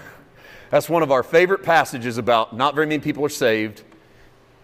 that's 0.70 0.88
one 0.88 1.02
of 1.02 1.10
our 1.10 1.22
favorite 1.22 1.62
passages 1.62 2.18
about 2.18 2.56
not 2.56 2.74
very 2.74 2.86
many 2.86 3.00
people 3.00 3.24
are 3.24 3.30
saved. 3.30 3.82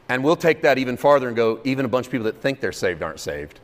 And 0.09 0.23
we'll 0.23 0.37
take 0.37 0.63
that 0.63 0.79
even 0.79 0.97
farther 0.97 1.29
and 1.29 1.37
go, 1.37 1.61
even 1.65 1.85
a 1.85 1.89
bunch 1.89 2.07
of 2.07 2.13
people 2.13 2.25
that 2.25 2.43
think 2.43 2.61
they're 2.61 2.73
saved 2.73 3.03
aren't 3.03 3.21
saved. 3.21 3.61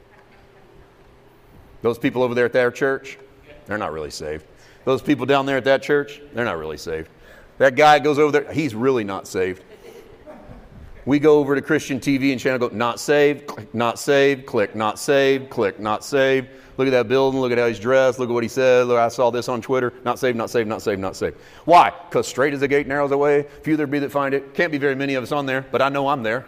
Those 1.83 1.99
people 1.99 2.23
over 2.23 2.35
there 2.35 2.47
at 2.47 2.53
their 2.53 2.71
church, 2.71 3.19
they're 3.67 3.79
not 3.79 3.93
really 3.93 4.11
saved. 4.11 4.45
Those 4.85 5.03
people 5.03 5.27
down 5.27 5.47
there 5.47 5.59
at 5.59 5.65
that 5.65 5.83
church, 5.83 6.21
they're 6.33 6.45
not 6.45 6.59
really 6.59 6.79
saved. 6.79 7.09
That 7.59 7.75
guy 7.75 7.99
goes 7.99 8.19
over 8.19 8.33
there, 8.33 8.53
he's 8.53 8.75
really 8.75 9.05
not 9.05 9.27
saved. 9.27 9.63
We 11.05 11.19
go 11.19 11.39
over 11.39 11.55
to 11.55 11.63
Christian 11.63 12.01
TV 12.01 12.33
and 12.33 12.41
channel, 12.41 12.59
go, 12.59 12.75
not 12.75 13.01
saved, 13.01 13.47
click, 13.47 13.75
not 13.75 13.99
saved, 13.99 14.47
click, 14.47 14.75
not 14.75 14.99
saved, 14.99 15.51
click, 15.51 15.81
not 15.81 16.05
saved. 16.05 16.49
Look 16.79 16.87
at 16.87 16.93
that 16.93 17.09
building, 17.09 17.41
look 17.41 17.51
at 17.51 17.59
how 17.59 17.67
he's 17.67 17.81
dressed, 17.81 18.21
look 18.21 18.31
at 18.31 18.33
what 18.33 18.45
he 18.45 18.49
said. 18.49 18.87
Look, 18.87 18.99
I 18.99 19.09
saw 19.09 19.31
this 19.31 19.49
on 19.49 19.61
Twitter. 19.61 19.93
Not 20.05 20.21
saved, 20.21 20.39
not 20.39 20.49
saved, 20.49 20.69
not 20.69 20.81
saved, 20.81 21.01
not 21.01 21.17
saved. 21.17 21.37
Why? 21.65 21.93
Because 22.09 22.29
straight 22.29 22.55
is 22.55 22.61
the 22.61 22.69
gate, 22.69 22.87
narrow 22.87 23.05
is 23.05 23.11
the 23.11 23.19
way, 23.19 23.47
few 23.65 23.77
there 23.77 23.89
be 23.89 23.99
that 23.99 24.13
find 24.13 24.33
it. 24.33 24.55
Can't 24.55 24.71
be 24.71 24.79
very 24.79 24.95
many 24.95 25.15
of 25.15 25.25
us 25.25 25.33
on 25.33 25.45
there, 25.45 25.67
but 25.73 25.83
I 25.83 25.89
know 25.89 26.07
I'm 26.09 26.23
there. 26.23 26.47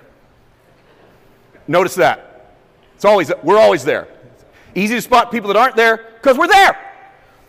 Notice 1.66 1.96
that. 1.96 2.54
It's 2.94 3.04
always, 3.04 3.32
we're 3.42 3.58
always 3.58 3.84
there. 3.84 4.06
Easy 4.76 4.94
to 4.94 5.02
spot 5.02 5.32
people 5.32 5.48
that 5.48 5.56
aren't 5.56 5.74
there 5.74 6.12
because 6.22 6.38
we're 6.38 6.46
there. 6.46 6.78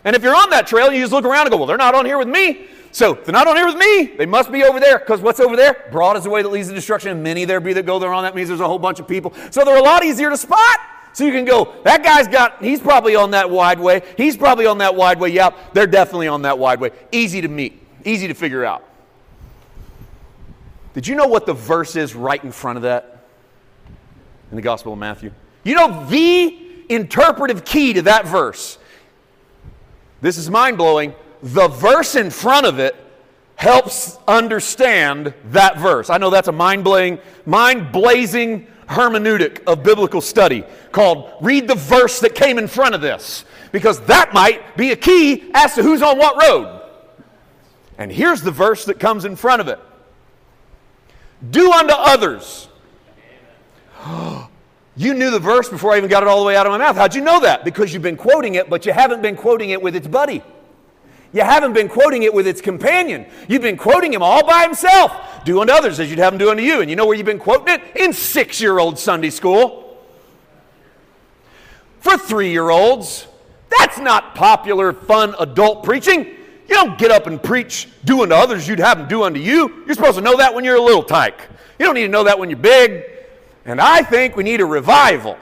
And 0.04 0.16
if 0.16 0.24
you're 0.24 0.34
on 0.34 0.50
that 0.50 0.66
trail, 0.66 0.92
you 0.92 1.00
just 1.00 1.12
look 1.12 1.24
around 1.24 1.42
and 1.42 1.52
go, 1.52 1.58
well, 1.58 1.66
they're 1.66 1.76
not 1.76 1.94
on 1.94 2.04
here 2.04 2.18
with 2.18 2.28
me. 2.28 2.66
So 2.90 3.14
they're 3.14 3.32
not 3.32 3.46
on 3.46 3.56
here 3.56 3.66
with 3.66 3.76
me, 3.76 4.16
they 4.18 4.26
must 4.26 4.50
be 4.50 4.64
over 4.64 4.80
there. 4.80 4.98
Because 4.98 5.20
what's 5.20 5.38
over 5.38 5.54
there? 5.54 5.88
Broad 5.92 6.16
is 6.16 6.24
the 6.24 6.30
way 6.30 6.42
that 6.42 6.48
leads 6.48 6.68
to 6.68 6.74
destruction, 6.74 7.12
and 7.12 7.22
many 7.22 7.44
there 7.44 7.60
be 7.60 7.72
that 7.74 7.86
go 7.86 8.00
there 8.00 8.12
on. 8.12 8.24
That 8.24 8.34
means 8.34 8.48
there's 8.48 8.60
a 8.60 8.66
whole 8.66 8.80
bunch 8.80 8.98
of 8.98 9.06
people. 9.06 9.32
So 9.50 9.64
they're 9.64 9.78
a 9.78 9.82
lot 9.82 10.04
easier 10.04 10.30
to 10.30 10.36
spot. 10.36 10.80
So 11.12 11.24
you 11.24 11.32
can 11.32 11.44
go, 11.44 11.74
that 11.84 12.02
guy's 12.02 12.28
got, 12.28 12.62
he's 12.62 12.80
probably 12.80 13.16
on 13.16 13.32
that 13.32 13.50
wide 13.50 13.78
way. 13.78 14.02
He's 14.16 14.36
probably 14.36 14.66
on 14.66 14.78
that 14.78 14.94
wide 14.94 15.20
way. 15.20 15.30
Yep, 15.30 15.74
they're 15.74 15.86
definitely 15.86 16.28
on 16.28 16.42
that 16.42 16.58
wide 16.58 16.80
way. 16.80 16.90
Easy 17.10 17.40
to 17.40 17.48
meet, 17.48 17.82
easy 18.04 18.28
to 18.28 18.34
figure 18.34 18.64
out. 18.64 18.88
Did 20.94 21.06
you 21.06 21.14
know 21.14 21.26
what 21.26 21.46
the 21.46 21.54
verse 21.54 21.96
is 21.96 22.14
right 22.14 22.42
in 22.42 22.52
front 22.52 22.76
of 22.76 22.82
that 22.82 23.24
in 24.50 24.56
the 24.56 24.62
Gospel 24.62 24.92
of 24.92 24.98
Matthew? 24.98 25.32
You 25.64 25.74
know 25.74 26.06
the 26.06 26.58
interpretive 26.88 27.64
key 27.64 27.92
to 27.94 28.02
that 28.02 28.26
verse. 28.26 28.78
This 30.20 30.38
is 30.38 30.48
mind 30.50 30.78
blowing 30.78 31.14
the 31.42 31.68
verse 31.68 32.14
in 32.14 32.30
front 32.30 32.66
of 32.66 32.78
it 32.78 32.94
helps 33.56 34.18
understand 34.26 35.34
that 35.46 35.78
verse. 35.78 36.08
I 36.08 36.18
know 36.18 36.30
that's 36.30 36.48
a 36.48 36.52
mind 36.52 36.84
blowing, 36.84 37.18
mind 37.44 37.92
blazing 37.92 38.66
hermeneutic 38.88 39.62
of 39.64 39.82
biblical 39.82 40.20
study 40.20 40.64
called 40.90 41.32
read 41.40 41.68
the 41.68 41.74
verse 41.74 42.20
that 42.20 42.34
came 42.34 42.58
in 42.58 42.68
front 42.68 42.94
of 42.94 43.00
this 43.00 43.44
because 43.70 44.00
that 44.02 44.32
might 44.34 44.76
be 44.76 44.92
a 44.92 44.96
key 44.96 45.50
as 45.54 45.74
to 45.74 45.82
who's 45.82 46.02
on 46.02 46.18
what 46.18 46.40
road. 46.42 46.80
And 47.98 48.10
here's 48.10 48.42
the 48.42 48.50
verse 48.50 48.84
that 48.86 48.98
comes 48.98 49.24
in 49.24 49.36
front 49.36 49.60
of 49.60 49.68
it 49.68 49.78
Do 51.50 51.72
unto 51.72 51.94
others. 51.94 52.68
You 54.94 55.14
knew 55.14 55.30
the 55.30 55.38
verse 55.38 55.70
before 55.70 55.94
I 55.94 55.96
even 55.96 56.10
got 56.10 56.22
it 56.22 56.28
all 56.28 56.40
the 56.40 56.46
way 56.46 56.54
out 56.54 56.66
of 56.66 56.72
my 56.72 56.76
mouth. 56.76 56.96
How'd 56.96 57.14
you 57.14 57.22
know 57.22 57.40
that? 57.40 57.64
Because 57.64 57.94
you've 57.94 58.02
been 58.02 58.18
quoting 58.18 58.56
it, 58.56 58.68
but 58.68 58.84
you 58.84 58.92
haven't 58.92 59.22
been 59.22 59.36
quoting 59.36 59.70
it 59.70 59.80
with 59.80 59.96
its 59.96 60.06
buddy. 60.06 60.42
You 61.32 61.42
haven't 61.42 61.72
been 61.72 61.88
quoting 61.88 62.24
it 62.24 62.34
with 62.34 62.46
its 62.46 62.60
companion. 62.60 63.26
You've 63.48 63.62
been 63.62 63.78
quoting 63.78 64.12
him 64.12 64.22
all 64.22 64.46
by 64.46 64.64
himself. 64.64 65.44
Do 65.44 65.60
unto 65.60 65.72
others 65.72 65.98
as 65.98 66.10
you'd 66.10 66.18
have 66.18 66.34
him 66.34 66.38
do 66.38 66.50
unto 66.50 66.62
you. 66.62 66.80
And 66.80 66.90
you 66.90 66.96
know 66.96 67.06
where 67.06 67.16
you've 67.16 67.26
been 67.26 67.38
quoting 67.38 67.74
it? 67.74 67.82
In 67.96 68.12
six 68.12 68.60
year 68.60 68.78
old 68.78 68.98
Sunday 68.98 69.30
school. 69.30 69.98
For 72.00 72.18
three 72.18 72.50
year 72.50 72.68
olds, 72.68 73.26
that's 73.78 73.98
not 73.98 74.34
popular, 74.34 74.92
fun 74.92 75.34
adult 75.38 75.84
preaching. 75.84 76.24
You 76.68 76.74
don't 76.74 76.98
get 76.98 77.10
up 77.10 77.26
and 77.26 77.42
preach, 77.42 77.88
do 78.04 78.22
unto 78.22 78.34
others 78.34 78.68
you'd 78.68 78.78
have 78.78 78.98
them 78.98 79.08
do 79.08 79.22
unto 79.22 79.40
you. 79.40 79.84
You're 79.86 79.94
supposed 79.94 80.16
to 80.16 80.22
know 80.22 80.36
that 80.36 80.54
when 80.54 80.64
you're 80.64 80.76
a 80.76 80.82
little 80.82 81.02
tyke. 81.02 81.40
You 81.78 81.86
don't 81.86 81.94
need 81.94 82.02
to 82.02 82.08
know 82.08 82.24
that 82.24 82.38
when 82.38 82.50
you're 82.50 82.58
big. 82.58 83.04
And 83.64 83.80
I 83.80 84.02
think 84.02 84.36
we 84.36 84.42
need 84.42 84.60
a 84.60 84.66
revival 84.66 85.38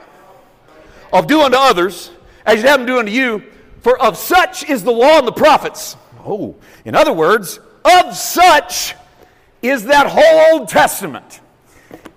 of 1.11 1.27
do 1.27 1.41
unto 1.41 1.57
others 1.57 2.11
as 2.45 2.57
you'd 2.57 2.67
have 2.67 2.79
them 2.79 2.87
do 2.87 2.99
unto 2.99 3.11
you 3.11 3.43
for 3.81 3.99
of 4.01 4.17
such 4.17 4.69
is 4.69 4.83
the 4.83 4.91
law 4.91 5.19
and 5.19 5.27
the 5.27 5.31
prophets. 5.31 5.97
Oh, 6.25 6.55
in 6.85 6.95
other 6.95 7.13
words, 7.13 7.59
of 7.83 8.15
such 8.15 8.95
is 9.61 9.85
that 9.85 10.07
whole 10.07 10.59
Old 10.59 10.69
Testament. 10.69 11.41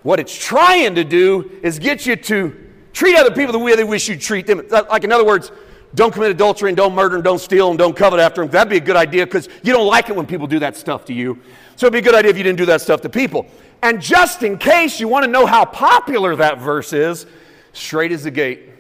What 0.03 0.21
it's 0.21 0.37
trying 0.37 0.95
to 0.97 1.05
do 1.05 1.51
is 1.63 1.79
get 1.79 2.07
you 2.07 2.17
to 2.17 2.55
treat 2.93 3.17
other 3.17 3.31
people 3.31 3.53
the 3.53 3.59
way 3.59 3.75
they 3.75 3.85
wish 3.85 4.09
you'd 4.09 4.21
treat 4.21 4.47
them. 4.47 4.63
Uh, 4.71 4.83
like, 4.91 5.05
in 5.05 5.13
other 5.13 5.25
words, 5.25 5.51
don't 5.95 6.13
commit 6.13 6.31
adultery 6.31 6.69
and 6.69 6.77
don't 6.77 6.95
murder 6.95 7.15
and 7.15 7.25
don't 7.25 7.39
steal 7.39 7.71
and 7.71 7.79
don't 7.79 7.97
covet 7.97 8.21
after 8.21 8.43
them. 8.43 8.51
That'd 8.51 8.71
be 8.71 8.77
a 8.77 8.81
good 8.81 8.97
idea 8.97 9.25
because 9.25 9.49
you 9.63 9.73
don't 9.73 9.87
like 9.87 10.11
it 10.11 10.17
when 10.17 10.27
people 10.27 10.47
do 10.47 10.59
that 10.59 10.77
stuff 10.77 11.07
to 11.07 11.15
you. 11.15 11.39
So 11.77 11.87
it'd 11.87 11.93
be 11.93 12.01
a 12.01 12.03
good 12.03 12.15
idea 12.15 12.31
if 12.31 12.37
you 12.37 12.43
didn't 12.43 12.59
do 12.59 12.67
that 12.67 12.83
stuff 12.83 13.01
to 13.03 13.09
people. 13.09 13.47
And 13.83 14.01
just 14.01 14.43
in 14.43 14.59
case 14.59 15.01
you 15.01 15.09
want 15.09 15.25
to 15.25 15.31
know 15.31 15.47
how 15.47 15.65
popular 15.65 16.37
that 16.37 16.59
verse 16.59 16.93
is, 16.93 17.27
straight 17.73 18.13
is 18.13 18.25
the 18.25 18.31
gate 18.31 18.71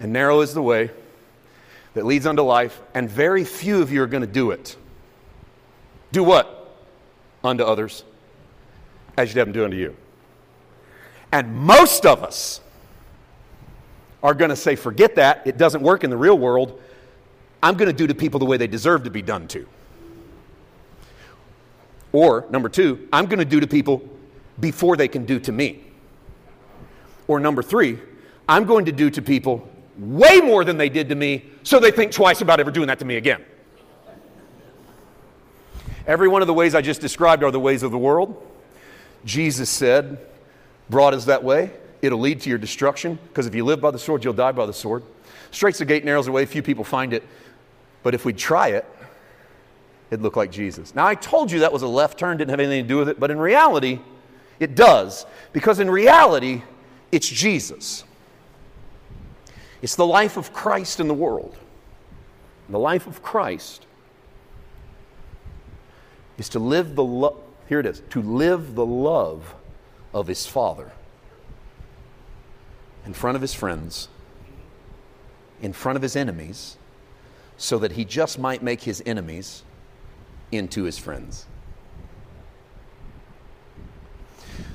and 0.00 0.12
narrow 0.12 0.40
is 0.40 0.54
the 0.54 0.62
way 0.62 0.90
that 1.94 2.04
leads 2.04 2.26
unto 2.26 2.42
life, 2.42 2.80
and 2.92 3.08
very 3.08 3.44
few 3.44 3.80
of 3.80 3.92
you 3.92 4.02
are 4.02 4.06
going 4.06 4.20
to 4.20 4.26
do 4.26 4.50
it. 4.50 4.76
Do 6.12 6.22
what? 6.22 6.76
Unto 7.42 7.64
others, 7.64 8.04
as 9.16 9.28
you'd 9.30 9.38
have 9.38 9.46
them 9.48 9.52
do 9.52 9.64
unto 9.64 9.76
you. 9.76 9.96
And 11.32 11.54
most 11.54 12.06
of 12.06 12.22
us 12.22 12.60
are 14.22 14.34
going 14.34 14.50
to 14.50 14.56
say, 14.56 14.76
forget 14.76 15.16
that. 15.16 15.46
It 15.46 15.58
doesn't 15.58 15.82
work 15.82 16.04
in 16.04 16.10
the 16.10 16.16
real 16.16 16.38
world. 16.38 16.80
I'm 17.62 17.76
going 17.76 17.90
to 17.90 17.96
do 17.96 18.06
to 18.06 18.14
people 18.14 18.38
the 18.38 18.46
way 18.46 18.56
they 18.56 18.66
deserve 18.66 19.04
to 19.04 19.10
be 19.10 19.22
done 19.22 19.48
to. 19.48 19.66
Or, 22.12 22.46
number 22.50 22.68
two, 22.68 23.08
I'm 23.12 23.26
going 23.26 23.40
to 23.40 23.44
do 23.44 23.60
to 23.60 23.66
people 23.66 24.08
before 24.60 24.96
they 24.96 25.08
can 25.08 25.24
do 25.24 25.40
to 25.40 25.52
me. 25.52 25.82
Or, 27.26 27.40
number 27.40 27.62
three, 27.62 27.98
I'm 28.48 28.64
going 28.64 28.84
to 28.84 28.92
do 28.92 29.10
to 29.10 29.20
people 29.20 29.68
way 29.98 30.40
more 30.40 30.64
than 30.64 30.76
they 30.76 30.88
did 30.88 31.08
to 31.08 31.14
me, 31.14 31.44
so 31.62 31.78
they 31.78 31.90
think 31.90 32.12
twice 32.12 32.40
about 32.40 32.60
ever 32.60 32.70
doing 32.70 32.88
that 32.88 32.98
to 32.98 33.04
me 33.04 33.16
again. 33.16 33.44
Every 36.06 36.28
one 36.28 36.42
of 36.42 36.48
the 36.48 36.54
ways 36.54 36.74
I 36.74 36.82
just 36.82 37.00
described 37.00 37.42
are 37.42 37.50
the 37.50 37.60
ways 37.60 37.82
of 37.82 37.90
the 37.90 37.98
world. 37.98 38.40
Jesus 39.24 39.70
said, 39.70 40.18
Broad 40.90 41.14
is 41.14 41.26
that 41.26 41.42
way. 41.42 41.70
It'll 42.02 42.18
lead 42.18 42.42
to 42.42 42.50
your 42.50 42.58
destruction, 42.58 43.18
because 43.28 43.46
if 43.46 43.54
you 43.54 43.64
live 43.64 43.80
by 43.80 43.90
the 43.90 43.98
sword, 43.98 44.24
you'll 44.24 44.34
die 44.34 44.52
by 44.52 44.66
the 44.66 44.72
sword. 44.72 45.02
Straight's 45.50 45.78
the 45.78 45.84
gate, 45.84 46.04
narrows 46.04 46.26
the 46.26 46.32
way, 46.32 46.44
few 46.44 46.62
people 46.62 46.84
find 46.84 47.14
it. 47.14 47.22
But 48.02 48.14
if 48.14 48.26
we 48.26 48.34
try 48.34 48.68
it, 48.68 48.84
it'd 50.10 50.22
look 50.22 50.36
like 50.36 50.50
Jesus. 50.50 50.94
Now, 50.94 51.06
I 51.06 51.14
told 51.14 51.50
you 51.50 51.60
that 51.60 51.72
was 51.72 51.82
a 51.82 51.88
left 51.88 52.18
turn, 52.18 52.36
didn't 52.36 52.50
have 52.50 52.60
anything 52.60 52.84
to 52.84 52.88
do 52.88 52.98
with 52.98 53.08
it, 53.08 53.18
but 53.18 53.30
in 53.30 53.38
reality, 53.38 54.00
it 54.60 54.74
does, 54.74 55.24
because 55.54 55.80
in 55.80 55.90
reality, 55.90 56.62
it's 57.10 57.28
Jesus. 57.28 58.04
It's 59.84 59.96
the 59.96 60.06
life 60.06 60.38
of 60.38 60.50
Christ 60.54 60.98
in 60.98 61.08
the 61.08 61.14
world. 61.14 61.58
The 62.70 62.78
life 62.78 63.06
of 63.06 63.22
Christ 63.22 63.84
is 66.38 66.48
to 66.48 66.58
live 66.58 66.96
the 66.96 67.04
love, 67.04 67.36
here 67.68 67.80
it 67.80 67.84
is, 67.84 68.02
to 68.08 68.22
live 68.22 68.76
the 68.76 68.86
love 68.86 69.54
of 70.14 70.26
his 70.26 70.46
Father 70.46 70.92
in 73.04 73.12
front 73.12 73.36
of 73.36 73.42
his 73.42 73.52
friends, 73.52 74.08
in 75.60 75.74
front 75.74 75.96
of 75.96 76.02
his 76.02 76.16
enemies, 76.16 76.78
so 77.58 77.78
that 77.78 77.92
he 77.92 78.06
just 78.06 78.38
might 78.38 78.62
make 78.62 78.84
his 78.84 79.02
enemies 79.04 79.64
into 80.50 80.84
his 80.84 80.96
friends. 80.96 81.44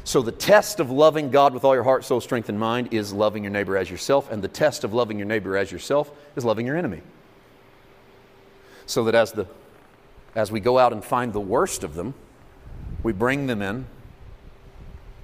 So, 0.10 0.24
the 0.24 0.32
test 0.32 0.80
of 0.80 0.89
loving 0.89 1.30
God 1.30 1.53
with 1.53 1.64
all 1.64 1.76
your 1.76 1.84
heart, 1.84 2.03
soul, 2.03 2.20
strength, 2.20 2.49
and 2.49 2.60
mind 2.60 2.95
is 2.95 3.14
loving 3.14 3.43
your 3.43 3.51
neighbor 3.51 3.78
as 3.78 3.91
yourself, 3.91 4.32
and 4.32 4.41
the 4.41 4.47
test 4.47 4.84
of 4.84 4.91
loving 4.91 5.20
your 5.20 5.28
neighbor 5.28 5.55
as 5.55 5.72
yourself 5.72 6.10
is 6.36 6.43
loving 6.43 6.66
your 6.66 6.76
enemy. 6.76 7.03
So 8.88 9.03
that 9.03 9.14
as, 9.14 9.34
the, 9.34 9.45
as 10.34 10.51
we 10.51 10.62
go 10.62 10.80
out 10.80 10.93
and 10.93 11.05
find 11.05 11.32
the 11.32 11.39
worst 11.39 11.84
of 11.84 11.93
them, 11.93 12.16
we 13.03 13.14
bring 13.14 13.45
them 13.45 13.62
in, 13.62 13.86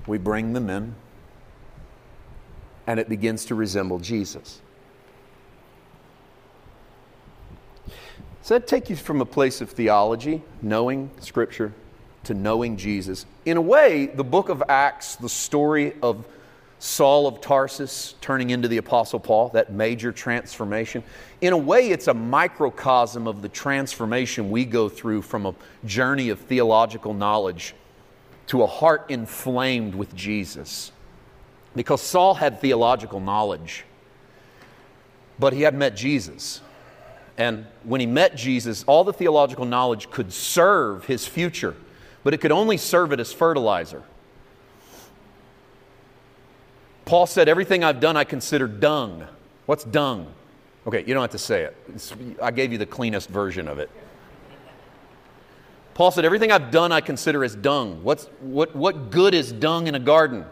we 0.06 0.20
bring 0.20 0.54
them 0.54 0.70
in, 0.70 0.94
and 2.86 3.00
it 3.00 3.10
begins 3.10 3.44
to 3.46 3.56
resemble 3.56 3.98
Jesus. 3.98 4.62
So 8.44 8.54
that 8.54 8.68
take 8.68 8.92
you 8.92 8.96
from 8.96 9.20
a 9.20 9.26
place 9.26 9.62
of 9.62 9.72
theology, 9.72 10.44
knowing 10.62 11.10
Scripture, 11.22 11.74
to 12.26 12.34
knowing 12.34 12.78
Jesus. 12.78 13.26
In 13.46 13.58
a 13.58 13.62
way, 13.62 14.08
the 14.08 14.24
book 14.24 14.50
of 14.50 14.64
Acts, 14.68 15.16
the 15.16 15.30
story 15.30 15.94
of 16.02 16.28
Saul 16.80 17.26
of 17.26 17.42
Tarsus 17.42 18.16
turning 18.22 18.50
into 18.50 18.68
the 18.68 18.78
Apostle 18.78 19.20
Paul, 19.20 19.50
that 19.50 19.72
major 19.72 20.12
transformation, 20.12 21.04
in 21.42 21.54
a 21.54 21.58
way, 21.58 21.90
it's 21.90 22.08
a 22.08 22.14
microcosm 22.14 23.28
of 23.28 23.42
the 23.42 23.50
transformation 23.50 24.52
we 24.52 24.66
go 24.66 24.90
through 24.90 25.22
from 25.22 25.46
a 25.46 25.56
journey 25.86 26.30
of 26.30 26.40
theological 26.40 27.14
knowledge 27.14 27.74
to 28.48 28.62
a 28.62 28.68
heart 28.68 29.06
inflamed 29.10 29.96
with 29.96 30.16
Jesus. 30.16 30.92
Because 31.76 32.02
Saul 32.02 32.36
had 32.36 32.62
theological 32.62 33.20
knowledge, 33.20 33.86
but 35.40 35.54
he 35.54 35.62
had 35.62 35.74
met 35.74 35.96
Jesus. 35.96 36.62
And 37.38 37.66
when 37.84 38.00
he 38.00 38.08
met 38.08 38.36
Jesus, 38.36 38.84
all 38.86 39.04
the 39.04 39.12
theological 39.12 39.66
knowledge 39.66 40.10
could 40.10 40.32
serve 40.32 41.06
his 41.06 41.28
future, 41.28 41.76
but 42.26 42.34
it 42.34 42.42
could 42.42 42.52
only 42.52 42.76
serve 42.76 43.14
it 43.14 43.20
as 43.20 43.32
fertilizer. 43.32 44.02
Paul 47.06 47.28
said, 47.28 47.48
Everything 47.48 47.84
I've 47.84 48.00
done 48.00 48.18
I 48.18 48.24
consider 48.24 48.68
dung. 48.68 49.24
What's 49.68 49.84
dung? 49.84 50.34
Okay, 50.88 51.04
you 51.06 51.14
don't 51.14 51.22
have 51.22 51.32
to 51.32 51.38
say 51.38 51.66
it. 51.66 51.78
It's, 51.94 52.16
I 52.42 52.50
gave 52.50 52.72
you 52.72 52.80
the 52.80 52.86
cleanest 52.88 53.30
version 53.30 53.68
of 53.68 53.78
it. 53.78 53.92
Paul 55.94 56.10
said, 56.10 56.26
Everything 56.26 56.52
I've 56.52 56.72
done 56.72 56.92
I 56.92 57.00
consider 57.00 57.44
as 57.44 57.56
dung. 57.56 58.04
What's, 58.04 58.26
what, 58.40 58.76
what 58.76 59.12
good 59.12 59.36
is 59.36 59.52
dung 59.52 59.86
in 59.86 59.94
a 59.96 60.00
garden? 60.00 60.46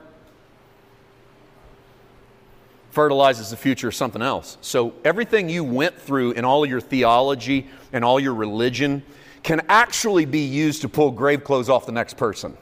fertilizes 2.91 3.49
the 3.49 3.57
future 3.57 3.87
of 3.87 3.95
something 3.95 4.21
else. 4.21 4.59
So 4.61 4.93
everything 5.03 5.49
you 5.49 5.63
went 5.63 5.99
through 5.99 6.33
in 6.33 6.45
all 6.45 6.63
your 6.63 6.79
theology 6.79 7.67
and 7.91 8.05
all 8.05 8.19
your 8.19 8.35
religion 8.35 9.01
can 9.43 9.61
actually 9.69 10.25
be 10.25 10.39
used 10.39 10.81
to 10.81 10.89
pull 10.89 11.11
grave 11.11 11.43
clothes 11.43 11.69
off 11.69 11.85
the 11.85 11.91
next 11.91 12.17
person. 12.17 12.57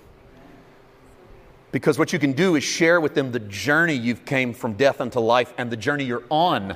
Because 1.72 1.98
what 1.98 2.12
you 2.12 2.20
can 2.20 2.34
do 2.34 2.56
is 2.56 2.64
share 2.64 3.00
with 3.00 3.14
them 3.14 3.32
the 3.32 3.40
journey 3.40 3.94
you've 3.94 4.26
came 4.26 4.54
from 4.54 4.74
death 4.74 5.00
unto 5.00 5.20
life 5.20 5.54
and 5.58 5.72
the 5.72 5.78
journey 5.78 6.04
you're 6.04 6.26
on 6.30 6.76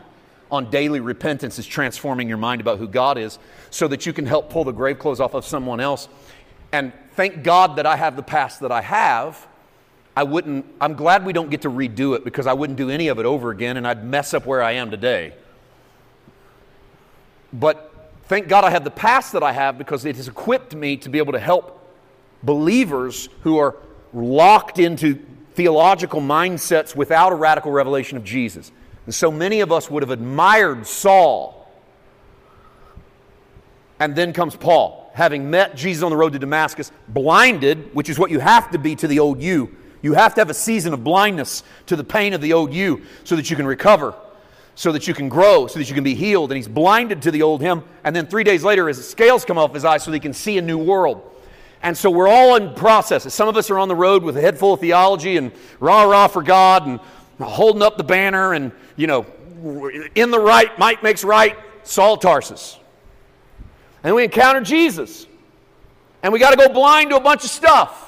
on 0.51 0.69
daily 0.69 0.99
repentance 0.99 1.57
is 1.57 1.65
transforming 1.65 2.29
your 2.29 2.37
mind 2.37 2.61
about 2.61 2.77
who 2.77 2.87
God 2.87 3.17
is 3.17 3.39
so 3.71 3.87
that 3.87 4.05
you 4.05 4.13
can 4.13 4.25
help 4.25 4.49
pull 4.49 4.63
the 4.63 4.71
grave 4.71 4.99
clothes 4.99 5.19
off 5.19 5.33
of 5.33 5.43
someone 5.43 5.79
else. 5.79 6.07
And 6.71 6.93
thank 7.15 7.43
God 7.43 7.75
that 7.77 7.85
I 7.85 7.95
have 7.95 8.15
the 8.15 8.23
past 8.23 8.59
that 8.61 8.71
I 8.71 8.81
have 8.81 9.47
I 10.15 10.23
wouldn't, 10.23 10.65
I'm 10.79 10.93
glad 10.93 11.25
we 11.25 11.33
don't 11.33 11.49
get 11.49 11.63
to 11.63 11.69
redo 11.69 12.15
it 12.15 12.23
because 12.23 12.47
I 12.47 12.53
wouldn't 12.53 12.77
do 12.77 12.89
any 12.89 13.09
of 13.09 13.19
it 13.19 13.25
over 13.25 13.51
again 13.51 13.75
and 13.75 13.85
I'd 13.85 14.05
mess 14.05 14.33
up 14.33 14.45
where 14.45 14.63
I 14.63 14.73
am 14.73 14.89
today. 14.89 15.33
But 17.51 17.93
thank 18.25 18.47
God 18.47 18.63
I 18.63 18.69
have 18.69 18.83
the 18.83 18.91
past 18.91 19.33
that 19.33 19.43
I 19.43 19.51
have 19.51 19.77
because 19.77 20.05
it 20.05 20.15
has 20.15 20.27
equipped 20.27 20.75
me 20.75 20.97
to 20.97 21.09
be 21.09 21.17
able 21.17 21.33
to 21.33 21.39
help 21.39 21.81
believers 22.43 23.29
who 23.41 23.57
are 23.57 23.75
locked 24.13 24.79
into 24.79 25.19
theological 25.53 26.21
mindsets 26.21 26.95
without 26.95 27.31
a 27.31 27.35
radical 27.35 27.71
revelation 27.71 28.17
of 28.17 28.23
Jesus. 28.23 28.71
And 29.05 29.13
so 29.13 29.31
many 29.31 29.61
of 29.61 29.71
us 29.71 29.89
would 29.89 30.03
have 30.03 30.11
admired 30.11 30.85
Saul. 30.85 31.71
And 33.99 34.15
then 34.15 34.33
comes 34.33 34.55
Paul, 34.55 35.09
having 35.13 35.49
met 35.49 35.75
Jesus 35.75 36.03
on 36.03 36.09
the 36.09 36.17
road 36.17 36.33
to 36.33 36.39
Damascus, 36.39 36.91
blinded, 37.07 37.95
which 37.95 38.09
is 38.09 38.19
what 38.19 38.29
you 38.29 38.39
have 38.39 38.71
to 38.71 38.77
be 38.77 38.95
to 38.97 39.07
the 39.07 39.19
old 39.19 39.41
you 39.41 39.75
you 40.05 40.13
have 40.13 40.35
to 40.35 40.41
have 40.41 40.51
a 40.51 40.53
season 40.53 40.93
of 40.93 41.03
blindness 41.03 41.63
to 41.87 41.95
the 41.95 42.03
pain 42.03 42.33
of 42.33 42.41
the 42.41 42.53
old 42.53 42.71
you 42.71 43.01
so 43.23 43.35
that 43.35 43.49
you 43.49 43.55
can 43.55 43.65
recover, 43.65 44.13
so 44.75 44.91
that 44.91 45.07
you 45.07 45.13
can 45.13 45.29
grow, 45.29 45.67
so 45.67 45.79
that 45.79 45.87
you 45.87 45.95
can 45.95 46.03
be 46.03 46.15
healed. 46.15 46.51
And 46.51 46.57
he's 46.57 46.67
blinded 46.67 47.21
to 47.23 47.31
the 47.31 47.41
old 47.41 47.61
him. 47.61 47.83
And 48.03 48.15
then 48.15 48.27
three 48.27 48.43
days 48.43 48.63
later, 48.63 48.87
his 48.87 49.07
scales 49.07 49.45
come 49.45 49.57
off 49.57 49.73
his 49.73 49.85
eyes 49.85 50.03
so 50.03 50.11
that 50.11 50.15
he 50.15 50.21
can 50.21 50.33
see 50.33 50.57
a 50.57 50.61
new 50.61 50.77
world. 50.77 51.31
And 51.81 51.97
so 51.97 52.09
we're 52.09 52.27
all 52.27 52.55
in 52.55 52.73
processes. 52.73 53.33
Some 53.33 53.47
of 53.47 53.55
us 53.57 53.69
are 53.69 53.79
on 53.79 53.87
the 53.87 53.95
road 53.95 54.23
with 54.23 54.37
a 54.37 54.41
head 54.41 54.57
full 54.57 54.73
of 54.73 54.79
theology 54.79 55.37
and 55.37 55.51
rah 55.79 56.03
rah 56.03 56.27
for 56.27 56.43
God 56.43 56.87
and 56.87 56.99
holding 57.39 57.81
up 57.81 57.97
the 57.97 58.03
banner 58.03 58.53
and, 58.53 58.71
you 58.95 59.07
know, 59.07 59.25
in 60.15 60.31
the 60.31 60.39
right, 60.39 60.77
might 60.77 61.03
makes 61.03 61.23
right, 61.23 61.57
Saul 61.83 62.17
Tarsus. 62.17 62.77
And 64.03 64.13
we 64.13 64.23
encounter 64.23 64.61
Jesus. 64.61 65.25
And 66.21 66.33
we 66.33 66.39
got 66.39 66.51
to 66.51 66.57
go 66.57 66.71
blind 66.71 67.11
to 67.11 67.17
a 67.17 67.21
bunch 67.21 67.43
of 67.43 67.49
stuff. 67.49 68.04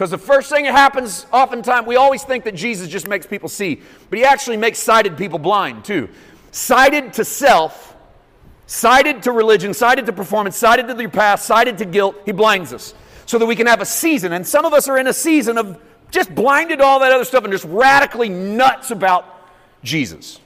Because 0.00 0.12
the 0.12 0.16
first 0.16 0.48
thing 0.48 0.64
that 0.64 0.72
happens, 0.72 1.26
oftentimes, 1.30 1.86
we 1.86 1.96
always 1.96 2.22
think 2.22 2.44
that 2.44 2.54
Jesus 2.54 2.88
just 2.88 3.06
makes 3.06 3.26
people 3.26 3.50
see, 3.50 3.82
but 4.08 4.18
he 4.18 4.24
actually 4.24 4.56
makes 4.56 4.78
sighted 4.78 5.14
people 5.18 5.38
blind 5.38 5.84
too. 5.84 6.08
Sighted 6.52 7.12
to 7.12 7.24
self, 7.26 7.94
sighted 8.64 9.24
to 9.24 9.32
religion, 9.32 9.74
sighted 9.74 10.06
to 10.06 10.14
performance, 10.14 10.56
sighted 10.56 10.88
to 10.88 10.98
your 10.98 11.10
past, 11.10 11.44
sighted 11.44 11.76
to 11.76 11.84
guilt, 11.84 12.16
he 12.24 12.32
blinds 12.32 12.72
us 12.72 12.94
so 13.26 13.36
that 13.38 13.44
we 13.44 13.54
can 13.54 13.66
have 13.66 13.82
a 13.82 13.84
season. 13.84 14.32
And 14.32 14.46
some 14.46 14.64
of 14.64 14.72
us 14.72 14.88
are 14.88 14.96
in 14.96 15.06
a 15.06 15.12
season 15.12 15.58
of 15.58 15.78
just 16.10 16.34
blinded 16.34 16.78
to 16.78 16.84
all 16.86 17.00
that 17.00 17.12
other 17.12 17.26
stuff 17.26 17.44
and 17.44 17.52
just 17.52 17.66
radically 17.66 18.30
nuts 18.30 18.90
about 18.90 19.26
Jesus. 19.84 20.40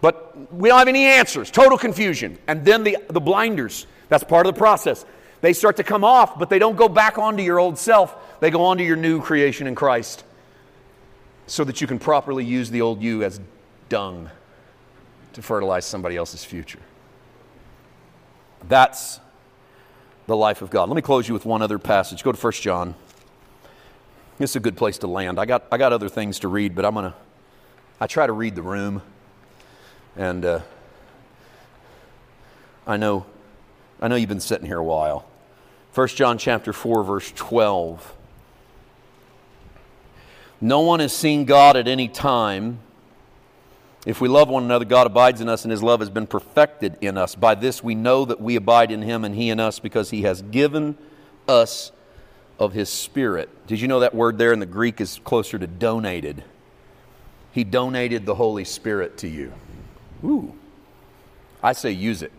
But 0.00 0.54
we 0.54 0.70
don't 0.70 0.78
have 0.78 0.88
any 0.88 1.04
answers, 1.04 1.50
total 1.50 1.76
confusion. 1.76 2.38
And 2.46 2.64
then 2.64 2.82
the, 2.82 2.96
the 3.10 3.20
blinders, 3.20 3.86
that's 4.08 4.24
part 4.24 4.46
of 4.46 4.54
the 4.54 4.58
process. 4.58 5.04
They 5.40 5.52
start 5.52 5.76
to 5.76 5.84
come 5.84 6.04
off, 6.04 6.38
but 6.38 6.48
they 6.50 6.58
don't 6.58 6.76
go 6.76 6.88
back 6.88 7.18
onto 7.18 7.42
your 7.42 7.58
old 7.58 7.78
self. 7.78 8.40
They 8.40 8.50
go 8.50 8.64
onto 8.64 8.84
your 8.84 8.96
new 8.96 9.20
creation 9.20 9.66
in 9.66 9.74
Christ 9.74 10.24
so 11.46 11.64
that 11.64 11.80
you 11.80 11.86
can 11.86 11.98
properly 11.98 12.44
use 12.44 12.70
the 12.70 12.80
old 12.80 13.02
you 13.02 13.22
as 13.22 13.40
dung 13.88 14.30
to 15.34 15.42
fertilize 15.42 15.84
somebody 15.84 16.16
else's 16.16 16.44
future. 16.44 16.80
That's 18.68 19.20
the 20.26 20.36
life 20.36 20.62
of 20.62 20.70
God. 20.70 20.88
Let 20.88 20.96
me 20.96 21.02
close 21.02 21.28
you 21.28 21.34
with 21.34 21.44
one 21.44 21.62
other 21.62 21.78
passage. 21.78 22.24
Go 22.24 22.32
to 22.32 22.40
1 22.40 22.52
John. 22.54 22.94
This 24.38 24.50
is 24.50 24.56
a 24.56 24.60
good 24.60 24.76
place 24.76 24.98
to 24.98 25.06
land. 25.06 25.38
I 25.38 25.46
got, 25.46 25.66
I 25.70 25.78
got 25.78 25.92
other 25.92 26.08
things 26.08 26.40
to 26.40 26.48
read, 26.48 26.74
but 26.74 26.84
I'm 26.84 26.94
going 26.94 27.10
to, 27.10 27.14
I 28.00 28.06
try 28.06 28.26
to 28.26 28.32
read 28.32 28.54
the 28.54 28.62
room. 28.62 29.02
And 30.16 30.44
uh, 30.44 30.60
I 32.86 32.96
know 32.96 33.26
I 34.00 34.08
know 34.08 34.16
you've 34.16 34.28
been 34.28 34.40
sitting 34.40 34.66
here 34.66 34.78
a 34.78 34.84
while. 34.84 35.26
1 35.94 36.08
John 36.08 36.38
chapter 36.38 36.72
4 36.72 37.02
verse 37.02 37.32
12. 37.34 38.14
No 40.60 40.80
one 40.80 41.00
has 41.00 41.14
seen 41.14 41.44
God 41.44 41.76
at 41.76 41.88
any 41.88 42.08
time. 42.08 42.80
If 44.06 44.20
we 44.20 44.28
love 44.28 44.48
one 44.48 44.62
another, 44.62 44.84
God 44.84 45.06
abides 45.06 45.40
in 45.40 45.48
us, 45.48 45.64
and 45.64 45.72
his 45.72 45.82
love 45.82 46.00
has 46.00 46.10
been 46.10 46.26
perfected 46.26 46.96
in 47.00 47.18
us. 47.18 47.34
By 47.34 47.54
this 47.56 47.82
we 47.82 47.94
know 47.94 48.24
that 48.24 48.40
we 48.40 48.56
abide 48.56 48.90
in 48.90 49.02
him 49.02 49.24
and 49.24 49.34
he 49.34 49.50
in 49.50 49.58
us, 49.58 49.78
because 49.80 50.10
he 50.10 50.22
has 50.22 50.42
given 50.42 50.96
us 51.48 51.92
of 52.58 52.72
his 52.72 52.88
Spirit. 52.88 53.48
Did 53.66 53.80
you 53.80 53.88
know 53.88 54.00
that 54.00 54.14
word 54.14 54.38
there 54.38 54.52
in 54.52 54.60
the 54.60 54.66
Greek 54.66 55.00
is 55.00 55.20
closer 55.24 55.58
to 55.58 55.66
donated? 55.66 56.44
He 57.52 57.64
donated 57.64 58.26
the 58.26 58.34
Holy 58.34 58.64
Spirit 58.64 59.18
to 59.18 59.28
you. 59.28 59.52
Ooh. 60.24 60.54
I 61.62 61.72
say 61.72 61.90
use 61.90 62.22
it. 62.22 62.32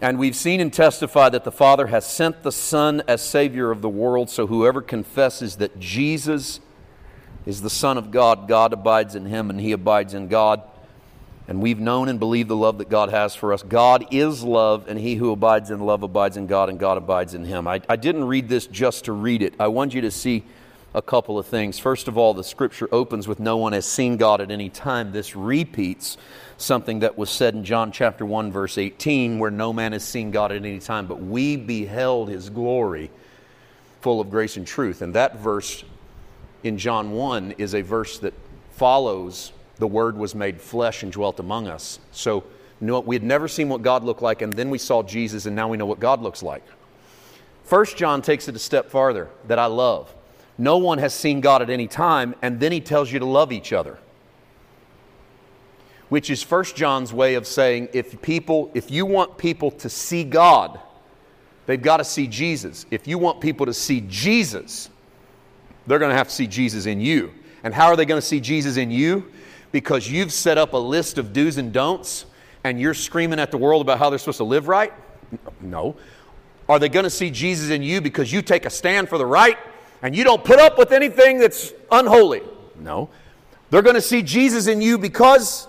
And 0.00 0.18
we've 0.18 0.36
seen 0.36 0.60
and 0.60 0.72
testified 0.72 1.32
that 1.32 1.44
the 1.44 1.52
Father 1.52 1.86
has 1.86 2.06
sent 2.06 2.42
the 2.42 2.52
Son 2.52 3.02
as 3.08 3.22
Savior 3.22 3.70
of 3.70 3.80
the 3.80 3.88
world, 3.88 4.28
so 4.28 4.46
whoever 4.46 4.82
confesses 4.82 5.56
that 5.56 5.78
Jesus 5.78 6.60
is 7.46 7.62
the 7.62 7.70
Son 7.70 7.96
of 7.96 8.10
God, 8.10 8.46
God 8.46 8.72
abides 8.72 9.14
in 9.14 9.26
him 9.26 9.48
and 9.48 9.60
he 9.60 9.72
abides 9.72 10.12
in 10.12 10.28
God. 10.28 10.62
And 11.48 11.62
we've 11.62 11.78
known 11.78 12.08
and 12.08 12.18
believed 12.18 12.48
the 12.48 12.56
love 12.56 12.78
that 12.78 12.90
God 12.90 13.08
has 13.10 13.34
for 13.34 13.52
us. 13.52 13.62
God 13.62 14.06
is 14.10 14.42
love, 14.42 14.88
and 14.88 14.98
he 14.98 15.14
who 15.14 15.30
abides 15.30 15.70
in 15.70 15.78
love 15.78 16.02
abides 16.02 16.36
in 16.36 16.48
God, 16.48 16.68
and 16.68 16.78
God 16.78 16.98
abides 16.98 17.34
in 17.34 17.44
him. 17.44 17.68
I, 17.68 17.80
I 17.88 17.94
didn't 17.94 18.24
read 18.24 18.48
this 18.48 18.66
just 18.66 19.04
to 19.04 19.12
read 19.12 19.42
it. 19.42 19.54
I 19.60 19.68
want 19.68 19.94
you 19.94 20.00
to 20.00 20.10
see 20.10 20.44
a 20.92 21.00
couple 21.00 21.38
of 21.38 21.46
things. 21.46 21.78
First 21.78 22.08
of 22.08 22.18
all, 22.18 22.34
the 22.34 22.42
scripture 22.42 22.88
opens 22.90 23.28
with 23.28 23.38
no 23.38 23.58
one 23.58 23.74
has 23.74 23.86
seen 23.86 24.16
God 24.16 24.40
at 24.40 24.50
any 24.50 24.68
time. 24.68 25.12
This 25.12 25.36
repeats 25.36 26.16
something 26.58 27.00
that 27.00 27.18
was 27.18 27.30
said 27.30 27.54
in 27.54 27.64
John 27.64 27.92
chapter 27.92 28.24
1 28.24 28.50
verse 28.52 28.78
18 28.78 29.38
where 29.38 29.50
no 29.50 29.72
man 29.72 29.92
has 29.92 30.04
seen 30.04 30.30
God 30.30 30.52
at 30.52 30.58
any 30.58 30.78
time 30.78 31.06
but 31.06 31.20
we 31.20 31.56
beheld 31.56 32.28
his 32.28 32.48
glory 32.48 33.10
full 34.00 34.20
of 34.20 34.30
grace 34.30 34.56
and 34.56 34.66
truth 34.66 35.02
and 35.02 35.14
that 35.14 35.38
verse 35.38 35.84
in 36.62 36.78
John 36.78 37.12
1 37.12 37.52
is 37.58 37.74
a 37.74 37.82
verse 37.82 38.18
that 38.18 38.34
follows 38.72 39.52
the 39.78 39.86
Word 39.86 40.16
was 40.16 40.34
made 40.34 40.60
flesh 40.60 41.02
and 41.02 41.12
dwelt 41.12 41.38
among 41.38 41.68
us. 41.68 41.98
So 42.12 42.44
we 42.80 43.14
had 43.14 43.22
never 43.22 43.48
seen 43.48 43.68
what 43.68 43.82
God 43.82 44.04
looked 44.04 44.22
like, 44.22 44.42
and 44.42 44.52
then 44.52 44.70
we 44.70 44.78
saw 44.78 45.02
Jesus, 45.02 45.46
and 45.46 45.54
now 45.54 45.68
we 45.68 45.76
know 45.76 45.86
what 45.86 46.00
God 46.00 46.22
looks 46.22 46.42
like. 46.42 46.64
First 47.64 47.96
John 47.96 48.22
takes 48.22 48.48
it 48.48 48.56
a 48.56 48.58
step 48.58 48.90
farther 48.90 49.28
that 49.48 49.58
I 49.58 49.66
love. 49.66 50.12
No 50.58 50.78
one 50.78 50.98
has 50.98 51.12
seen 51.12 51.40
God 51.40 51.62
at 51.62 51.70
any 51.70 51.86
time, 51.86 52.34
and 52.42 52.60
then 52.60 52.72
he 52.72 52.80
tells 52.80 53.12
you 53.12 53.18
to 53.18 53.26
love 53.26 53.52
each 53.52 53.72
other. 53.72 53.98
Which 56.08 56.30
is 56.30 56.42
First 56.42 56.76
John's 56.76 57.12
way 57.12 57.34
of 57.34 57.46
saying 57.46 57.88
if 57.92 58.20
people, 58.22 58.70
if 58.74 58.90
you 58.90 59.06
want 59.06 59.38
people 59.38 59.70
to 59.72 59.88
see 59.88 60.22
God, 60.22 60.80
they've 61.66 61.82
got 61.82 61.96
to 61.96 62.04
see 62.04 62.26
Jesus. 62.26 62.86
If 62.90 63.08
you 63.08 63.18
want 63.18 63.40
people 63.40 63.66
to 63.66 63.74
see 63.74 64.04
Jesus, 64.08 64.88
they're 65.86 65.98
going 65.98 66.10
to 66.10 66.16
have 66.16 66.28
to 66.28 66.34
see 66.34 66.46
Jesus 66.46 66.86
in 66.86 67.00
you. 67.00 67.32
And 67.64 67.74
how 67.74 67.86
are 67.86 67.96
they 67.96 68.04
going 68.04 68.20
to 68.20 68.26
see 68.26 68.40
Jesus 68.40 68.76
in 68.76 68.90
you? 68.90 69.30
Because 69.72 70.10
you've 70.10 70.32
set 70.32 70.58
up 70.58 70.72
a 70.72 70.78
list 70.78 71.18
of 71.18 71.32
do's 71.32 71.58
and 71.58 71.72
don'ts 71.72 72.26
and 72.62 72.80
you're 72.80 72.94
screaming 72.94 73.38
at 73.38 73.50
the 73.50 73.58
world 73.58 73.82
about 73.82 73.98
how 73.98 74.10
they're 74.10 74.18
supposed 74.18 74.38
to 74.38 74.44
live 74.44 74.68
right? 74.68 74.92
No. 75.60 75.96
Are 76.68 76.78
they 76.78 76.88
going 76.88 77.04
to 77.04 77.10
see 77.10 77.30
Jesus 77.30 77.70
in 77.70 77.82
you 77.82 78.00
because 78.00 78.32
you 78.32 78.42
take 78.42 78.66
a 78.66 78.70
stand 78.70 79.08
for 79.08 79.18
the 79.18 79.26
right 79.26 79.58
and 80.02 80.14
you 80.14 80.24
don't 80.24 80.44
put 80.44 80.58
up 80.58 80.78
with 80.78 80.92
anything 80.92 81.38
that's 81.38 81.72
unholy? 81.90 82.42
No. 82.78 83.08
They're 83.70 83.82
going 83.82 83.94
to 83.94 84.00
see 84.00 84.22
Jesus 84.22 84.66
in 84.66 84.80
you 84.80 84.98
because 84.98 85.68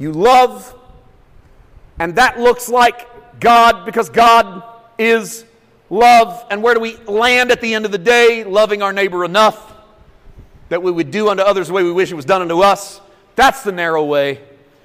you 0.00 0.12
love, 0.12 0.74
and 2.00 2.16
that 2.16 2.40
looks 2.40 2.68
like 2.68 3.38
God 3.38 3.84
because 3.84 4.08
God 4.08 4.64
is 4.98 5.44
love. 5.90 6.44
And 6.50 6.62
where 6.62 6.74
do 6.74 6.80
we 6.80 6.96
land 6.96 7.52
at 7.52 7.60
the 7.60 7.74
end 7.74 7.84
of 7.84 7.92
the 7.92 7.98
day? 7.98 8.42
Loving 8.42 8.82
our 8.82 8.92
neighbor 8.92 9.24
enough 9.24 9.74
that 10.70 10.82
we 10.82 10.90
would 10.90 11.10
do 11.10 11.28
unto 11.28 11.42
others 11.42 11.68
the 11.68 11.74
way 11.74 11.82
we 11.82 11.92
wish 11.92 12.10
it 12.10 12.14
was 12.14 12.24
done 12.24 12.40
unto 12.40 12.60
us. 12.60 13.00
That's 13.36 13.62
the 13.62 13.72
narrow 13.72 14.04
way. 14.04 14.40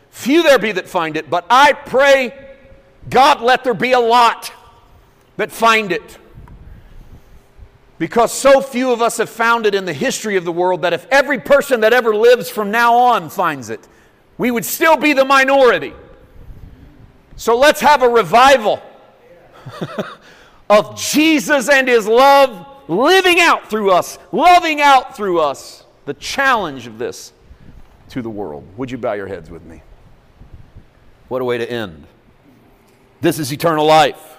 Few 0.10 0.44
there 0.44 0.60
be 0.60 0.74
that 0.74 0.88
find 0.88 1.16
it, 1.16 1.30
but 1.30 1.46
I 1.50 1.74
pray, 1.74 2.34
God, 3.10 3.42
let 3.42 3.64
there 3.64 3.74
be 3.74 3.94
a 3.94 4.00
lot 4.00 4.52
that 5.38 5.52
find 5.52 5.92
it. 5.92 6.18
Because 8.00 8.34
so 8.34 8.62
few 8.62 8.92
of 8.92 9.02
us 9.02 9.18
have 9.18 9.30
found 9.30 9.66
it 9.66 9.74
in 9.74 9.86
the 9.86 9.94
history 9.94 10.36
of 10.36 10.44
the 10.44 10.52
world 10.52 10.82
that 10.82 10.92
if 10.92 11.08
every 11.12 11.40
person 11.40 11.82
that 11.82 11.94
ever 11.94 12.14
lives 12.14 12.50
from 12.50 12.72
now 12.72 12.96
on 12.96 13.30
finds 13.30 13.70
it, 13.70 13.88
we 14.38 14.52
would 14.52 14.66
still 14.66 14.98
be 14.98 15.14
the 15.14 15.26
minority. 15.26 15.94
So 17.36 17.58
let's 17.58 17.82
have 17.82 18.02
a 18.02 18.10
revival 18.10 18.82
of 20.70 20.98
Jesus 21.00 21.70
and 21.70 21.88
His 21.88 22.08
love 22.08 22.68
living 22.88 23.40
out 23.40 23.70
through 23.70 23.92
us, 23.92 24.18
loving 24.32 24.82
out 24.82 25.16
through 25.16 25.40
us 25.40 25.84
the 26.06 26.14
challenge 26.14 26.88
of 26.88 26.98
this 26.98 27.34
to 28.10 28.22
the 28.22 28.30
world. 28.30 28.66
Would 28.78 28.92
you 28.92 28.98
bow 28.98 29.14
your 29.14 29.28
heads 29.28 29.50
with 29.50 29.64
me? 29.64 29.82
What 31.28 31.42
a 31.42 31.46
way 31.46 31.58
to 31.58 31.70
end. 31.70 32.06
This 33.22 33.40
is 33.40 33.52
eternal 33.52 33.86
life. 33.86 34.38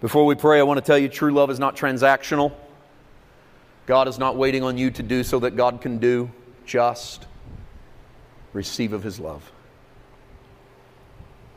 Before 0.00 0.24
we 0.24 0.34
pray, 0.34 0.60
I 0.60 0.62
want 0.62 0.78
to 0.78 0.84
tell 0.84 0.96
you 0.96 1.08
true 1.08 1.32
love 1.32 1.50
is 1.50 1.58
not 1.58 1.76
transactional. 1.76 2.52
God 3.86 4.08
is 4.08 4.18
not 4.18 4.36
waiting 4.36 4.62
on 4.62 4.78
you 4.78 4.90
to 4.92 5.02
do 5.02 5.22
so 5.24 5.40
that 5.40 5.56
God 5.56 5.80
can 5.80 5.98
do. 5.98 6.30
Just 6.70 7.26
receive 8.52 8.92
of 8.92 9.02
His 9.02 9.18
love. 9.18 9.50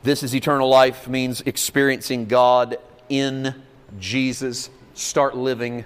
This 0.02 0.24
is 0.24 0.34
eternal 0.34 0.68
life 0.68 1.06
means 1.06 1.40
experiencing 1.42 2.26
God 2.26 2.78
in 3.08 3.54
Jesus. 4.00 4.70
Start 4.94 5.36
living 5.36 5.84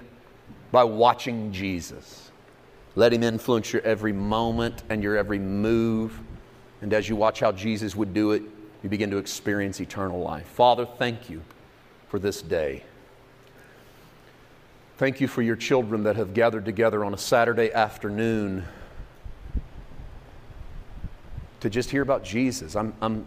by 0.71 0.83
watching 0.83 1.51
Jesus. 1.51 2.31
Let 2.95 3.13
Him 3.13 3.21
influence 3.21 3.71
your 3.71 3.83
every 3.83 4.13
moment 4.13 4.81
and 4.89 5.03
your 5.03 5.15
every 5.15 5.37
move. 5.37 6.19
And 6.81 6.91
as 6.91 7.07
you 7.07 7.15
watch 7.15 7.39
how 7.39 7.51
Jesus 7.51 7.95
would 7.95 8.15
do 8.15 8.31
it, 8.31 8.41
you 8.81 8.89
begin 8.89 9.11
to 9.11 9.17
experience 9.17 9.79
eternal 9.79 10.19
life. 10.19 10.47
Father, 10.47 10.87
thank 10.87 11.29
you 11.29 11.43
for 12.07 12.17
this 12.17 12.41
day. 12.41 12.83
Thank 14.97 15.21
you 15.21 15.27
for 15.27 15.43
your 15.43 15.55
children 15.55 16.01
that 16.05 16.15
have 16.15 16.33
gathered 16.33 16.65
together 16.65 17.05
on 17.05 17.13
a 17.13 17.17
Saturday 17.19 17.71
afternoon 17.71 18.65
to 21.59 21.69
just 21.69 21.89
hear 21.89 22.01
about 22.01 22.23
Jesus. 22.23 22.75
I'm, 22.75 22.93
I'm 23.01 23.25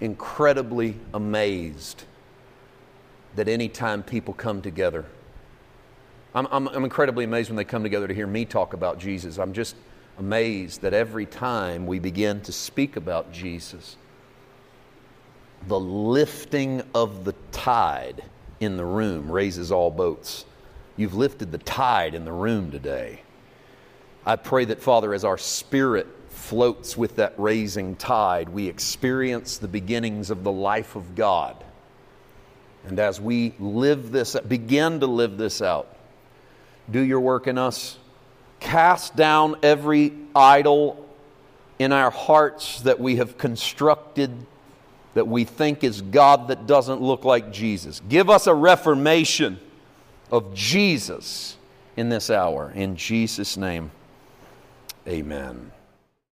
incredibly 0.00 0.96
amazed 1.12 2.04
that 3.36 3.48
anytime 3.48 4.02
people 4.02 4.34
come 4.34 4.62
together, 4.62 5.04
I'm, 6.34 6.46
I'm, 6.50 6.68
I'm, 6.68 6.84
incredibly 6.84 7.24
amazed 7.24 7.50
when 7.50 7.56
they 7.56 7.64
come 7.64 7.82
together 7.82 8.08
to 8.08 8.14
hear 8.14 8.26
me 8.26 8.44
talk 8.44 8.72
about 8.72 8.98
Jesus. 8.98 9.38
I'm 9.38 9.52
just 9.52 9.76
amazed 10.18 10.82
that 10.82 10.94
every 10.94 11.26
time 11.26 11.86
we 11.86 11.98
begin 11.98 12.40
to 12.42 12.52
speak 12.52 12.96
about 12.96 13.32
Jesus, 13.32 13.96
the 15.66 15.78
lifting 15.78 16.82
of 16.94 17.24
the 17.24 17.34
tide 17.52 18.22
in 18.60 18.76
the 18.76 18.84
room 18.84 19.30
raises 19.30 19.72
all 19.72 19.90
boats. 19.90 20.44
You've 20.96 21.14
lifted 21.14 21.52
the 21.52 21.58
tide 21.58 22.14
in 22.14 22.24
the 22.24 22.32
room 22.32 22.70
today. 22.70 23.22
I 24.24 24.36
pray 24.36 24.66
that, 24.66 24.82
Father, 24.82 25.14
as 25.14 25.24
our 25.24 25.38
spirit 25.38 26.06
floats 26.40 26.96
with 26.96 27.16
that 27.16 27.34
raising 27.36 27.96
tide, 27.96 28.48
we 28.48 28.68
experience 28.68 29.58
the 29.58 29.68
beginnings 29.68 30.30
of 30.30 30.42
the 30.42 30.52
life 30.52 30.96
of 30.96 31.14
God. 31.14 31.56
And 32.86 32.98
as 32.98 33.20
we 33.20 33.54
live 33.58 34.10
this, 34.10 34.34
begin 34.48 35.00
to 35.00 35.06
live 35.06 35.36
this 35.36 35.62
out, 35.62 35.94
do 36.90 37.00
your 37.00 37.20
work 37.20 37.46
in 37.46 37.58
us. 37.58 37.98
Cast 38.58 39.16
down 39.16 39.56
every 39.62 40.12
idol 40.34 41.06
in 41.78 41.92
our 41.92 42.10
hearts 42.10 42.82
that 42.82 43.00
we 43.00 43.16
have 43.16 43.38
constructed 43.38 44.30
that 45.14 45.26
we 45.26 45.44
think 45.44 45.82
is 45.82 46.02
God 46.02 46.48
that 46.48 46.66
doesn't 46.66 47.00
look 47.00 47.24
like 47.24 47.52
Jesus. 47.52 48.00
Give 48.08 48.30
us 48.30 48.46
a 48.46 48.54
reformation 48.54 49.58
of 50.30 50.54
Jesus 50.54 51.56
in 51.96 52.08
this 52.08 52.30
hour. 52.30 52.70
In 52.74 52.96
Jesus' 52.96 53.56
name, 53.56 53.90
amen. 55.08 55.72